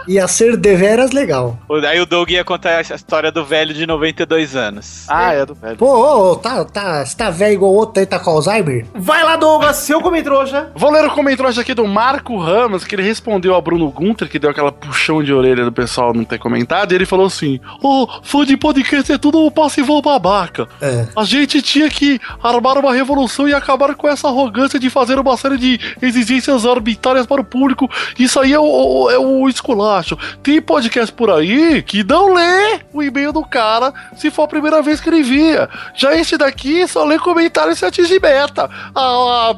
[0.07, 1.59] Ia ser deveras legal.
[1.89, 5.05] Aí o Doug ia contar a história do velho de 92 anos.
[5.09, 5.77] Ah, é do velho.
[5.77, 8.87] Pô, ô, ô, tá, tá, você tá velho igual o outro aí, tá com Alzheimer?
[8.95, 10.71] Vai lá, Douglas, seu comentrouxa.
[10.75, 14.39] Vou ler o comentário aqui do Marco Ramos, que ele respondeu ao Bruno Gunter, que
[14.39, 18.09] deu aquela puxão de orelha do pessoal não ter comentado, e ele falou assim: Ô,
[18.23, 20.69] fã de podcast é tudo um passivo babaca.
[20.81, 21.07] É.
[21.17, 25.37] A gente tinha que armar uma revolução e acabar com essa arrogância de fazer uma
[25.37, 27.91] série de exigências arbitrárias para o público.
[28.19, 29.49] Isso aí é o, é o
[30.43, 34.83] Tem podcast por aí que não lê o e-mail do cara se for a primeira
[34.83, 35.69] vez que ele via.
[35.95, 38.69] Já esse daqui só lê comentário e se atinge meta.
[38.95, 39.55] Ah, ah,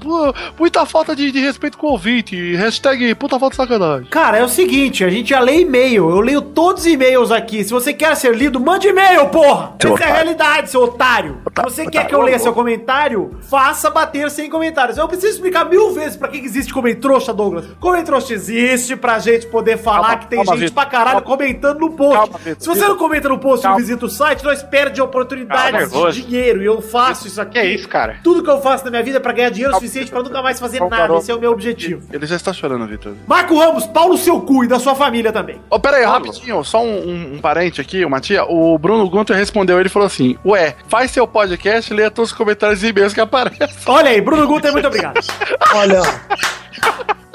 [0.59, 2.55] muita falta de, de respeito com o ouvinte.
[2.57, 4.07] Hashtag puta falta de sacanagem.
[4.09, 6.09] Cara, é o seguinte, a gente já lê e-mail.
[6.11, 7.62] Eu leio todos os e-mails aqui.
[7.64, 9.72] Se você quer ser lido, mande e-mail, porra!
[9.81, 10.14] Seu Essa é a otário.
[10.14, 11.41] realidade, seu otário.
[11.57, 14.97] Se você quer que eu leia seu comentário, faça bater sem comentários.
[14.99, 17.66] Eu preciso explicar mil vezes pra que existe Comentrouxa, Douglas.
[17.81, 20.82] Comentrouxa existe pra gente poder falar Calma, que tem calma, gente Vitor.
[20.82, 21.36] pra caralho Calma.
[21.36, 22.16] comentando no post.
[22.30, 22.40] Calma.
[22.58, 26.12] Se você não comenta no post e visita o site, nós perdemos Calma, oportunidades nervoso.
[26.20, 26.62] de dinheiro.
[26.62, 27.52] E eu faço isso aqui.
[27.52, 28.16] Que é isso, cara?
[28.22, 30.58] Tudo que eu faço na minha vida é pra ganhar dinheiro suficiente pra nunca mais
[30.61, 31.02] fazer Calma, nada.
[31.02, 31.18] Carol.
[31.18, 32.02] Esse é o meu objetivo.
[32.12, 33.14] Ele já está chorando, Vitor.
[33.26, 35.61] Marco Ramos, Paulo seu cu e da sua família também.
[35.70, 38.44] Ô, pera aí, rapidinho, só um, um- um parente aqui, uma tia.
[38.44, 42.82] O Bruno Gunter respondeu, ele falou assim: Ué, faz seu podcast, leia todos os comentários
[42.82, 43.68] e e-mails que aparecem.
[43.86, 45.20] Olha aí, Bruno Guter, muito obrigado.
[45.74, 46.00] Olha,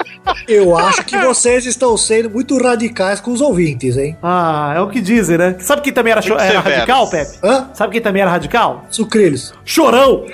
[0.48, 4.16] eu acho que vocês estão sendo muito radicais com os ouvintes, hein?
[4.22, 5.56] Ah, é o que dizem, né?
[5.60, 6.64] Sabe quem também era, cho- era severos.
[6.72, 7.38] radical, Pepe?
[7.42, 7.68] Hã?
[7.74, 8.84] Sabe quem também era radical?
[8.90, 9.52] Sucrilhos.
[9.64, 10.24] Chorão!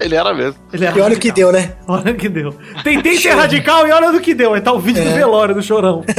[0.00, 0.56] Ele era mesmo.
[0.72, 1.72] Ele era E olha o que deu, né?
[1.86, 2.56] Olha o que deu.
[2.82, 4.54] Tentei ser radical e olha do que deu.
[4.54, 6.04] Aí tá o vídeo do velório do Chorão.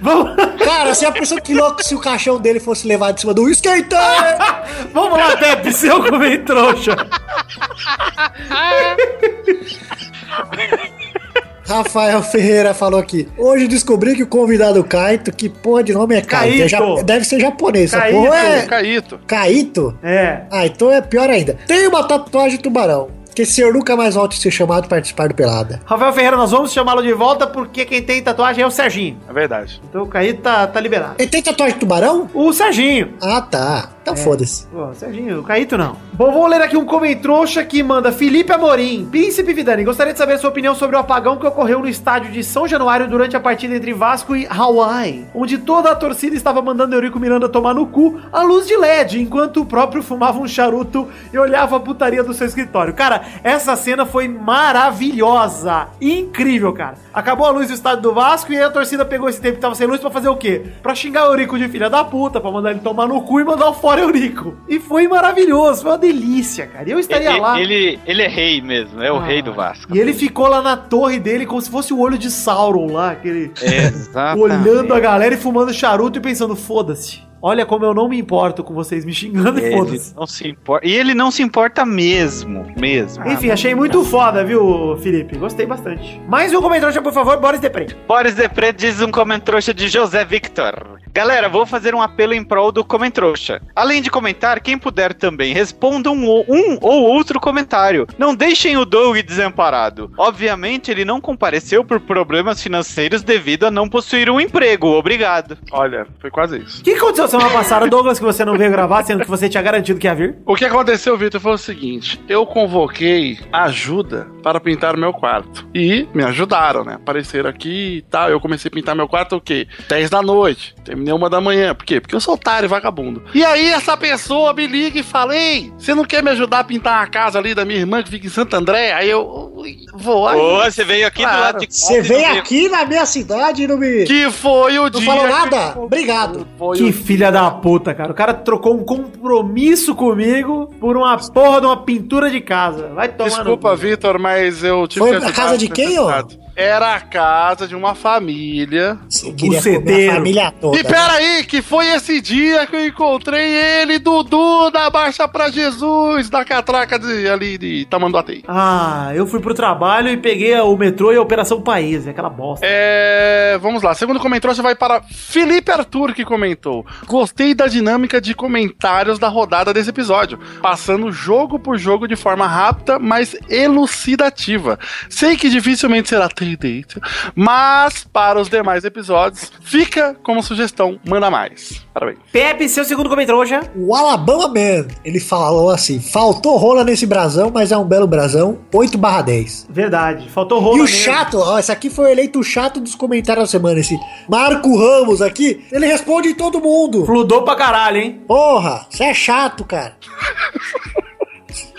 [0.00, 3.32] Vamos, Cara, se a pessoa que louco se o caixão dele fosse levado de cima
[3.32, 3.98] do skater!
[4.92, 6.94] vamos lá, Pepe, seu comentário trouxa.
[11.66, 13.26] Rafael Ferreira falou aqui.
[13.38, 16.62] Hoje descobri que o convidado Kaito, que porra de nome é Kaito?
[16.62, 16.96] É Caíto.
[16.98, 17.90] ja- deve ser japonês.
[17.90, 18.18] Caíto.
[18.22, 18.62] porra é.
[18.66, 19.20] Caíto.
[19.26, 19.98] Kaito?
[20.02, 20.42] É.
[20.50, 21.56] Ah, então é pior ainda.
[21.66, 23.08] Tem uma tatuagem de tubarão.
[23.34, 25.80] Que esse senhor nunca mais volte a ser chamado para participar do Pelada.
[25.84, 29.18] Rafael Ferreira, nós vamos chamá-lo de volta porque quem tem tatuagem é o Serginho.
[29.28, 29.82] É verdade.
[29.90, 31.14] Então o Caí tá, tá liberado.
[31.18, 32.30] Ele tem tatuagem de tubarão?
[32.32, 33.14] O Serginho.
[33.20, 33.88] Ah, tá.
[34.04, 34.66] Então foda-se.
[34.66, 35.96] Pô, Serginho, o Caíto não.
[36.12, 39.08] Bom, vou ler aqui um comentrouxa que manda Felipe Amorim.
[39.10, 42.30] Príncipe Vidani, gostaria de saber a sua opinião sobre o apagão que ocorreu no estádio
[42.30, 46.60] de São Januário durante a partida entre Vasco e Hawaii, onde toda a torcida estava
[46.60, 50.46] mandando Eurico Miranda tomar no cu à luz de LED, enquanto o próprio fumava um
[50.46, 52.92] charuto e olhava a putaria do seu escritório.
[52.92, 55.88] Cara, essa cena foi maravilhosa.
[55.98, 56.96] Incrível, cara.
[57.10, 59.62] Acabou a luz do estádio do Vasco e aí a torcida pegou esse tempo que
[59.62, 60.62] tava sem luz pra fazer o quê?
[60.82, 63.44] Pra xingar o Eurico de filha da puta, pra mandar ele tomar no cu e
[63.44, 64.54] mandar fora Eurico.
[64.68, 66.88] E foi maravilhoso, foi uma delícia, cara.
[66.88, 67.60] E eu estaria Ele, lá.
[67.60, 69.24] ele, ele é rei mesmo, é o Ah.
[69.24, 69.94] rei do Vasco.
[69.94, 73.12] E ele ficou lá na torre dele como se fosse o olho de Sauron lá,
[73.12, 73.52] aquele.
[73.60, 74.40] Exatamente.
[74.66, 77.22] olhando a galera e fumando charuto e pensando, foda-se.
[77.46, 80.14] Olha como eu não me importo com vocês me xingando e foda-se.
[80.16, 80.86] não se importa.
[80.86, 83.28] E ele não se importa mesmo, mesmo.
[83.28, 85.36] Enfim, achei muito foda, viu, Felipe?
[85.36, 86.18] Gostei bastante.
[86.26, 87.94] Mais um comentário, por favor, Boris Depre.
[88.08, 90.94] Boris Depre diz um comentrouxa de José Victor.
[91.12, 93.60] Galera, vou fazer um apelo em prol do comentrouxa.
[93.76, 98.04] Além de comentar, quem puder também, responda um, ou- um ou outro comentário.
[98.18, 100.10] Não deixem o Doug desamparado.
[100.18, 104.88] Obviamente, ele não compareceu por problemas financeiros devido a não possuir um emprego.
[104.88, 105.56] Obrigado.
[105.70, 106.80] Olha, foi quase isso.
[106.80, 109.62] O que aconteceu semana passada, Douglas, que você não veio gravar, sendo que você tinha
[109.62, 110.36] garantido que ia vir?
[110.46, 115.66] O que aconteceu, Vitor, foi o seguinte: eu convoquei ajuda para pintar o meu quarto.
[115.74, 116.94] E me ajudaram, né?
[116.94, 118.28] Apareceram aqui e tal.
[118.30, 119.66] Eu comecei a pintar meu quarto o quê?
[119.88, 120.74] 10 da noite.
[120.84, 121.74] Terminei uma da manhã.
[121.74, 122.00] Por quê?
[122.00, 123.22] Porque eu sou otário vagabundo.
[123.34, 126.64] E aí essa pessoa me liga e fala: Ei, você não quer me ajudar a
[126.64, 128.92] pintar a casa ali da minha irmã que fica em Santo André?
[128.92, 130.28] Aí eu "Ui, vou.
[130.28, 131.40] Aí, Ô, você veio aqui do Claro.
[131.42, 134.04] lado de Você não veio- aqui na minha cidade e não me.
[134.04, 135.06] Que foi o Não dia.
[135.06, 135.78] falou que- nada?
[135.80, 136.46] Obrigado.
[136.58, 138.12] Foi Que o filha da puta, cara.
[138.12, 142.88] O cara trocou um compromisso comigo por uma porra de uma pintura de casa.
[142.94, 143.76] Vai tomar Desculpa, cu.
[143.76, 146.24] Vitor, mas eu tive Foi que na ajudar casa de quem, ó?
[146.56, 148.96] Era a casa de uma família.
[149.08, 150.78] Você queria comer a família toda.
[150.78, 156.30] E peraí, que foi esse dia que eu encontrei ele, Dudu, da Marcha pra Jesus,
[156.30, 158.44] da catraca de, ali de Tamanduateí.
[158.46, 162.64] Ah, eu fui pro trabalho e peguei o metrô e a Operação País, aquela bosta.
[162.68, 166.86] É, vamos lá, segundo comentário vai para Felipe Arthur que comentou.
[167.14, 172.44] Gostei da dinâmica de comentários da rodada desse episódio, passando jogo por jogo de forma
[172.44, 174.80] rápida, mas elucidativa.
[175.08, 177.00] Sei que dificilmente será tendência,
[177.32, 181.84] mas para os demais episódios, fica como sugestão, manda mais.
[181.94, 182.18] Parabéns.
[182.32, 183.62] Pepe, seu segundo comentário já.
[183.76, 188.58] O Alabama Man, ele falou assim: faltou rola nesse brasão, mas é um belo brasão,
[188.74, 189.68] 8 barra 10.
[189.70, 190.98] Verdade, faltou rola E o mesmo.
[190.98, 193.96] chato, ó, esse aqui foi eleito o chato dos comentários da semana, esse
[194.28, 196.93] Marco Ramos aqui, ele responde em todo mundo.
[197.04, 198.22] Fludou pra caralho, hein?
[198.26, 199.96] Porra, você é chato, cara.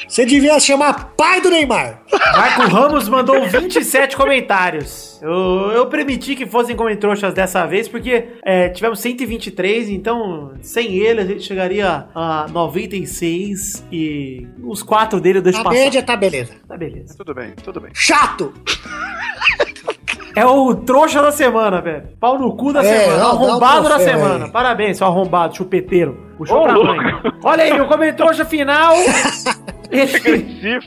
[0.07, 2.01] Você devia se chamar pai do Neymar.
[2.37, 5.19] Marco Ramos mandou 27 comentários.
[5.21, 11.19] Eu, eu permiti que fossem comentroxas dessa vez, porque é, tivemos 123, então sem ele
[11.21, 15.75] a gente chegaria a 96 e os quatro dele eu deixo A passar.
[15.77, 16.53] média tá beleza.
[16.65, 17.17] Tá beleza.
[17.17, 17.91] Tudo bem, tudo bem.
[17.93, 18.53] Chato!
[20.35, 22.09] É o trouxa da semana, velho.
[22.19, 23.23] Pau no cu da É, semana.
[23.23, 24.45] um Arrombado da semana.
[24.45, 24.51] aí.
[24.51, 26.17] Parabéns, seu arrombado, chupeteiro.
[26.37, 26.99] Puxou Ô, pra mãe.
[27.43, 28.93] Olha aí, o comentrouxa final.
[29.95, 30.79] Ele-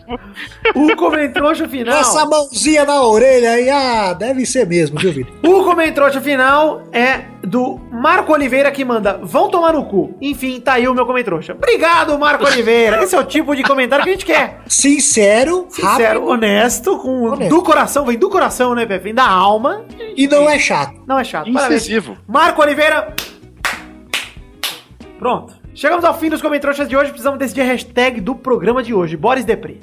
[0.74, 2.01] o comentrouxa final.
[2.01, 5.35] Essa mãozinha na orelha aí, ah, deve ser mesmo, viu, Vitor?
[5.44, 10.14] O comentrouxa final é do Marco Oliveira que manda Vão tomar no cu.
[10.20, 11.52] Enfim, tá aí o meu comentrouxa.
[11.55, 13.02] Obrigado, Marco Oliveira.
[13.02, 14.60] Esse é o tipo de comentário que a gente quer.
[14.66, 15.86] Sincero, Sincero,
[16.20, 17.55] rápido honesto, com Honesto.
[17.55, 19.05] do coração, vem do coração, né, Pepe?
[19.05, 19.85] Vem da alma.
[20.16, 20.94] e não é chato.
[21.06, 21.51] Não é chato.
[21.52, 21.82] Parabéns.
[21.82, 22.16] Incisivo.
[22.26, 23.14] Marco Oliveira.
[25.18, 25.57] Pronto.
[25.78, 27.10] Chegamos ao fim dos comentários de hoje.
[27.10, 29.16] Precisamos decidir a hashtag do programa de hoje.
[29.16, 29.80] Boris Depre.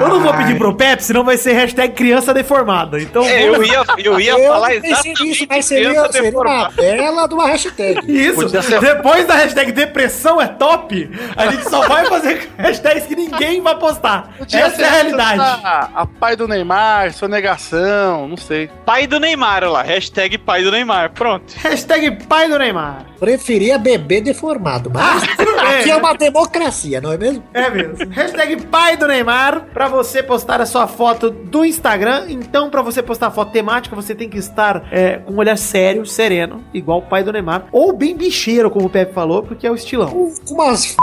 [0.00, 3.00] Eu não vou pedir pro Pepe, senão vai ser hashtag criança deformada.
[3.00, 7.28] Então, É, eu ia, eu ia Eu falar exatamente nisso, mas seria, seria uma bela
[7.28, 8.00] de uma hashtag.
[8.12, 13.14] Isso, ser- depois da hashtag depressão é top, a gente só vai fazer hashtags que
[13.14, 14.34] ninguém vai postar.
[14.40, 15.40] Essa é a realidade.
[15.40, 18.68] A, a pai do Neymar, sonegação, não sei.
[18.84, 19.82] Pai do Neymar, olha lá.
[19.82, 21.12] Hashtag pai do Neymar.
[21.12, 21.54] Pronto.
[21.62, 23.06] Hashtag pai do Neymar.
[23.52, 25.46] Preferia bebê deformado, mas bem.
[25.58, 27.44] aqui é uma democracia, não é mesmo?
[27.52, 28.10] É mesmo.
[28.10, 32.28] Hashtag pai do Neymar pra você postar a sua foto do Instagram.
[32.30, 36.06] Então, pra você postar foto temática, você tem que estar é, com um olhar sério,
[36.06, 37.66] sereno, igual o pai do Neymar.
[37.70, 40.08] Ou bem bicheiro, como o Pepe falou, porque é o estilão.
[40.08, 40.96] Com com umas f...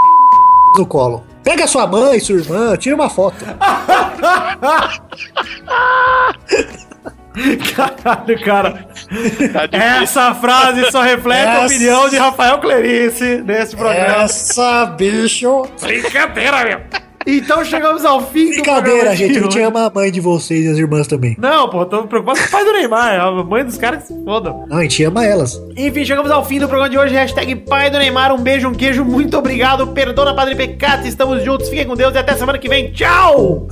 [0.75, 1.23] no colo.
[1.43, 3.45] Pega sua mãe, sua irmã, tira uma foto.
[7.75, 8.71] Caralho, cara.
[8.71, 9.77] Tá.
[9.77, 14.23] Essa frase só reflete a Essa- opinião de Rafael Clerice nesse programa.
[14.23, 15.63] Essa bicho.
[15.81, 17.08] Brincadeira, meu.
[17.25, 19.37] Então chegamos ao fim do Brincadeira, gente.
[19.37, 21.35] A gente ama a mãe de vocês e as irmãs também.
[21.39, 23.19] Não, pô, tô preocupado com o pai do Neymar.
[23.19, 24.65] A mãe dos caras que se fodam.
[24.67, 25.61] Não, a gente ama elas.
[25.75, 27.13] Enfim, chegamos ao fim do programa de hoje.
[27.13, 28.33] Hashtag pai do Neymar.
[28.33, 29.03] Um beijo, um queijo.
[29.03, 29.87] Muito obrigado.
[29.87, 31.07] Perdona, Padre Pecata.
[31.07, 31.69] Estamos juntos.
[31.69, 32.91] Fiquem com Deus e até semana que vem.
[32.91, 33.67] Tchau!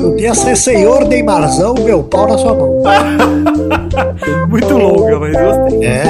[0.00, 2.82] Podia ser senhor Neymarzão, meu pau na sua mão.
[4.48, 5.84] Muito longa, mas gostei.
[5.84, 6.04] É.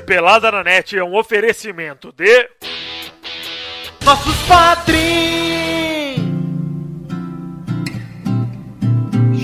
[0.09, 2.49] Pelada na Net é um oferecimento de.
[4.05, 5.48] Nossos padrinhos!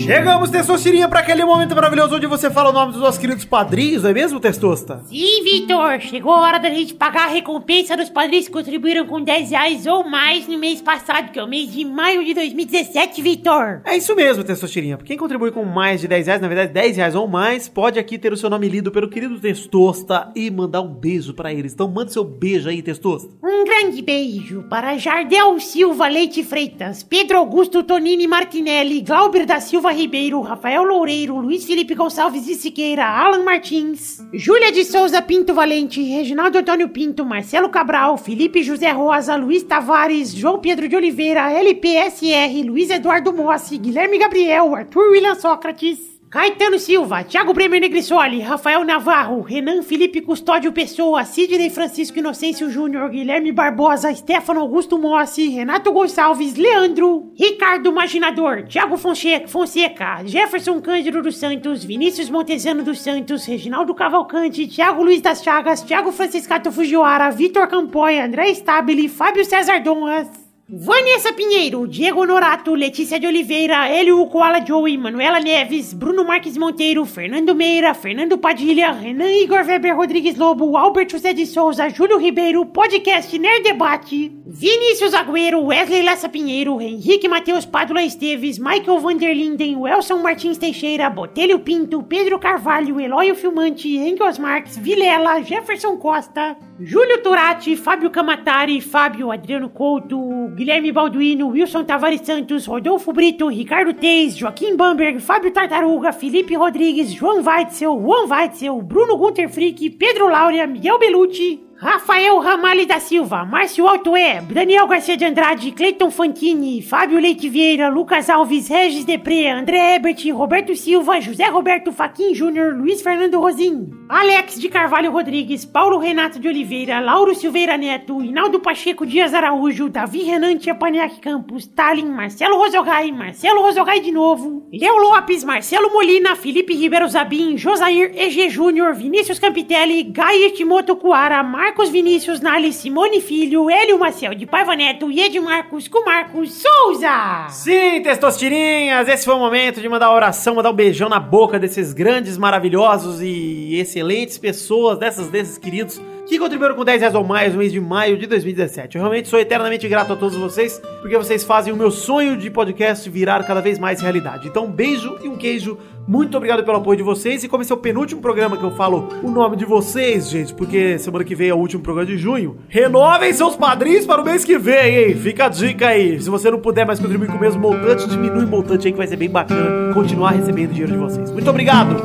[0.06, 4.03] Chegamos, Testosterinha, para aquele momento maravilhoso onde você fala o nome dos nossos queridos padrinhos,
[4.03, 5.02] não é mesmo, Testosta?
[5.07, 9.19] Sim, Vitor, chegou a hora da gente pagar a recompensa dos padrinhos que contribuíram com
[9.19, 13.19] 10 reais ou mais no mês passado, que é o mês de maio de 2017,
[13.19, 13.82] Vitor.
[13.84, 14.95] É isso mesmo, Testosterinha.
[14.98, 18.19] Quem contribui com mais de 10 reais, na verdade 10 reais ou mais, pode aqui
[18.19, 21.73] ter o seu nome lido pelo querido Testosta e mandar um beijo para eles.
[21.73, 23.34] Então manda seu beijo aí, Testosta.
[23.44, 29.95] Um grande beijo para Jardel Silva Leite Freitas, Pedro Augusto Tonini Martinelli, Glauber da Silva
[29.96, 36.04] Ribeiro, Rafael Loureiro, Luiz Felipe Gonçalves de Siqueira, Alan Martins, Júlia de Souza Pinto Valente,
[36.04, 42.64] Reginaldo Antônio Pinto, Marcelo Cabral, Felipe José Rosa, Luiz Tavares, João Pedro de Oliveira, LPSR,
[42.66, 49.40] Luiz Eduardo Mossi, Guilherme Gabriel, Arthur William Sócrates, Caetano Silva, Thiago Bremer Negrissoli, Rafael Navarro,
[49.40, 56.56] Renan Felipe Custódio Pessoa, Sidney Francisco Inocêncio Júnior, Guilherme Barbosa, Stefano Augusto Mossi, Renato Gonçalves,
[56.56, 63.95] Leandro, Ricardo Maginador, Thiago Fonseca, Fonseca, Jefferson Cândido dos Santos, Vinícius Montezano dos Santos, Reginaldo
[63.95, 70.45] Cavalcante, Thiago Luiz das Chagas, Thiago Franciscato Fujiwara, Vitor Campoy, André Stabile, Fábio César Donras,
[70.68, 77.06] Vanessa Pinheiro, Diego Honorato, Letícia de Oliveira, Hélio Koala Joey, Manuela Neves, Bruno Marques Monteiro,
[77.06, 82.66] Fernando Meira, Fernando Padilha, Renan Igor Weber Rodrigues Lobo, Albert José de Souza, Júlio Ribeiro,
[82.66, 90.18] Podcast Nerd Debate, Vinícius Agüero, Wesley Lessa Pinheiro, Henrique Matheus Padula Esteves, Michael Vanderlinden, Welson
[90.24, 97.76] Martins Teixeira, Botelho Pinto, Pedro Carvalho, Eloy Filmante, Engels Marques, Vilela, Jefferson Costa, Júlio Turati,
[97.76, 100.18] Fábio Camatari, Fábio Adriano Couto,
[100.56, 107.11] Guilherme Balduino, Wilson Tavares Santos, Rodolfo Brito, Ricardo Teis, Joaquim Bamberg, Fábio Tartaruga, Felipe Rodrigues,
[107.11, 113.43] João Weitzel, Juan Weitzel, Bruno Gunter Frick, Pedro Laura, Miguel Belucci, Rafael Ramalho da Silva,
[113.43, 119.49] Márcio Altoé, Daniel Garcia de Andrade, Cleiton Fantini, Fábio Leite Vieira, Lucas Alves, Regis Depré,
[119.49, 125.65] André Ebert, Roberto Silva, José Roberto Faquin Júnior, Luiz Fernando Rosim, Alex de Carvalho Rodrigues,
[125.65, 131.64] Paulo Renato de Oliveira, Lauro Silveira Neto, Hinaldo Pacheco Dias Araújo, Davi Renan Tiapaniak Campos,
[131.64, 138.14] Stalin, Marcelo Rosogai, Marcelo Rosogai de novo, Léo Lopes, Marcelo Molina, Felipe Ribeiro Zabim, Josair
[138.15, 144.46] EG Júnior, Vinícius Campitelli, Gaia Timoto Cuara, Marcos Vinícius Nali, Simone Filho, Hélio Maciel de
[144.46, 147.48] Paiva Neto e Ed Marcos com Marcos Souza.
[147.50, 151.92] Sim, testostirinhas, esse foi o momento de mandar oração, mandar um beijão na boca desses
[151.92, 157.54] grandes, maravilhosos e excelentes pessoas, dessas, desses queridos, que contribuíram com 10 reais ou mais
[157.54, 158.96] no mês de maio de 2017.
[158.96, 162.52] Eu realmente sou eternamente grato a todos vocês, porque vocês fazem o meu sonho de
[162.52, 164.48] podcast virar cada vez mais realidade.
[164.48, 165.80] Então, um beijo e um queijo.
[166.07, 167.44] Muito obrigado pelo apoio de vocês.
[167.44, 170.53] E como esse é o penúltimo programa que eu falo o nome de vocês, gente,
[170.53, 174.26] porque semana que vem é o último programa de junho, renovem seus padrinhos para o
[174.26, 175.15] mês que vem, hein?
[175.15, 176.22] Fica a dica aí.
[176.22, 178.98] Se você não puder mais contribuir com o mesmo montante, diminui o montante aí que
[178.98, 181.32] vai ser bem bacana continuar recebendo dinheiro de vocês.
[181.32, 181.95] Muito obrigado!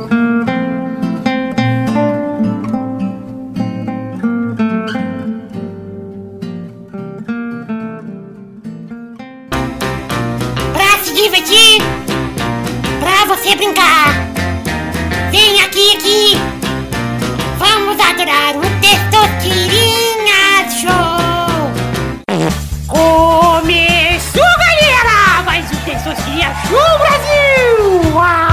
[10.73, 11.81] Pra se divertir,
[13.41, 14.13] você brincar.
[15.31, 16.37] Vem aqui, aqui.
[17.57, 20.91] Vamos adorar o Testosterinha Show.
[22.87, 25.41] Começou, galera!
[25.43, 28.19] Mais um Testosterinha Show Brasil!
[28.19, 28.50] Adoro,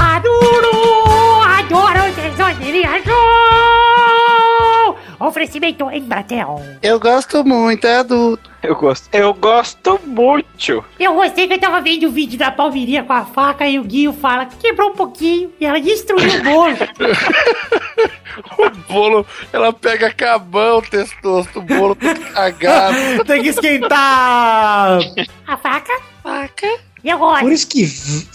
[5.19, 6.61] Oferecimento em Bratel.
[6.81, 8.49] Eu gosto muito, é adulto.
[8.63, 9.09] Eu gosto.
[9.13, 10.83] Eu gosto muito.
[10.99, 13.83] Eu gostei que eu tava vendo o vídeo da Palmirinha com a faca e o
[13.83, 16.75] Guinho fala que quebrou um pouquinho e ela destruiu o bolo.
[18.57, 22.95] O bolo, ela pega cabão, testosto, o bolo todo cagado.
[23.25, 24.99] Tem que esquentar.
[25.45, 25.99] A faca?
[26.23, 26.67] Faca.
[27.03, 27.41] E agora?
[27.41, 27.85] Por isso que,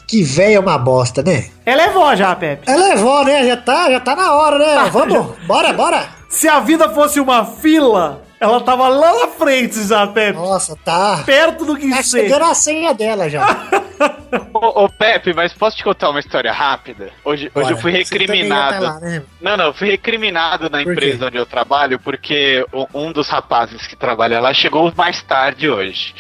[0.07, 1.51] que véia é uma bosta, né?
[1.65, 2.71] Ela é vó já, Pepe.
[2.71, 3.47] Ela é vó, né?
[3.47, 4.89] Já tá, já tá na hora, né?
[4.93, 6.09] Vamos, bora, bora.
[6.35, 10.37] Se a vida fosse uma fila, ela tava lá na frente já, Pepe.
[10.37, 11.23] Nossa, tá.
[11.25, 12.23] Perto do que Tá ser.
[12.23, 13.47] chegando a senha dela já.
[14.53, 17.11] Ô, ô, Pepe, mas posso te contar uma história rápida?
[17.25, 18.85] Hoje, hoje eu fui recriminado.
[18.85, 19.23] lá, né?
[19.41, 23.87] Não, não, eu fui recriminado na Por empresa onde eu trabalho porque um dos rapazes
[23.87, 26.15] que trabalha lá chegou mais tarde hoje.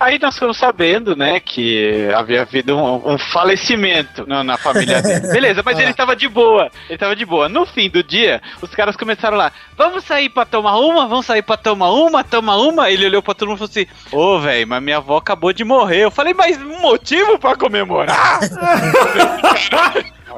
[0.00, 5.26] Aí nós fomos sabendo, né, que havia havido um, um falecimento na, na família dele.
[5.32, 6.70] Beleza, mas ele tava de boa.
[6.88, 7.48] Ele tava de boa.
[7.48, 11.08] No fim do dia, os caras começaram lá: vamos sair pra tomar uma?
[11.08, 12.22] Vamos sair pra tomar uma?
[12.22, 12.90] Tomar uma?
[12.90, 15.64] Ele olhou pra todo mundo e falou assim: Ô, velho, mas minha avó acabou de
[15.64, 16.04] morrer.
[16.04, 18.40] Eu falei, mas um motivo pra comemorar?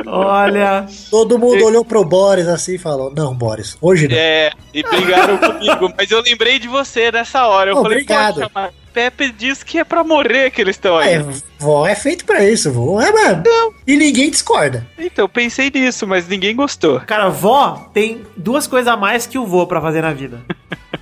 [0.07, 0.87] Olha.
[1.11, 4.16] Todo mundo olhou pro Boris assim e falou: Não, Boris, hoje não.
[4.16, 7.70] É, e brigaram comigo, mas eu lembrei de você nessa hora.
[7.70, 8.51] Eu falei, Obrigado.
[8.93, 11.15] Pepe diz que é pra morrer que eles estão aí.
[11.15, 11.25] É,
[11.59, 13.01] vó é feito pra isso, vó.
[13.01, 13.43] É, mano.
[13.87, 14.87] E ninguém discorda.
[14.99, 17.01] Então, eu pensei nisso, mas ninguém gostou.
[17.01, 20.41] Cara, vó tem duas coisas a mais que o vô pra fazer na vida.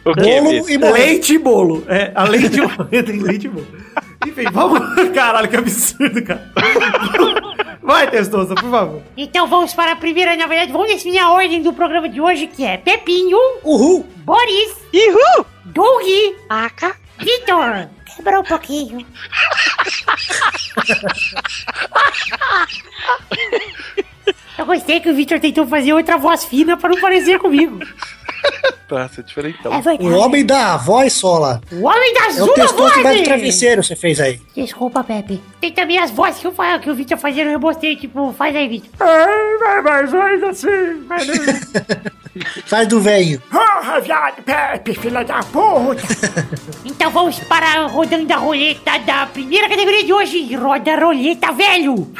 [0.04, 0.92] O quê, Bolo e morrer.
[0.92, 1.84] Leite e bolo.
[1.86, 2.60] É, além de
[3.04, 3.66] tem leite e bolo.
[4.26, 4.80] Enfim, vamos.
[5.12, 6.50] Caralho, que absurdo, cara.
[7.82, 9.02] Vai, Testosta, por favor.
[9.16, 12.46] Então vamos para a primeira, na verdade, vamos definir a ordem do programa de hoje,
[12.46, 14.06] que é Pepinho, Uhul.
[14.24, 15.44] Boris, Ihu!
[15.66, 16.06] Doug,
[16.48, 17.88] Paca, Vitor.
[18.16, 19.06] Quebrou um pouquinho.
[24.58, 27.78] Eu gostei que o Vitor tentou fazer outra voz fina para não parecer comigo.
[28.88, 29.72] Tá, você é diferentão.
[29.72, 30.08] É verdade.
[30.08, 31.60] O homem da voz só lá.
[31.70, 33.28] O homem da É o testoso que vai do Voz!
[33.28, 34.40] travesseiro, você fez aí.
[34.56, 35.40] Desculpa, Pepe.
[35.60, 38.66] Tem também as vozes que, eu, que o Vitor fazia no Rebostei, tipo, faz aí,
[38.66, 38.90] Vitor.
[39.00, 40.68] Ai, mas faz assim,
[42.66, 43.40] Faz do velho.
[43.50, 46.02] Porra, viado, Pepe, filha da puta!
[46.84, 50.54] então vamos para rodando a roleta da primeira categoria de hoje.
[50.54, 52.12] Roda a roleta, velho!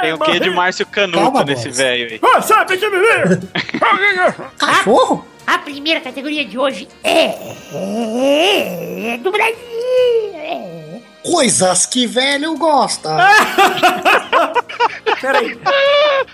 [0.00, 2.20] Tem o quê de Márcio Canuto Calma, nesse velho aí?
[2.22, 2.96] Ah, sabe que me
[4.58, 5.24] Cachorro?
[5.46, 7.26] A primeira categoria de hoje é,
[9.14, 9.56] é do Brasil.
[10.34, 10.85] É.
[11.30, 13.16] Coisas que velho gosta.
[15.20, 15.58] Peraí.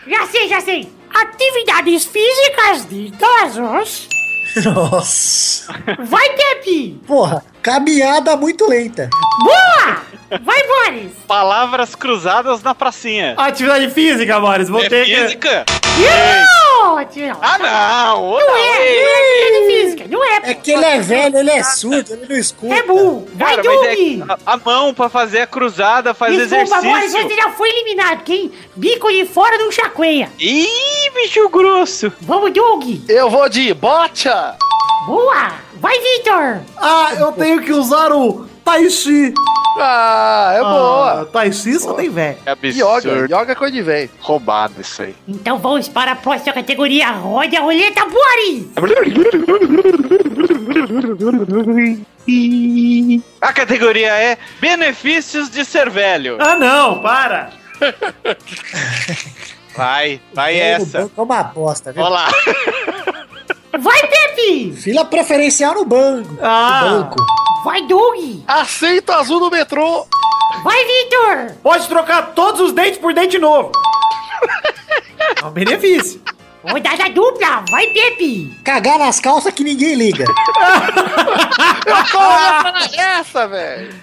[0.07, 0.93] Já sei, já sei.
[1.15, 4.09] Atividades físicas de idosos.
[4.65, 5.73] Nossa.
[6.07, 7.01] Vai, Pepe!
[7.07, 9.09] Porra, caminhada muito lenta.
[9.43, 10.03] Boa!
[10.43, 11.13] Vai, Boris!
[11.29, 13.35] Palavras cruzadas na pracinha.
[13.37, 14.69] Atividade física, Boris.
[14.69, 15.15] Vou é ter que.
[15.15, 15.65] física?
[15.99, 17.05] Não!
[17.05, 17.37] tio.
[17.41, 18.31] Ah, não!
[18.31, 20.51] Não não, é, não é atividade física, não é.
[20.51, 22.75] É que ele é velho, ele é surdo, ele não escuta.
[22.75, 23.29] É burro.
[23.35, 23.85] Vai, Cara, Doug!
[23.85, 27.29] é a, a mão pra fazer a cruzada faz Desculpa, Boris, exercício.
[27.29, 28.23] você já foi eliminado.
[28.25, 30.31] Quem bico de fora não chacoeia.
[30.39, 32.13] Ih, bicho grosso.
[32.21, 32.85] Vamos, Doug!
[33.09, 34.57] Eu vou de bocha!
[35.07, 35.72] Boa!
[35.83, 36.61] Vai, Victor!
[36.77, 39.35] Ah, eu tenho que usar o Tai Chi.
[39.81, 41.25] Ah, é Ah, boa!
[41.33, 42.39] Tai Chi só tem velho.
[42.45, 43.09] Que absurdo.
[43.09, 44.09] Yoga, yoga é coisa de velho.
[44.21, 45.17] Roubado isso aí.
[45.27, 47.11] Então vamos para a próxima categoria.
[47.11, 48.69] Roda a roleta, Boris!
[53.41, 56.37] A categoria é benefícios de ser velho.
[56.41, 57.51] Ah, não, para.
[59.75, 60.99] Vai, vai essa.
[61.17, 62.03] É uma bosta, viu?
[62.03, 62.29] Olha lá.
[63.79, 64.73] Vai, Pepe!
[64.77, 66.37] Fila preferencial no banco.
[66.43, 66.83] Ah.
[66.85, 67.17] No banco.
[67.65, 68.43] Vai, Doug!
[68.47, 70.07] Aceita azul no metrô!
[70.63, 71.57] Vai, Victor!
[71.63, 73.73] Pode trocar todos os dentes por dente novo.
[75.41, 76.21] É um benefício.
[76.63, 77.65] Rodada dupla!
[77.71, 78.61] Vai, Pepe!
[78.65, 80.25] Cagar nas calças que ninguém liga.
[82.99, 83.95] Essa, velho!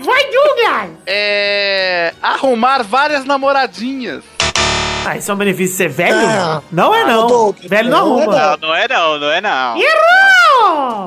[0.00, 0.90] Vai, Douglas!
[1.06, 2.14] É.
[2.22, 4.24] Arrumar várias namoradinhas.
[5.06, 6.16] Ah, isso é um benefício ser velho?
[6.16, 6.62] Ah.
[6.72, 7.26] não é não.
[7.26, 8.36] Doug, velho não não é arruma.
[8.60, 9.76] Não, não é não, não é não.
[9.76, 11.06] Errou!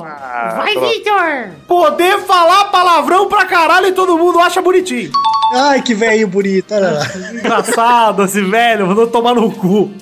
[0.56, 0.88] Vai, pronto.
[0.88, 1.50] Victor!
[1.66, 5.10] Poder falar palavrão pra caralho e todo mundo acha bonitinho.
[5.54, 7.06] Ai, que velho bonito, olha lá.
[7.34, 9.92] Engraçado esse velho, vou tomar no cu.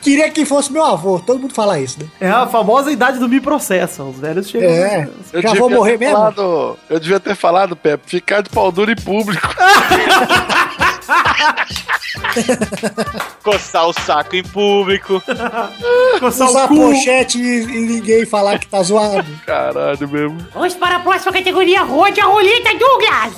[0.00, 2.06] Queria que fosse meu avô, todo mundo fala isso, né?
[2.20, 4.04] É a famosa idade do me processa.
[4.04, 4.70] Os velhos chegam.
[4.70, 6.14] É, Eu já vou morrer mesmo?
[6.14, 9.48] falado- Eu devia ter falado, Pepe, ficar de pau duro em público.
[13.42, 15.22] Coçar o saco em público.
[16.20, 16.76] Coçar Usar o cu.
[16.76, 19.26] pochete e, e ninguém falar que tá zoado.
[19.46, 20.46] Caralho mesmo.
[20.52, 21.82] Vamos para a próxima categoria.
[21.82, 23.34] Rode a roleta, Douglas!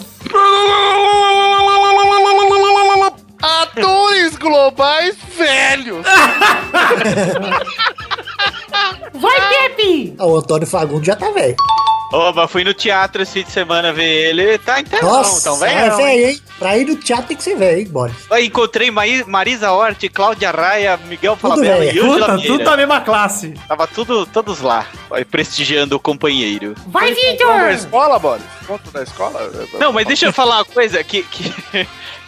[3.40, 6.04] Atores globais velhos!
[9.14, 10.14] Vai, Pepe!
[10.18, 11.56] Ah, o Antônio Fagundo já tá velho.
[12.10, 14.56] Oba, fui no teatro esse fim de semana ver ele.
[14.58, 15.96] Tá então, Nossa, então é velho.
[15.96, 16.42] velho, hein?
[16.58, 18.14] Pra ir no teatro tem que ser velho, hein, Boris?
[18.30, 22.38] Eu encontrei Marisa Hort, Cláudia Raia, Miguel Falabella e Puta, Vieira.
[22.46, 23.52] tudo da mesma classe.
[23.68, 24.86] Tava tudo, todos lá,
[25.30, 26.74] prestigiando o companheiro.
[26.86, 27.70] Vai, Na Vitor!
[27.72, 28.42] escola, Boris?
[28.66, 29.50] Conto da escola?
[29.78, 31.54] Não, mas deixa eu falar uma coisa que, que,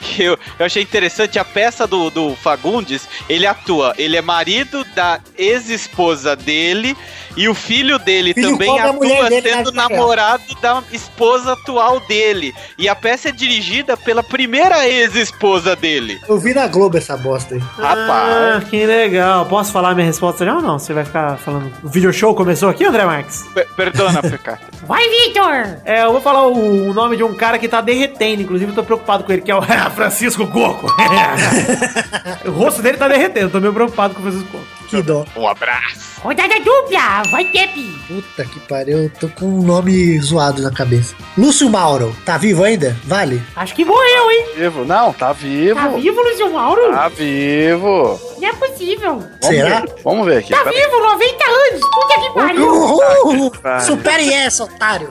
[0.00, 1.38] que eu, eu achei interessante.
[1.38, 6.96] A peça do, do Fagundes, ele atua, ele é marido da ex-esposa dele
[7.36, 12.52] e o filho dele Filho também atua dele sendo namorado da esposa atual dele.
[12.76, 16.20] E a peça é dirigida pela primeira ex-esposa dele.
[16.28, 17.60] Eu vi na Globo essa bosta aí.
[17.60, 18.08] Rapaz.
[18.08, 19.46] Ah, que legal.
[19.46, 20.78] Posso falar minha resposta já ou não?
[20.78, 21.72] Você vai ficar falando.
[21.82, 23.42] O video show começou aqui, André Marques?
[23.54, 24.58] Per- Perdona, PK.
[24.86, 25.78] Vai, Vitor!
[25.84, 28.74] É, eu vou falar o, o nome de um cara que tá derretendo, inclusive eu
[28.74, 29.60] tô preocupado com ele, que é o
[29.90, 30.86] Francisco Coco.
[32.46, 34.79] o rosto dele tá derretendo, tô meio preocupado com o Francisco Coco.
[34.90, 35.24] Que dó.
[35.36, 36.20] Um abraço.
[36.20, 37.22] Rodada dupla!
[37.30, 37.96] Vai, Pepe!
[38.08, 41.14] Puta que pariu, eu tô com um nome zoado na cabeça.
[41.38, 42.96] Lúcio Mauro, tá vivo ainda?
[43.04, 43.40] Vale?
[43.56, 44.46] Acho que morreu, hein?
[44.56, 44.84] Vivo?
[44.84, 45.76] Não, tá vivo.
[45.80, 46.90] Tá vivo, Lúcio Mauro?
[46.92, 48.20] Tá vivo.
[48.38, 49.18] Não é possível.
[49.20, 49.80] Vamos Será?
[49.80, 49.94] Ver.
[50.04, 50.50] Vamos ver aqui.
[50.52, 51.80] Tá pera- vivo, 90 anos!
[51.80, 52.72] Puta que pariu!
[52.74, 53.52] Uhul!
[53.86, 55.08] Supere essa, otário!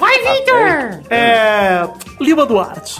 [0.00, 1.00] Vai, Vitor!
[1.10, 1.86] É.
[2.20, 2.96] Lima Duarte.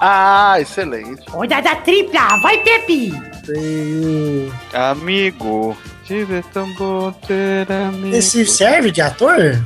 [0.00, 1.22] Ah, excelente.
[1.30, 2.28] Rodada tripla!
[2.42, 3.12] Vai, Pepe!
[3.46, 5.65] Tenho- Amigo.
[6.04, 8.14] Tive tão bom ter amigo.
[8.16, 9.36] Esse serve de ator?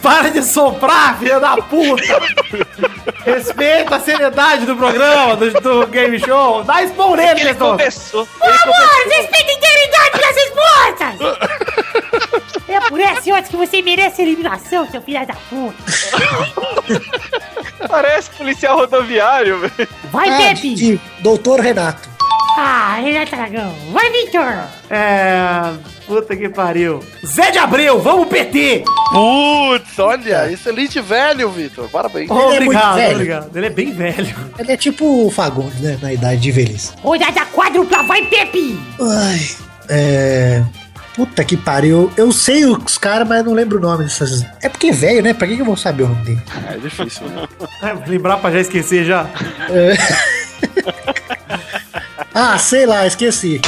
[0.00, 2.20] Para de soprar, filha da puta!
[3.26, 6.62] Respeita a seriedade do programa, do, do game show.
[6.62, 7.70] Dá spawn nele, Ele Nestor.
[7.76, 8.24] começou.
[8.26, 8.74] Por favor,
[9.08, 11.16] respeita a integridade das respostas!
[12.68, 15.74] É por essa e outras que você merece eliminação, seu filho da puta!
[17.88, 19.88] Parece policial rodoviário, velho.
[20.10, 20.74] Vai, Ah, Pepe!
[20.74, 22.08] de Doutor Renato.
[22.56, 23.74] Ah, Renato Aragão!
[23.92, 24.64] Vai, Vitor!
[24.88, 25.72] É.
[26.06, 27.02] Puta que pariu.
[27.26, 28.84] Zé de Abreu, vamos PT!
[29.10, 31.88] Putz, olha, excelente velho, Vitor.
[31.88, 32.30] Parabéns.
[32.30, 33.14] Ele é obrigado, velho.
[33.14, 33.56] obrigado.
[33.56, 34.36] Ele é bem velho.
[34.58, 35.98] Ele é tipo o Fagundes, né?
[36.00, 36.92] Na idade de velhice.
[37.02, 38.78] Rodada quádrupla, vai, Pepe!
[39.00, 39.40] Ai,
[39.88, 40.62] é.
[41.16, 42.12] Puta que pariu.
[42.16, 44.44] Eu sei os caras, mas não lembro o nome dessas.
[44.62, 45.32] É porque é velho, né?
[45.32, 46.42] Pra que que eu vou saber o nome dele?
[46.72, 47.48] É difícil, né?
[47.82, 49.26] É, lembrar pra já esquecer já.
[52.34, 53.60] Ah, sei lá, esqueci.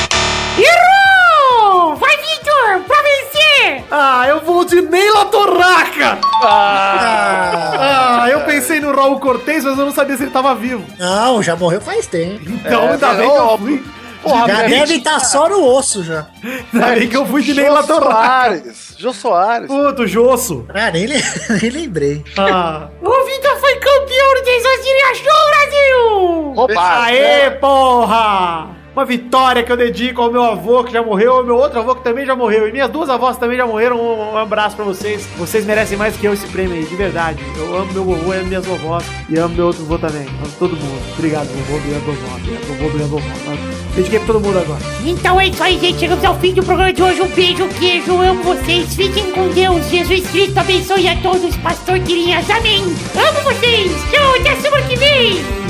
[0.59, 1.95] Errou!
[1.97, 2.81] Vai, Vitor!
[2.87, 3.85] Pra vencer!
[3.91, 6.19] Ah, eu vou de Neila Torraca!
[6.43, 10.85] Ah, Ah, eu pensei no Raul Cortez, mas eu não sabia se ele tava vivo.
[10.99, 12.41] não, já morreu faz tempo.
[12.49, 13.79] Então, É, ainda é bem que eu óbvio.
[13.83, 13.93] fui.
[14.29, 16.27] Porra, já deve estar só no osso já.
[16.73, 17.83] Ainda bem que eu fui de Jô Neila.
[17.83, 18.95] Soares.
[18.99, 19.67] Jô Soares.
[19.69, 20.67] Puto, Josso.
[20.75, 21.23] Ah, nem, le-
[21.63, 22.25] nem lembrei.
[22.39, 22.89] Ah.
[23.03, 26.53] O Vitor foi campeão do Desociria Show, Brasil!
[26.57, 28.69] Opa, Aê, porra!
[28.97, 31.95] Uma vitória que eu dedico ao meu avô que já morreu, ao meu outro avô
[31.95, 32.67] que também já morreu.
[32.67, 34.01] E minhas duas avós também já morreram.
[34.01, 35.29] Um, abraço pra vocês.
[35.37, 37.45] Vocês merecem mais que eu esse prêmio aí, de verdade.
[37.59, 39.05] Eu amo meu vovô, amo minhas vovós.
[39.29, 40.27] E amo meu outro avô também.
[40.27, 41.13] Amo todo mundo.
[41.13, 42.37] Obrigado, vovô, obrigado, vovó.
[42.37, 43.57] Obrigado, vovô, obrigado, vovó.
[43.95, 44.81] Dediquei pra todo mundo agora.
[45.05, 45.99] Então é isso aí, gente.
[45.99, 47.21] Chegamos ao fim do programa de hoje.
[47.21, 48.19] Um beijo, um queijo.
[48.19, 48.95] Amo vocês.
[48.95, 49.91] Fiquem com Deus.
[49.91, 51.55] Jesus Cristo abençoe a todos.
[51.59, 52.49] Pastor Quirinhas.
[52.49, 52.83] Amém.
[52.83, 53.93] Amo vocês.
[54.11, 54.41] Tchau.
[54.41, 55.66] Até semana que vem.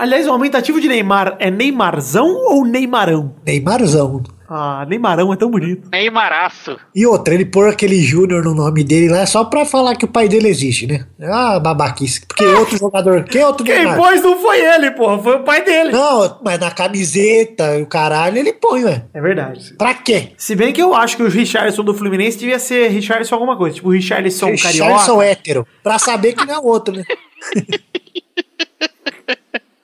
[0.00, 3.34] Aliás, o aumentativo de Neymar é Neymarzão ou Neymarão?
[3.46, 4.22] Neymarzão.
[4.48, 5.90] Ah, Neymarão é tão bonito.
[5.92, 6.78] Neymaraço.
[6.94, 10.08] E outra, ele pôr aquele Júnior no nome dele lá só pra falar que o
[10.08, 11.04] pai dele existe, né?
[11.22, 12.24] Ah, babaquice.
[12.26, 13.24] Porque outro jogador.
[13.24, 13.96] Quem é outro Quem Neymar?
[13.98, 15.18] pôs não foi ele, porra.
[15.22, 15.92] Foi o pai dele.
[15.92, 19.04] Não, mas na camiseta e o caralho ele põe, ué.
[19.12, 19.74] É verdade.
[19.76, 20.32] Pra quê?
[20.38, 23.76] Se bem que eu acho que o Richardson do Fluminense devia ser Richardson alguma coisa.
[23.76, 24.86] Tipo, Richardson Richardson
[25.18, 25.24] carioca.
[25.26, 25.66] hétero.
[25.82, 27.04] Pra saber que não é o outro, né?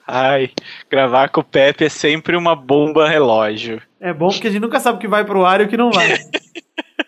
[0.07, 0.51] Ai,
[0.89, 3.81] gravar com o Pepe é sempre uma bomba relógio.
[3.99, 5.75] É bom porque a gente nunca sabe o que vai pro ar e o que
[5.75, 6.17] não vai.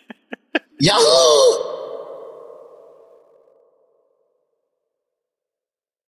[0.84, 1.89] Yahoo!